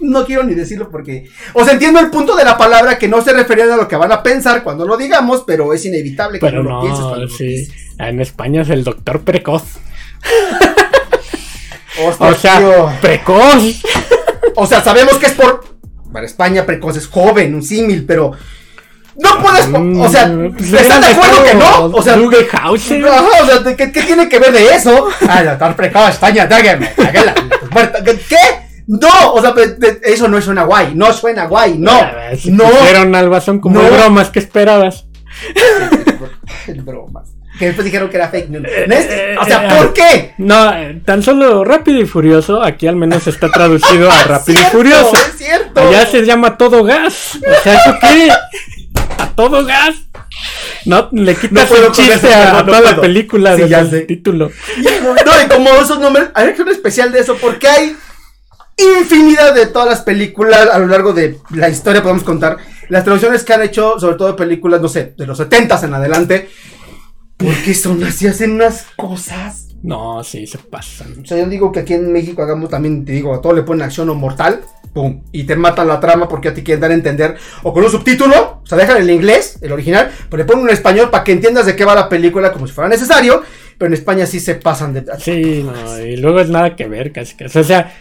No 0.00 0.26
quiero 0.26 0.42
ni 0.42 0.54
decirlo 0.54 0.90
porque. 0.90 1.28
O 1.52 1.64
sea, 1.64 1.74
entiendo 1.74 2.00
el 2.00 2.10
punto 2.10 2.34
de 2.34 2.44
la 2.44 2.58
palabra 2.58 2.98
que 2.98 3.06
no 3.06 3.22
se 3.22 3.32
refería 3.32 3.72
a 3.72 3.76
lo 3.76 3.86
que 3.86 3.94
van 3.94 4.10
a 4.10 4.20
pensar 4.20 4.64
cuando 4.64 4.84
lo 4.84 4.96
digamos, 4.96 5.44
pero 5.46 5.72
es 5.72 5.84
inevitable 5.84 6.40
que 6.40 6.46
Pero 6.46 6.64
no 6.64 6.70
lo 6.70 6.80
pienses 6.80 7.04
cuando 7.04 7.24
lo 7.26 7.28
sí. 7.28 7.44
pienses. 7.46 7.74
En 8.00 8.20
España 8.20 8.62
es 8.62 8.70
el 8.70 8.82
doctor 8.82 9.20
precoz. 9.20 9.62
Hostia, 12.08 12.26
O 12.28 12.34
sea, 12.34 12.58
tío. 12.58 12.90
precoz. 13.00 13.62
O 14.56 14.66
sea, 14.66 14.82
sabemos 14.82 15.14
que 15.14 15.26
es 15.26 15.32
por. 15.32 15.64
Para 16.12 16.26
España, 16.26 16.66
precoz 16.66 16.96
es 16.96 17.06
joven, 17.06 17.54
un 17.54 17.62
símil, 17.62 18.04
pero. 18.06 18.32
No 19.16 19.40
puedes. 19.42 19.66
O 19.66 20.08
sea, 20.08 20.26
Mm, 20.26 20.56
¿están 20.58 21.00
de 21.00 21.06
acuerdo 21.06 21.44
que 21.44 21.54
no? 21.54 21.84
O 21.86 22.02
sea. 22.02 22.14
Ajá, 22.14 22.68
o 22.70 22.76
sea, 23.46 23.58
¿de 23.60 23.76
¿qué, 23.76 23.92
qué 23.92 24.02
tiene 24.02 24.28
que 24.28 24.38
ver 24.38 24.52
de 24.52 24.74
eso? 24.74 25.08
Ah, 25.28 25.42
doctor 25.42 25.76
precoz, 25.76 26.10
España, 26.10 26.48
muerta. 27.70 28.02
¿Qué? 28.04 28.36
No, 28.88 29.32
o 29.32 29.40
sea, 29.40 29.54
eso 30.02 30.28
no 30.28 30.40
suena 30.42 30.64
guay, 30.64 30.92
no 30.94 31.12
suena 31.12 31.46
guay, 31.46 31.76
no. 31.78 31.92
Si 32.38 32.50
no. 32.50 32.64
pusieron 32.64 33.14
al 33.14 33.28
basón 33.30 33.60
como 33.60 33.80
No. 33.80 33.88
bromas, 33.90 34.30
¿qué 34.30 34.40
esperabas? 34.40 35.06
Bromas. 36.84 37.30
Que 37.62 37.66
después 37.66 37.84
dijeron 37.84 38.10
que 38.10 38.16
era 38.16 38.28
fake 38.28 38.48
news. 38.48 38.64
¿Ves? 38.64 39.06
O 39.06 39.12
eh, 39.12 39.36
sea, 39.46 39.68
eh, 39.68 39.78
¿por 39.78 39.92
qué? 39.92 40.34
No, 40.38 40.74
eh, 40.74 41.00
tan 41.04 41.22
solo 41.22 41.62
Rápido 41.62 42.00
y 42.00 42.06
Furioso, 42.06 42.60
aquí 42.60 42.88
al 42.88 42.96
menos 42.96 43.24
está 43.28 43.48
traducido 43.52 44.10
a 44.10 44.24
Rápido 44.26 44.60
y 44.60 44.64
Furioso. 44.64 45.12
Es 45.14 45.38
cierto. 45.38 45.80
Allá 45.80 46.04
se 46.06 46.24
llama 46.24 46.58
todo 46.58 46.82
gas. 46.82 47.36
O 47.36 47.62
sea, 47.62 47.74
¿eso 47.74 47.94
qué? 48.00 48.32
A 49.16 49.28
todo 49.36 49.64
gas. 49.64 49.94
No, 50.86 51.08
le 51.12 51.36
quitas 51.36 51.70
No 51.70 51.76
el 51.76 51.92
chiste 51.92 52.14
eso, 52.14 52.36
a, 52.36 52.64
no 52.64 52.64
toda 52.64 52.80
la 52.80 53.00
película 53.00 53.54
Sí, 53.54 53.58
desde 53.58 53.70
ya 53.70 53.78
el 53.78 53.90
sé. 53.90 54.00
título. 54.00 54.50
No, 54.78 55.42
y 55.44 55.48
como 55.48 55.70
esos 55.70 56.00
nombres, 56.00 56.30
hay 56.34 56.54
que 56.54 56.62
un 56.62 56.70
especial 56.70 57.12
de 57.12 57.20
eso, 57.20 57.36
porque 57.40 57.68
hay 57.68 57.96
infinidad 58.76 59.54
de 59.54 59.66
todas 59.66 59.88
las 59.88 60.00
películas 60.00 60.68
a 60.68 60.80
lo 60.80 60.88
largo 60.88 61.12
de 61.12 61.38
la 61.50 61.68
historia, 61.68 62.02
podemos 62.02 62.24
contar. 62.24 62.56
Las 62.88 63.04
traducciones 63.04 63.44
que 63.44 63.52
han 63.52 63.62
hecho, 63.62 64.00
sobre 64.00 64.16
todo 64.16 64.28
de 64.32 64.34
películas, 64.34 64.80
no 64.80 64.88
sé, 64.88 65.14
de 65.16 65.26
los 65.26 65.38
70 65.38 65.80
en 65.84 65.94
adelante. 65.94 66.50
Porque 67.42 67.74
son 67.74 68.02
así, 68.04 68.26
hacen 68.26 68.52
unas 68.52 68.86
cosas. 68.96 69.68
No, 69.82 70.22
sí, 70.22 70.46
se 70.46 70.58
pasan. 70.58 71.22
O 71.22 71.26
sea, 71.26 71.38
yo 71.38 71.48
digo 71.48 71.72
que 71.72 71.80
aquí 71.80 71.94
en 71.94 72.12
México 72.12 72.42
hagamos 72.42 72.70
también, 72.70 73.04
te 73.04 73.12
digo, 73.12 73.34
a 73.34 73.40
todo 73.40 73.52
le 73.52 73.62
ponen 73.62 73.82
acción 73.82 74.08
o 74.10 74.14
mortal, 74.14 74.60
pum, 74.92 75.22
y 75.32 75.44
te 75.44 75.56
matan 75.56 75.88
la 75.88 75.98
trama 75.98 76.28
porque 76.28 76.48
a 76.48 76.54
ti 76.54 76.62
quieren 76.62 76.80
dar 76.80 76.92
a 76.92 76.94
entender, 76.94 77.36
o 77.64 77.72
con 77.72 77.82
un 77.82 77.90
subtítulo, 77.90 78.60
o 78.62 78.66
sea, 78.66 78.78
dejan 78.78 78.98
el 78.98 79.10
inglés, 79.10 79.58
el 79.60 79.72
original, 79.72 80.12
pero 80.30 80.42
le 80.42 80.44
ponen 80.44 80.64
un 80.64 80.70
español 80.70 81.10
para 81.10 81.24
que 81.24 81.32
entiendas 81.32 81.66
de 81.66 81.74
qué 81.74 81.84
va 81.84 81.96
la 81.96 82.08
película 82.08 82.52
como 82.52 82.68
si 82.68 82.72
fuera 82.72 82.88
necesario, 82.88 83.42
pero 83.76 83.88
en 83.88 83.94
España 83.94 84.26
sí 84.26 84.38
se 84.38 84.54
pasan 84.54 84.94
de... 84.94 85.04
Sí, 85.18 85.64
no, 85.64 85.98
y 85.98 86.16
luego 86.16 86.40
es 86.40 86.48
nada 86.48 86.76
que 86.76 86.86
ver, 86.86 87.10
casi 87.10 87.34
casi. 87.34 87.58
O 87.58 87.64
sea. 87.64 87.92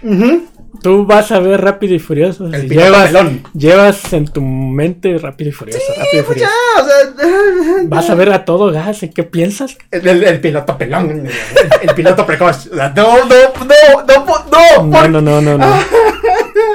Tú 0.81 1.05
vas 1.05 1.31
a 1.31 1.39
ver 1.39 1.61
Rápido 1.61 1.93
y 1.95 1.99
Furioso. 1.99 2.47
El 2.47 2.67
llevas, 2.69 3.07
pelón. 3.07 3.43
llevas 3.53 4.13
en 4.13 4.25
tu 4.25 4.41
mente 4.41 5.17
Rápido 5.17 5.49
y 5.49 5.53
Furioso, 5.53 5.79
Rápido 5.97 6.05
y 6.23 6.25
Pues 6.25 6.25
Furioso. 6.27 6.51
ya, 6.77 6.81
o 6.81 6.85
sea... 6.85 6.95
Vas 7.85 8.09
a 8.09 8.15
ver 8.15 8.31
a 8.31 8.45
todo 8.45 8.71
gas, 8.71 9.03
¿y 9.03 9.09
qué 9.09 9.23
piensas? 9.23 9.77
El, 9.91 10.07
el- 10.07 10.23
el 10.23 10.39
piloto 10.39 10.77
pelón, 10.77 11.09
el, 11.11 11.31
el 11.89 11.95
piloto 11.95 12.25
precoz. 12.25 12.69
No, 12.71 12.89
no, 12.89 13.25
no, 13.25 13.25
no, 13.25 13.65
no, 13.65 14.07
No, 14.07 14.25
por- 14.91 15.09
no, 15.09 15.21
no, 15.21 15.41
no, 15.41 15.57
no. 15.57 15.75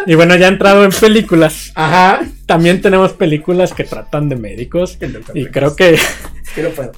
Y 0.06 0.14
bueno, 0.14 0.36
ya 0.36 0.48
entrado 0.48 0.84
en 0.84 0.90
películas. 0.92 1.72
Ajá. 1.74 2.20
También 2.46 2.80
tenemos 2.80 3.12
películas 3.12 3.72
que 3.72 3.84
tratan 3.84 4.28
de 4.28 4.36
médicos. 4.36 4.98
Y 5.34 5.46
creo 5.46 5.74
que 5.76 5.98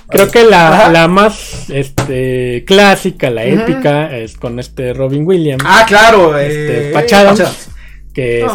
creo 0.09 0.31
que 0.31 0.45
la, 0.45 0.89
la 0.91 1.09
más 1.09 1.71
este 1.71 2.65
clásica, 2.67 3.31
la 3.31 3.45
épica, 3.45 4.17
es 4.17 4.37
con 4.37 4.59
este 4.59 4.93
Robin 4.93 5.27
Williams. 5.27 5.65
Ah, 5.67 5.85
claro. 5.89 6.37
este, 6.39 6.91
Eh. 6.91 6.93
Que 8.13 8.41
este, 8.41 8.49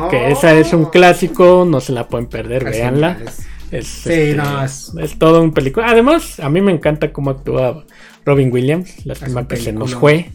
Oh. 0.00 0.08
que 0.08 0.30
esa 0.30 0.54
es 0.54 0.72
un 0.72 0.86
clásico, 0.86 1.66
no 1.68 1.80
se 1.80 1.92
la 1.92 2.06
pueden 2.08 2.26
perder, 2.28 2.64
Es 2.66 2.70
véanla. 2.70 3.18
es- 3.24 3.38
Es, 3.70 3.86
Sí, 3.86 4.10
este, 4.10 4.34
no, 4.34 4.64
es- 4.64 4.92
es 4.98 5.18
todo 5.18 5.42
un 5.42 5.52
película. 5.52 5.88
Además, 5.90 6.40
a 6.40 6.48
mí 6.48 6.62
me 6.62 6.72
encanta 6.72 7.12
cómo 7.12 7.28
actúa 7.30 7.84
Robin 8.24 8.50
Williams. 8.50 9.04
Lástima 9.04 9.46
que 9.46 9.56
se 9.58 9.72
nos 9.74 9.94
fue. 9.94 10.30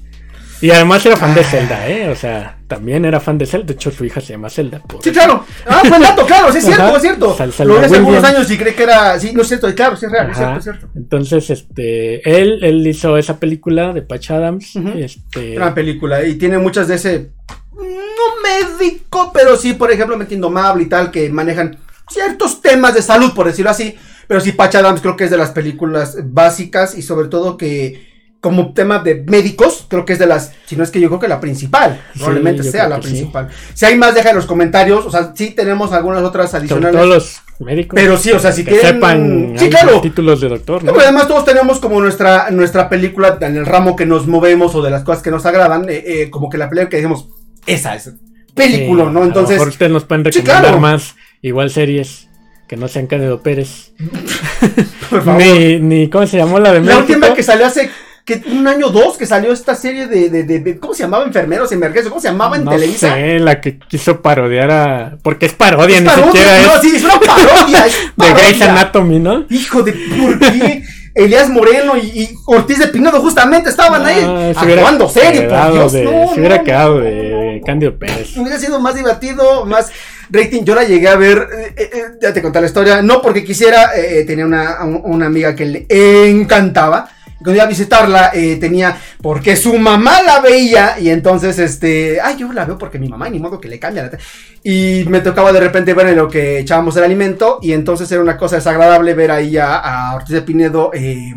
Y 0.64 0.72
además 0.72 1.06
era 1.06 1.18
fan 1.18 1.34
de 1.36 1.42
Ah. 1.42 1.44
Zelda, 1.44 1.88
¿eh? 1.90 2.10
O 2.10 2.16
sea, 2.16 2.58
también 2.68 3.04
era 3.06 3.20
fan 3.20 3.38
de 3.38 3.46
Zelda. 3.46 3.68
De 3.68 3.74
hecho, 3.74 3.92
su 3.92 4.06
hija 4.06 4.22
se 4.22 4.34
llama 4.34 4.50
Zelda. 4.50 4.82
Sí, 5.04 5.12
claro. 5.12 5.46
Ah, 5.68 5.82
buen 5.90 6.02
dato, 6.02 6.26
claro, 6.26 6.52
sí 6.52 6.60
es 6.60 6.66
cierto, 6.66 6.96
es 6.96 7.02
cierto. 7.02 7.36
Sal- 7.36 7.52
Sal- 7.52 7.68
Lo 7.68 7.78
vi 7.80 7.86
hace 7.86 7.96
algunos 7.98 8.24
años 8.24 8.50
y 8.50 8.58
creí 8.58 8.74
que 8.74 8.84
era. 8.84 9.20
Sí, 9.20 9.32
no 9.34 9.42
es 9.42 9.48
cierto, 9.50 9.74
claro, 9.76 9.96
sí 9.98 10.06
es 10.06 10.12
real, 10.12 10.30
es 10.32 10.38
cierto, 10.38 10.58
es 10.58 10.64
cierto. 10.64 10.88
Entonces, 10.96 11.50
este, 11.50 12.42
él, 12.42 12.60
él 12.64 12.88
hizo 12.88 13.18
esa 13.18 13.38
película 13.40 13.92
de 13.94 14.02
Patch 14.04 14.32
Adams. 14.32 14.74
Este, 14.96 15.56
Gran 15.56 15.74
película 15.74 16.24
y 16.24 16.36
tiene 16.36 16.58
muchas 16.58 16.88
de 16.88 16.96
ese. 16.96 17.32
No 17.76 18.78
médico, 18.80 19.32
pero 19.34 19.58
sí, 19.58 19.74
por 19.74 19.92
ejemplo, 19.92 20.16
Mente 20.18 20.36
Indomable 20.36 20.84
y 20.84 20.88
tal, 20.88 21.12
que 21.12 21.30
manejan 21.30 21.78
ciertos 22.10 22.62
temas 22.62 22.94
de 22.94 23.02
salud, 23.02 23.34
por 23.34 23.48
decirlo 23.48 23.72
así. 23.72 23.96
Pero 24.28 24.40
sí, 24.40 24.54
Patch 24.54 24.76
Adams 24.76 25.02
creo 25.02 25.18
que 25.18 25.26
es 25.26 25.32
de 25.32 25.38
las 25.38 25.52
películas 25.52 26.16
básicas 26.24 26.98
y 26.98 27.02
sobre 27.02 27.28
todo 27.28 27.58
que. 27.58 28.13
Como 28.44 28.74
tema 28.74 29.00
de 29.00 29.24
médicos, 29.26 29.86
creo 29.88 30.04
que 30.04 30.12
es 30.12 30.20
de 30.20 30.26
las, 30.26 30.52
si 30.66 30.76
no 30.76 30.84
es 30.84 30.92
que 30.92 31.00
yo 31.00 31.08
creo 31.08 31.20
que 31.22 31.30
la 31.30 31.40
principal, 31.40 32.02
Sí, 32.12 32.20
probablemente 32.20 32.62
sea 32.62 32.90
la 32.90 32.98
sí. 32.98 33.04
principal. 33.04 33.48
Si 33.74 33.86
hay 33.86 33.96
más, 33.96 34.14
deja 34.14 34.32
en 34.32 34.36
los 34.36 34.46
comentarios, 34.46 35.06
o 35.06 35.10
sea, 35.10 35.32
sí 35.34 35.52
tenemos 35.52 35.94
algunas 35.94 36.22
otras 36.24 36.52
sobre 36.52 36.64
adicionales. 36.66 36.92
todo 37.00 37.06
los 37.06 37.42
médicos. 37.62 37.96
Pero 37.96 38.18
sí, 38.18 38.32
o 38.34 38.40
sea, 38.40 38.52
si 38.52 38.66
que 38.66 38.72
quieren- 38.72 38.96
sepan 38.96 39.54
Sí, 39.58 39.70
claro. 39.70 40.02
títulos 40.02 40.42
de 40.42 40.50
doctor, 40.50 40.84
¿no? 40.84 40.92
pero 40.92 41.06
además 41.06 41.30
todos 41.30 41.46
tenemos 41.46 41.80
como 41.80 42.02
nuestra, 42.02 42.52
nuestra 42.52 42.90
película 42.90 43.38
en 43.40 43.56
el 43.56 43.66
ramo 43.66 43.96
que 43.96 44.06
nos 44.06 44.28
movemos 44.28 44.76
o 44.76 44.82
de 44.82 44.92
las 44.92 45.04
cosas 45.06 45.24
que 45.24 45.32
nos 45.32 45.46
agradan, 45.46 45.88
eh, 45.90 46.04
eh, 46.06 46.30
como 46.30 46.50
que 46.50 46.58
la 46.58 46.70
película 46.70 46.90
que 46.90 46.98
decimos, 46.98 47.30
esa 47.66 47.96
es 47.96 48.12
película, 48.54 49.06
¿no? 49.06 49.10
A 49.10 49.14
lo 49.22 49.24
Entonces, 49.24 49.52
mejor 49.56 49.70
ustedes 49.70 49.92
nos 49.94 50.04
pueden 50.04 50.26
recomendar 50.26 50.62
claro. 50.64 50.80
más, 50.82 51.16
igual 51.42 51.70
series 51.70 52.28
que 52.68 52.76
no 52.76 52.90
sean 52.90 53.08
Cádido 53.08 53.42
Pérez. 53.42 53.94
por 55.10 55.24
favor. 55.24 55.42
Ni, 55.42 55.80
ni, 55.80 56.10
¿cómo 56.10 56.28
se 56.28 56.38
llamó 56.38 56.60
la 56.60 56.74
de 56.74 56.80
la 56.82 56.86
México? 56.98 57.14
última 57.14 57.34
que 57.34 57.44
salió 57.44 57.66
hace 57.66 57.90
que 58.26 58.42
un 58.52 58.68
año 58.68 58.88
o 58.88 58.90
dos 58.90 59.18
que 59.18 59.26
salió 59.26 59.52
esta 59.52 59.76
serie 59.76 60.08
de, 60.08 60.30
de, 60.30 60.44
de- 60.44 60.60
de- 60.60 60.80
¿cómo 60.80 60.94
se 60.94 61.04
llamaba? 61.04 61.26
Enfermeros 61.26 61.72
Emergencia, 61.74 62.10
¿cómo 62.10 62.22
se 62.22 62.30
llamaba 62.30 62.56
en 62.56 62.64
no 62.64 62.72
Televisa? 62.72 63.14
sé, 63.16 63.40
la 63.40 63.60
que 63.60 63.78
quiso 63.80 64.22
parodiar 64.22 64.72
a... 64.72 65.18
Porque 65.22 65.46
es 65.48 65.54
parodia, 65.54 65.98
Es 65.98 66.04
ni 66.04 66.08
parodia, 66.08 66.32
siquiera 66.32 66.62
no, 66.62 66.76
es 66.76 66.82
sí, 66.82 66.96
es 66.96 67.04
una 67.04 67.20
parodia, 67.20 67.86
es 67.88 67.96
de 68.16 68.34
Grey's. 68.34 68.62
Anatomy, 68.62 69.20
¿no? 69.20 69.46
Hijo 69.50 69.84
de, 69.84 69.92
¿por 69.92 70.40
qué? 70.40 70.84
Elías 71.16 71.48
Moreno 71.50 71.96
y, 71.96 72.08
y 72.08 72.30
Ortiz 72.48 72.80
de 72.80 72.88
Pinedo 72.88 73.22
justamente 73.22 73.70
estaban 73.70 74.04
ahí 74.06 74.24
Ah, 74.26 74.52
se 74.58 74.66
hubiera 74.66 74.82
actuando 74.82 75.08
por 75.08 75.22
quedado 75.22 75.74
Dios. 75.74 75.92
de- 75.94 76.04
no, 76.06 76.34
se 76.34 76.40
hubiera 76.40 76.58
no, 76.58 76.64
quedado 76.64 77.00
de 77.02 77.62
Cándido 77.66 78.00
Pérez. 78.00 78.36
Hubiera 78.38 78.58
sido 78.58 78.80
más 78.80 78.96
divertido, 78.96 79.64
más 79.66 79.92
rating. 80.32 80.64
Yo 80.64 80.74
la 80.74 80.86
llegué 80.86 81.08
a 81.10 81.16
ver, 81.16 81.48
eh, 81.56 81.74
eh, 81.78 81.90
eh, 81.94 82.02
ya 82.22 82.34
te 82.34 82.42
conté 82.42 82.62
la 82.62 82.68
historia, 82.68 83.02
no 83.04 83.22
porque 83.22 83.44
quisiera, 83.44 83.92
eh, 83.96 84.24
tenía 84.26 84.46
una, 84.46 84.78
un- 84.84 85.02
una 85.04 85.26
amiga 85.28 85.54
que 85.56 85.66
le 85.66 85.86
encantaba. 86.30 87.10
Y 87.44 87.46
Cuando 87.46 87.56
iba 87.58 87.66
a 87.66 87.68
visitarla, 87.68 88.32
eh, 88.34 88.56
tenía, 88.56 88.96
porque 89.22 89.58
su 89.58 89.78
mamá 89.78 90.22
la 90.24 90.40
veía, 90.40 90.98
y 90.98 91.10
entonces, 91.10 91.60
este, 91.60 92.22
ay, 92.22 92.38
yo 92.38 92.54
la 92.54 92.64
veo 92.64 92.78
porque 92.78 93.00
mi 93.00 93.10
mamá, 93.10 93.30
ni 93.30 93.38
modo 93.38 93.60
que 93.60 93.68
le 93.68 93.80
cambia 93.80 94.04
la 94.04 94.18
Y 94.64 95.04
me 95.10 95.20
tocaba 95.20 95.52
de 95.52 95.60
repente 95.60 95.94
ver 95.94 96.08
en 96.08 96.16
lo 96.16 96.30
que 96.30 96.60
echábamos 96.60 96.96
el 96.96 97.04
alimento, 97.04 97.60
y 97.62 97.74
entonces 97.74 98.10
era 98.14 98.22
una 98.22 98.38
cosa 98.38 98.56
desagradable 98.56 99.14
ver 99.14 99.30
ahí 99.32 99.58
a, 99.58 100.14
Ortiz 100.16 100.36
de 100.36 100.42
Pinedo, 100.42 100.92
eh, 100.94 101.34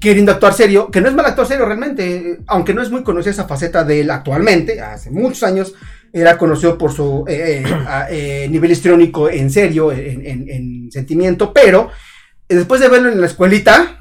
queriendo 0.00 0.32
actuar 0.32 0.54
serio, 0.54 0.90
que 0.90 1.00
no 1.00 1.08
es 1.08 1.14
mal 1.14 1.26
actuar 1.26 1.46
serio 1.46 1.66
realmente, 1.66 2.40
aunque 2.48 2.74
no 2.74 2.82
es 2.82 2.90
muy 2.90 3.04
conocida 3.04 3.30
esa 3.30 3.46
faceta 3.46 3.84
de 3.84 4.00
él 4.00 4.10
actualmente, 4.10 4.80
hace 4.80 5.12
muchos 5.12 5.44
años 5.44 5.72
era 6.12 6.36
conocido 6.36 6.76
por 6.76 6.92
su 6.92 7.24
eh, 7.28 7.62
eh, 8.10 8.48
nivel 8.50 8.72
histriónico 8.72 9.30
en 9.30 9.50
serio, 9.52 9.92
en, 9.92 10.26
en- 10.26 10.48
en 10.48 10.90
sentimiento, 10.90 11.52
pero 11.52 11.90
después 12.48 12.80
de 12.80 12.88
verlo 12.88 13.08
en 13.08 13.20
la 13.20 13.26
escuelita, 13.28 13.94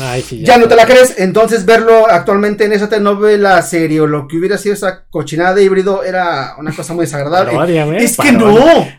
Ay, 0.00 0.22
sí, 0.22 0.42
ya 0.44 0.58
no 0.58 0.68
te 0.68 0.76
la 0.76 0.84
crees, 0.86 1.14
entonces 1.18 1.64
verlo 1.64 2.06
actualmente 2.08 2.64
en 2.64 2.72
esa 2.72 2.88
telenovela 2.88 3.60
serio, 3.62 4.06
lo 4.06 4.28
que 4.28 4.36
hubiera 4.36 4.58
sido 4.58 4.74
esa 4.74 5.04
cochinada 5.08 5.54
de 5.54 5.64
híbrido 5.64 6.04
era 6.04 6.54
una 6.58 6.72
cosa 6.72 6.92
muy 6.94 7.04
desagradable. 7.06 7.52
Paródiame, 7.54 7.96
es 8.04 8.16
que 8.16 8.32
no, 8.32 8.54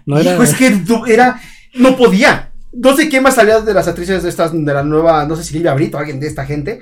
No 0.06 0.20
era- 0.20 0.34
hijo, 0.34 0.44
es 0.44 0.56
que 0.56 0.82
era, 1.08 1.40
no 1.76 1.96
podía. 1.96 2.52
No 2.72 2.96
sé 2.96 3.10
quién 3.10 3.24
más 3.24 3.36
salía 3.36 3.62
de 3.62 3.74
las 3.74 3.88
actrices 3.88 4.24
de 4.24 4.30
estas, 4.30 4.52
de 4.54 4.74
la 4.74 4.84
nueva, 4.84 5.26
no 5.26 5.36
sé 5.36 5.44
si 5.44 5.54
Silvia 5.54 5.74
Brito 5.74 5.98
alguien 5.98 6.20
de 6.20 6.28
esta 6.28 6.46
gente. 6.46 6.82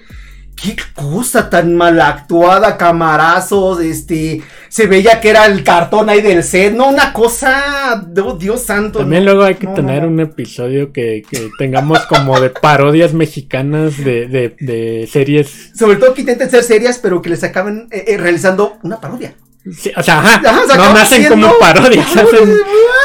Qué 0.61 0.75
cosa 0.95 1.51
tan 1.51 1.75
mal 1.75 2.01
actuada, 2.01 2.77
camarazos, 2.77 3.79
este, 3.79 4.41
se 4.69 4.87
veía 4.87 5.21
que 5.21 5.29
era 5.29 5.45
el 5.45 5.63
cartón 5.63 6.09
ahí 6.09 6.21
del 6.21 6.43
set, 6.43 6.73
no, 6.73 6.89
una 6.89 7.13
cosa, 7.13 8.03
oh, 8.23 8.33
Dios 8.33 8.63
santo. 8.63 8.99
También 8.99 9.23
no, 9.23 9.33
luego 9.33 9.45
hay 9.45 9.55
que 9.55 9.67
no, 9.67 9.75
tener 9.75 10.01
no. 10.01 10.09
un 10.09 10.19
episodio 10.19 10.91
que, 10.91 11.23
que 11.29 11.49
tengamos 11.59 11.99
como 12.07 12.39
de 12.39 12.49
parodias 12.49 13.13
mexicanas 13.13 14.03
de, 14.03 14.27
de, 14.27 14.55
de 14.59 15.07
series. 15.11 15.71
Sobre 15.75 15.97
todo 15.97 16.15
que 16.15 16.21
intenten 16.21 16.49
ser 16.49 16.63
serias, 16.63 16.97
pero 16.97 17.21
que 17.21 17.29
les 17.29 17.43
acaben 17.43 17.87
eh, 17.91 18.05
eh, 18.07 18.17
realizando 18.17 18.77
una 18.81 18.99
parodia. 18.99 19.35
Sí, 19.71 19.91
o 19.95 20.03
sea, 20.03 20.19
ajá, 20.19 20.41
Ajá, 20.49 20.62
se 20.67 20.77
no 20.77 20.93
nacen 20.93 21.19
siendo 21.25 21.47
como 21.47 21.60
parodias, 21.60 22.08
hacen- 22.15 22.58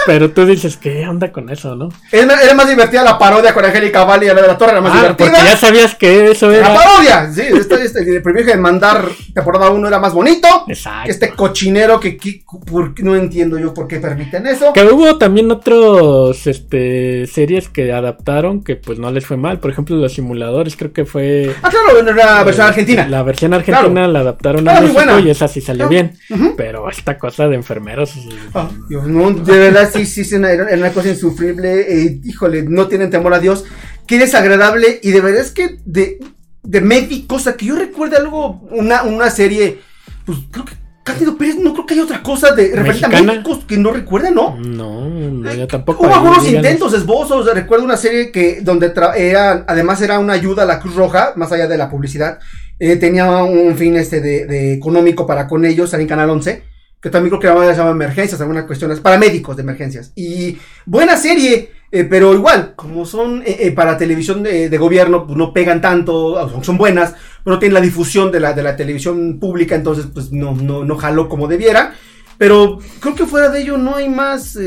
pero 0.07 0.31
tú 0.31 0.45
dices, 0.47 0.77
¿qué 0.77 1.07
onda 1.09 1.31
con 1.33 1.49
eso, 1.51 1.75
no? 1.77 1.89
Era, 2.11 2.37
más 2.55 2.69
divertida 2.69 3.03
la 3.03 3.19
parodia 3.19 3.55
con 3.55 3.65
Angélica 3.65 4.05
Vale 4.05 4.27
y 4.27 4.29
la 4.29 4.35
de 4.35 4.47
la 4.49 4.59
Torre, 4.59 4.73
era 4.73 4.81
más 4.81 4.93
Ah, 4.95 4.97
divertida. 5.01 5.31
porque 5.31 5.45
ya 5.47 5.57
sabías 5.57 5.95
que 5.95 6.31
eso 6.33 6.49
La 6.49 6.57
era. 6.59 6.75
parodia, 6.75 7.33
sí, 7.33 7.43
este, 7.43 7.85
este, 7.85 8.01
el 8.01 8.23
privilegio 8.23 8.53
de 8.55 8.61
mandar 8.61 9.09
temporada 9.35 9.71
1 9.71 9.89
era 9.89 9.99
más 9.99 10.13
bonito. 10.13 10.49
Exacto. 10.69 11.11
este 11.11 11.31
cochinero 11.35 11.99
que, 12.01 12.17
que- 12.17 12.43
por- 12.67 13.01
no 13.03 13.15
entiendo 13.17 13.59
yo 13.59 13.73
por 13.75 13.87
qué 13.89 13.99
permiten 14.01 14.47
eso. 14.47 14.73
Que 14.73 14.85
hubo 14.85 15.19
también 15.19 15.51
otros 15.51 16.47
este 16.47 17.27
series 17.27 17.69
que 17.69 17.93
adaptaron 17.93 18.63
que 18.63 18.77
pues 18.77 18.99
no 18.99 19.11
les 19.11 19.25
fue 19.27 19.37
mal. 19.37 19.59
Por 19.61 19.71
ejemplo, 19.71 19.97
los 19.97 20.13
simuladores, 20.13 20.77
creo 20.77 20.93
que 20.93 21.05
fue. 21.05 21.55
Ah, 21.63 21.71
claro, 21.71 22.03
la 22.13 22.45
versión 22.45 22.67
eh, 22.67 22.69
argentina. 22.69 23.09
La 23.09 23.23
versión 23.23 23.55
argentina 23.55 23.89
Claro. 23.91 24.13
la 24.13 24.21
adaptaron 24.21 24.69
Ah, 24.69 24.79
a 24.79 24.81
México 24.81 25.19
y 25.25 25.31
esa 25.31 25.49
sí 25.49 25.61
salió 25.61 25.89
bien. 25.89 26.17
ujú. 26.31 26.52
Pero 26.57 26.89
esta 26.89 27.19
cosa 27.19 27.49
de 27.49 27.57
enfermeros. 27.57 28.15
Ah, 28.55 28.71
Dios, 28.89 29.07
no, 29.07 29.31
de 29.33 29.59
verdad 29.59 29.91
sí, 29.93 30.07
sí, 30.07 30.35
era 30.35 30.77
una 30.77 30.93
cosa 30.93 31.09
insufrible. 31.09 31.81
eh, 31.81 32.21
híjole, 32.25 32.63
no 32.63 32.89
tienen 32.89 33.11
temor 33.11 33.35
a 33.35 33.41
Dios. 33.41 33.65
Qué 34.07 34.19
desagradable. 34.19 35.01
Y 35.03 35.11
de 35.11 35.21
verdad 35.21 35.41
es 35.43 35.51
que 35.51 35.79
de, 35.85 36.19
de 36.63 36.81
médicos, 36.81 37.47
a 37.47 37.57
que 37.57 37.67
yo 37.67 37.77
recuerde 37.77 38.17
algo, 38.17 38.61
una, 38.71 39.03
una 39.03 39.31
serie, 39.31 39.81
pues 40.25 40.39
creo 40.51 40.65
que 40.65 40.83
Cándido 41.03 41.37
Pérez, 41.37 41.57
no 41.57 41.73
creo 41.73 41.85
que 41.85 41.95
haya 41.95 42.05
otra 42.05 42.23
cosa 42.23 42.55
de 42.55 42.77
referente 42.77 43.17
a 43.17 43.23
médicos 43.23 43.65
que 43.67 43.77
no 43.77 43.91
recuerde, 43.93 44.31
¿no? 44.31 44.57
No, 44.57 45.09
no, 45.09 45.53
yo 45.53 45.67
tampoco. 45.67 46.07
Hubo 46.07 46.15
algunos 46.15 46.47
intentos, 46.49 46.95
esbozos. 46.95 47.53
Recuerdo 47.53 47.85
una 47.85 47.97
serie 47.97 48.31
que 48.31 48.61
donde 48.61 48.93
era, 49.17 49.65
además 49.67 50.01
era 50.01 50.21
una 50.21 50.35
ayuda 50.35 50.63
a 50.63 50.67
la 50.67 50.79
Cruz 50.79 50.95
Roja, 50.95 51.33
más 51.35 51.51
allá 51.51 51.67
de 51.67 51.77
la 51.77 51.91
publicidad. 51.91 52.39
Eh, 52.85 52.97
tenía 52.97 53.45
un 53.45 53.77
fin 53.77 53.95
este 53.95 54.21
de, 54.21 54.75
económico 54.75 55.25
para 55.25 55.47
con 55.47 55.65
ellos, 55.65 55.95
en 55.95 56.05
Canal 56.05 56.31
11, 56.31 56.65
que 57.01 57.11
también 57.11 57.31
creo 57.31 57.41
que 57.41 57.47
era- 57.47 57.73
se 57.73 57.79
llama 57.79 57.93
emergencias, 57.93 58.41
algunas 58.41 58.65
cuestiones, 58.65 58.99
paramédicos 58.99 59.55
de 59.55 59.63
emergencias. 59.63 60.11
Y 60.17 60.59
buena 60.85 61.17
serie, 61.17 61.71
eh, 61.93 62.03
pero 62.03 62.35
igual, 62.35 62.73
como 62.75 63.07
son 63.07 63.45
eh, 63.47 63.71
para 63.71 63.97
televisión 63.97 64.43
de, 64.43 64.77
gobierno, 64.79 65.25
pues 65.29 65.39
no 65.39 65.53
pegan 65.53 65.81
tanto, 65.81 66.61
son 66.65 66.77
buenas, 66.77 67.15
pero 67.45 67.55
no 67.55 67.61
tienen 67.61 67.75
la 67.75 67.81
difusión 67.81 68.33
de 68.33 68.41
la, 68.41 68.53
de 68.53 68.65
la 68.65 68.75
televisión 68.75 69.39
pública, 69.39 69.77
entonces 69.77 70.07
pues 70.13 70.33
no, 70.33 70.53
no, 70.57 70.85
no 70.85 70.97
jaló 70.97 71.29
como 71.29 71.47
debiera. 71.47 71.95
Pero 72.37 72.81
creo 72.99 73.15
que 73.15 73.27
fuera 73.27 73.49
de 73.49 73.61
ello 73.61 73.79
no 73.79 73.95
hay 73.95 74.09
más. 74.09 74.59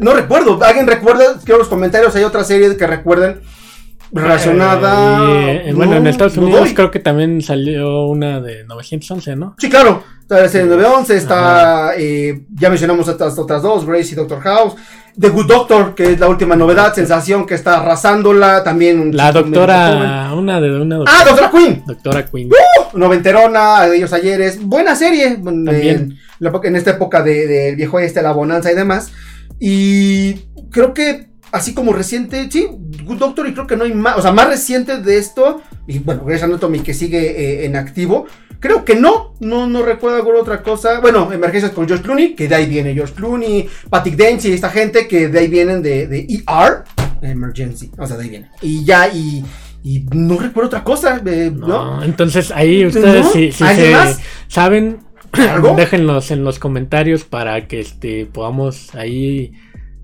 no 0.00 0.14
recuerdo. 0.14 0.60
¿Alguien 0.64 0.88
recuerda? 0.88 1.38
Quiero 1.44 1.58
los 1.58 1.68
comentarios. 1.68 2.16
Hay 2.16 2.24
otra 2.24 2.42
serie 2.42 2.76
que 2.76 2.86
recuerden 2.88 3.42
relacionada. 4.12 5.24
Eh, 5.24 5.62
y, 5.66 5.68
eh, 5.70 5.72
bueno, 5.72 5.92
No, 5.92 5.98
en 5.98 6.06
Estados 6.06 6.36
Unidos 6.36 6.70
creo 6.74 6.90
que 6.90 6.98
también 6.98 7.42
salió 7.42 8.06
una 8.06 8.40
de 8.40 8.64
911, 8.64 9.36
¿no? 9.36 9.54
Sí, 9.58 9.68
claro. 9.68 10.02
Está 10.20 10.42
la 10.42 10.48
serie 10.48 10.68
911. 10.68 11.16
Está. 11.16 11.92
eh, 11.96 12.42
ya 12.54 12.68
mencionamos 12.68 13.08
estas 13.08 13.38
otras 13.38 13.62
dos: 13.62 13.84
Grace 13.84 14.12
y 14.12 14.14
Doctor 14.14 14.40
House. 14.40 14.74
The 15.18 15.28
Good 15.28 15.46
Doctor, 15.46 15.94
que 15.94 16.12
es 16.12 16.20
la 16.20 16.28
última 16.28 16.54
novedad. 16.56 16.94
Sensación 16.94 17.46
que 17.46 17.54
está 17.54 17.80
arrasándola. 17.80 18.62
También. 18.62 19.16
La 19.16 19.32
doctora, 19.32 20.32
una 20.34 20.60
de 20.60 20.80
una 20.80 20.96
doctora. 20.96 21.18
Ah, 21.20 21.24
Doctora 21.24 21.50
Queen. 21.50 21.82
Doctora 21.86 22.26
Queen. 22.26 22.50
Noventerona, 22.94 23.86
de 23.86 23.96
ellos 23.96 24.12
ayeres. 24.12 24.62
Buena 24.62 24.94
serie. 24.94 25.36
También. 25.36 26.18
en 26.40 26.76
esta 26.76 26.92
época 26.92 27.22
del 27.22 27.48
de, 27.48 27.74
viejo 27.74 27.98
este, 27.98 28.22
la 28.22 28.32
bonanza 28.32 28.70
y 28.70 28.76
demás. 28.76 29.10
Y 29.58 30.34
creo 30.70 30.94
que, 30.94 31.29
así 31.52 31.74
como 31.74 31.92
reciente, 31.92 32.48
sí, 32.50 32.68
Good 33.04 33.18
Doctor, 33.18 33.48
y 33.48 33.52
creo 33.52 33.66
que 33.66 33.76
no 33.76 33.84
hay 33.84 33.94
más, 33.94 34.18
o 34.18 34.22
sea, 34.22 34.32
más 34.32 34.48
reciente 34.48 34.98
de 34.98 35.18
esto. 35.18 35.62
Y 35.86 35.98
bueno, 35.98 36.24
Grey's 36.24 36.42
Anatomy 36.42 36.80
que 36.80 36.94
sigue 36.94 37.18
eh, 37.30 37.64
en 37.66 37.76
activo. 37.76 38.26
Creo 38.60 38.84
que 38.84 38.94
no, 38.94 39.34
no, 39.40 39.66
no 39.66 39.82
recuerdo 39.82 40.16
alguna 40.18 40.40
otra 40.40 40.62
cosa. 40.62 41.00
Bueno, 41.00 41.32
emergencias 41.32 41.72
con 41.72 41.86
George 41.86 42.04
Clooney, 42.04 42.34
que 42.34 42.46
de 42.46 42.54
ahí 42.54 42.66
viene 42.66 42.92
George 42.92 43.14
Clooney, 43.14 43.68
Patrick 43.88 44.16
Dempsey 44.16 44.50
y 44.50 44.54
esta 44.54 44.68
gente 44.68 45.08
que 45.08 45.28
de 45.28 45.38
ahí 45.38 45.48
vienen 45.48 45.82
de, 45.82 46.06
de 46.06 46.26
ER, 46.28 46.84
Emergency, 47.22 47.90
o 47.96 48.06
sea, 48.06 48.16
de 48.16 48.24
ahí 48.24 48.28
viene. 48.28 48.50
Y 48.60 48.84
ya, 48.84 49.08
y, 49.08 49.44
y 49.82 50.04
no 50.12 50.38
recuerdo 50.38 50.68
otra 50.68 50.84
cosa, 50.84 51.20
eh, 51.24 51.50
¿no? 51.54 51.66
No, 51.66 52.02
entonces 52.02 52.50
ahí 52.50 52.84
ustedes 52.84 53.24
¿No? 53.24 53.32
si, 53.32 53.50
si 53.50 53.64
¿Alguien 53.64 53.96
se 54.14 54.22
saben, 54.48 54.98
¿Algo? 55.32 55.74
déjenlos 55.74 56.30
en 56.30 56.44
los 56.44 56.58
comentarios 56.58 57.24
para 57.24 57.66
que 57.66 57.80
este 57.80 58.26
podamos 58.26 58.94
ahí 58.94 59.52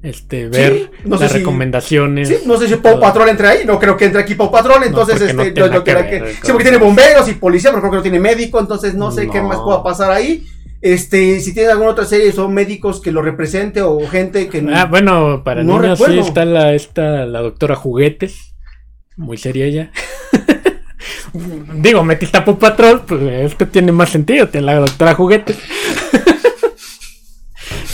este 0.02 0.48
ver 0.48 0.90
no 1.04 1.16
las 1.16 1.32
si- 1.32 1.38
recomendaciones. 1.38 2.28
Sí, 2.28 2.36
no 2.46 2.56
sé 2.58 2.68
si 2.68 2.76
Pau. 2.76 3.00
Patrol 3.00 3.28
entra 3.28 3.50
ahí, 3.50 3.64
no 3.64 3.78
creo 3.78 3.96
que 3.96 4.04
entre 4.06 4.20
aquí 4.20 4.34
Pau 4.34 4.50
Patrol, 4.50 4.82
entonces 4.84 5.34
no 5.34 5.42
este, 5.42 5.58
yo 5.58 5.82
que 5.84 5.94
ver 5.94 6.34
sí, 6.42 6.52
porque 6.52 6.64
tiene 6.64 6.78
bomberos 6.78 7.28
y 7.28 7.34
policía, 7.34 7.70
pero 7.70 7.80
creo 7.80 7.90
que 7.90 7.96
no 7.96 8.02
tiene 8.02 8.20
médico, 8.20 8.60
entonces 8.60 8.94
no 8.94 9.10
sé 9.10 9.28
qué 9.28 9.40
No. 9.40 9.48
más 9.48 9.58
pueda 9.58 9.82
pasar 9.82 10.10
ahí. 10.12 10.46
Este, 10.82 11.40
si 11.40 11.52
tienen 11.54 11.72
alguna 11.72 11.90
otra 11.90 12.04
serie, 12.04 12.30
son 12.32 12.52
médicos 12.54 13.00
que 13.00 13.10
lo 13.10 13.22
represente 13.22 13.80
o 13.82 13.98
gente 14.06 14.48
que 14.48 14.64
Ah, 14.72 14.84
bueno, 14.84 15.42
para 15.42 15.64
No 15.64 15.80
niños 15.80 15.98
recuerdo. 15.98 16.22
sí 16.22 16.28
está 16.28 16.44
la 16.44 16.74
esta 16.74 17.24
la 17.26 17.40
doctora 17.40 17.74
Juguetes, 17.74 18.54
muy 19.16 19.38
seria 19.38 19.64
ella. 19.64 19.90
Digo, 21.74 22.04
metiste 22.04 22.38
a 22.38 22.44
Paw 22.44 22.58
Patrol, 22.58 23.02
pues 23.06 23.20
esto 23.22 23.66
tiene 23.66 23.90
más 23.92 24.10
sentido, 24.10 24.48
tiene 24.48 24.66
la 24.66 24.76
doctora 24.76 25.14
Juguetes. 25.14 25.56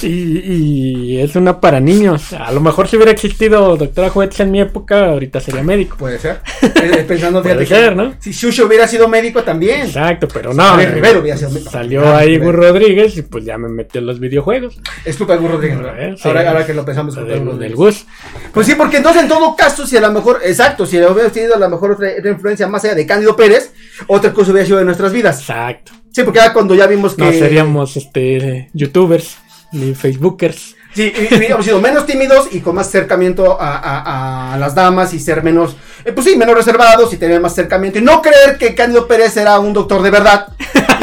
y, 0.05 0.39
y 0.45 1.21
es 1.21 1.35
una 1.37 1.61
para 1.61 1.81
niños. 1.81 2.33
A 2.33 2.51
lo 2.53 2.61
mejor 2.61 2.89
si 2.89 2.97
hubiera 2.97 3.13
existido 3.13 3.77
doctora 3.77 4.11
Juguetes 4.11 4.41
en 4.41 4.51
mi 4.51 4.61
época, 4.61 5.11
ahorita 5.11 5.41
sería 5.41 5.63
médico. 5.63 5.97
puede 5.97 6.19
ser. 6.19 6.41
Eh, 6.63 7.05
Pensando 7.07 7.43
Puede 7.43 7.65
fíjate, 7.65 7.83
ser, 7.83 7.91
que 7.91 7.95
¿no? 7.97 8.15
Si 8.19 8.33
Shusho 8.33 8.67
hubiera 8.67 8.87
sido 8.89 9.09
médico 9.09 9.43
también. 9.43 9.83
Exacto, 9.83 10.29
pero 10.33 10.53
no. 10.53 10.63
Javier 10.63 10.95
Rivero 10.95 11.21
hubiera 11.21 11.37
sido 11.37 11.51
médico. 11.51 11.71
Salió 11.71 12.03
Javier 12.03 12.41
ahí. 12.41 12.47
Gus 12.47 12.55
Rodríguez 12.55 13.17
y 13.17 13.23
pues 13.23 13.45
ya 13.45 13.59
me 13.59 13.69
metió 13.69 14.01
en 14.01 14.07
los 14.07 14.21
videojuegos. 14.21 14.79
Es 15.05 15.17
culpa 15.17 15.35
de 15.35 15.41
Gus 15.41 15.51
Rodríguez. 15.51 15.79
Eh, 15.97 16.15
sí. 16.17 16.29
ahora, 16.29 16.49
ahora 16.49 16.67
que 16.67 16.75
lo 16.75 16.85
pensamos, 16.85 17.15
culpa 17.15 17.29
de 17.31 17.39
Del, 17.39 17.45
Gus 17.49 17.59
del. 17.59 17.75
Gus. 17.75 18.07
Pues 18.53 18.67
sí, 18.67 18.75
porque 18.75 18.99
entonces 18.99 19.23
en 19.23 19.29
todo 19.29 19.55
caso, 19.57 19.87
si 19.87 19.97
a 19.97 20.01
lo 20.01 20.11
mejor, 20.13 20.41
exacto, 20.45 20.87
si 20.87 20.97
hubiera 20.99 21.31
tenido 21.31 21.55
a 21.55 21.59
lo 21.59 21.69
mejor 21.69 21.93
otra, 21.93 22.09
otra 22.19 22.31
influencia 22.31 22.67
más 22.69 22.85
allá 22.85 22.95
de 22.95 23.07
Cándido 23.07 23.37
Pérez, 23.37 23.73
otra 24.07 24.33
cosa 24.33 24.51
hubiera 24.53 24.67
sido 24.67 24.79
de 24.79 24.85
nuestras 24.85 25.13
vidas. 25.13 25.41
Exacto. 25.41 25.93
Sí, 26.11 26.23
porque 26.25 26.41
ya 26.41 26.53
cuando 26.53 26.75
ya 26.75 26.87
vimos 26.87 27.15
que. 27.15 27.23
No 27.23 27.33
seríamos 27.33 27.97
este 27.97 28.69
youtubers 28.75 29.39
ni 29.73 29.95
facebookers. 29.95 30.77
Sí, 30.95 31.11
hubiéramos 31.35 31.65
sido 31.65 31.81
menos 31.81 32.05
tímidos 32.05 32.49
y 32.53 32.61
con 32.61 32.75
más 32.75 32.89
acercamiento 32.89 33.59
a, 33.59 33.79
a- 33.79 34.55
a 34.55 34.59
las 34.59 34.75
damas 34.75 35.15
y 35.15 35.19
ser 35.19 35.43
menos, 35.43 35.75
eh, 36.05 36.13
pues 36.13 36.27
sí, 36.27 36.37
menos 36.37 36.55
reservados 36.55 37.13
y 37.15 37.17
tener 37.17 37.41
más 37.41 37.53
acercamiento 37.53 37.99
y 37.99 38.03
no 38.03 38.21
creer 38.21 38.59
que 38.59 38.75
Cándido 38.75 39.09
Pérez 39.09 39.35
era 39.39 39.59
un 39.59 39.73
doctor 39.73 40.03
de 40.03 40.11
verdad 40.11 40.49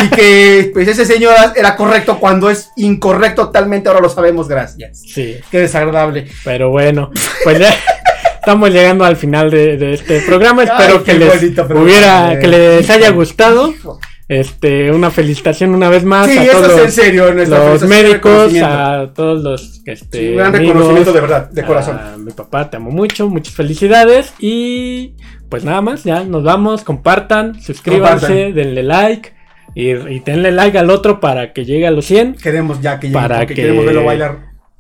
y 0.04 0.08
que 0.10 0.70
pues 0.74 0.88
ese 0.88 1.06
señor 1.08 1.34
era 1.56 1.76
correcto 1.76 2.20
cuando 2.20 2.52
es 2.52 2.70
incorrecto 2.76 3.48
totalmente, 3.48 3.90
ahora 3.90 4.02
lo 4.02 4.10
sabemos, 4.10 4.48
gracias. 4.48 5.02
Sí. 5.02 5.38
Qué 5.50 5.60
desagradable. 5.62 6.28
Pero 6.44 6.70
bueno, 6.70 7.10
pues 7.44 7.58
ya 7.58 7.74
estamos 8.40 8.70
llegando 8.70 9.04
al 9.06 9.18
final 9.18 9.50
de, 9.50 9.76
de 9.78 9.94
este 9.96 10.22
programa. 10.22 10.64
Espero 10.66 10.98
Ay, 11.00 11.04
que 11.04 11.14
les 11.16 11.36
bonito 11.42 11.68
hubiera, 11.82 12.34
eh. 12.34 12.40
que 12.40 12.48
les 12.48 12.90
haya 12.92 13.10
gustado. 13.10 13.70
Hijo. 13.72 14.00
Este, 14.30 14.92
una 14.92 15.10
felicitación 15.10 15.74
una 15.74 15.89
vez 15.89 16.06
más 16.06 16.28
Sí, 16.28 16.38
a 16.38 16.52
todos 16.52 16.80
en 16.82 16.92
serio, 16.92 17.34
los 17.34 17.82
médicos, 17.88 18.54
a 18.62 19.10
todos 19.15 19.42
los 19.44 19.82
este, 19.88 20.20
Sí, 20.20 20.28
un 20.30 20.36
gran 20.38 20.56
amigos, 20.56 20.68
reconocimiento 20.76 21.13
de 21.13 21.22
verdad, 21.22 21.50
de 21.50 21.65
corazón. 21.65 21.98
A 21.98 22.15
mi 22.15 22.32
papá, 22.32 22.70
te 22.70 22.78
amo 22.78 22.92
mucho, 22.92 23.28
muchas 23.28 23.56
felicidades 23.56 24.34
y 24.38 25.15
pues 25.50 25.63
nada 25.65 25.82
más, 25.82 26.04
ya 26.04 26.24
nos 26.26 26.44
vamos, 26.44 26.84
compartan, 26.84 27.60
suscríbanse, 27.60 28.28
Compartan. 28.28 28.54
denle 28.54 28.84
like 28.84 29.34
y, 29.74 29.89
y 29.89 30.20
denle 30.20 30.52
like 30.52 30.78
al 30.78 30.92
otro 30.92 31.20
para 31.20 31.52
que 31.52 31.65
llegue 31.65 31.88
a 31.88 31.92
los 31.92 32.06
100. 32.06 32.36
Queremos 32.36 32.82
ya 32.82 33.00
que 33.00 33.08
llegue, 33.08 33.19
Para 33.19 33.48
que- 33.48 33.56
queremos 33.56 33.84
verlo 33.84 34.06
bailar 34.06 34.38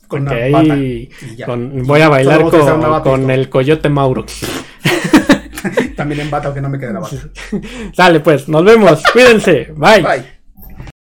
con 0.07 0.21
una 0.23 0.31
Que 0.35 0.43
ahí 0.43 1.09
y 1.31 1.35
ya. 1.37 1.47
con- 1.47 1.81
voy 1.87 2.01
a 2.01 2.09
bailar 2.09 2.43
con, 2.43 3.01
con 3.01 3.31
el 3.31 3.49
coyote 3.49 3.89
Mauro. 3.89 4.25
También 5.95 6.21
en 6.21 6.29
bata, 6.29 6.47
aunque 6.47 6.61
no 6.61 6.69
me 6.69 6.79
quede 6.79 6.93
la 6.93 6.99
bata. 6.99 7.17
Sale 7.93 8.19
pues, 8.19 8.47
nos 8.47 8.63
vemos, 8.63 9.03
cuídense, 9.11 9.73
bye. 9.75 10.01
Bye. 10.01 10.38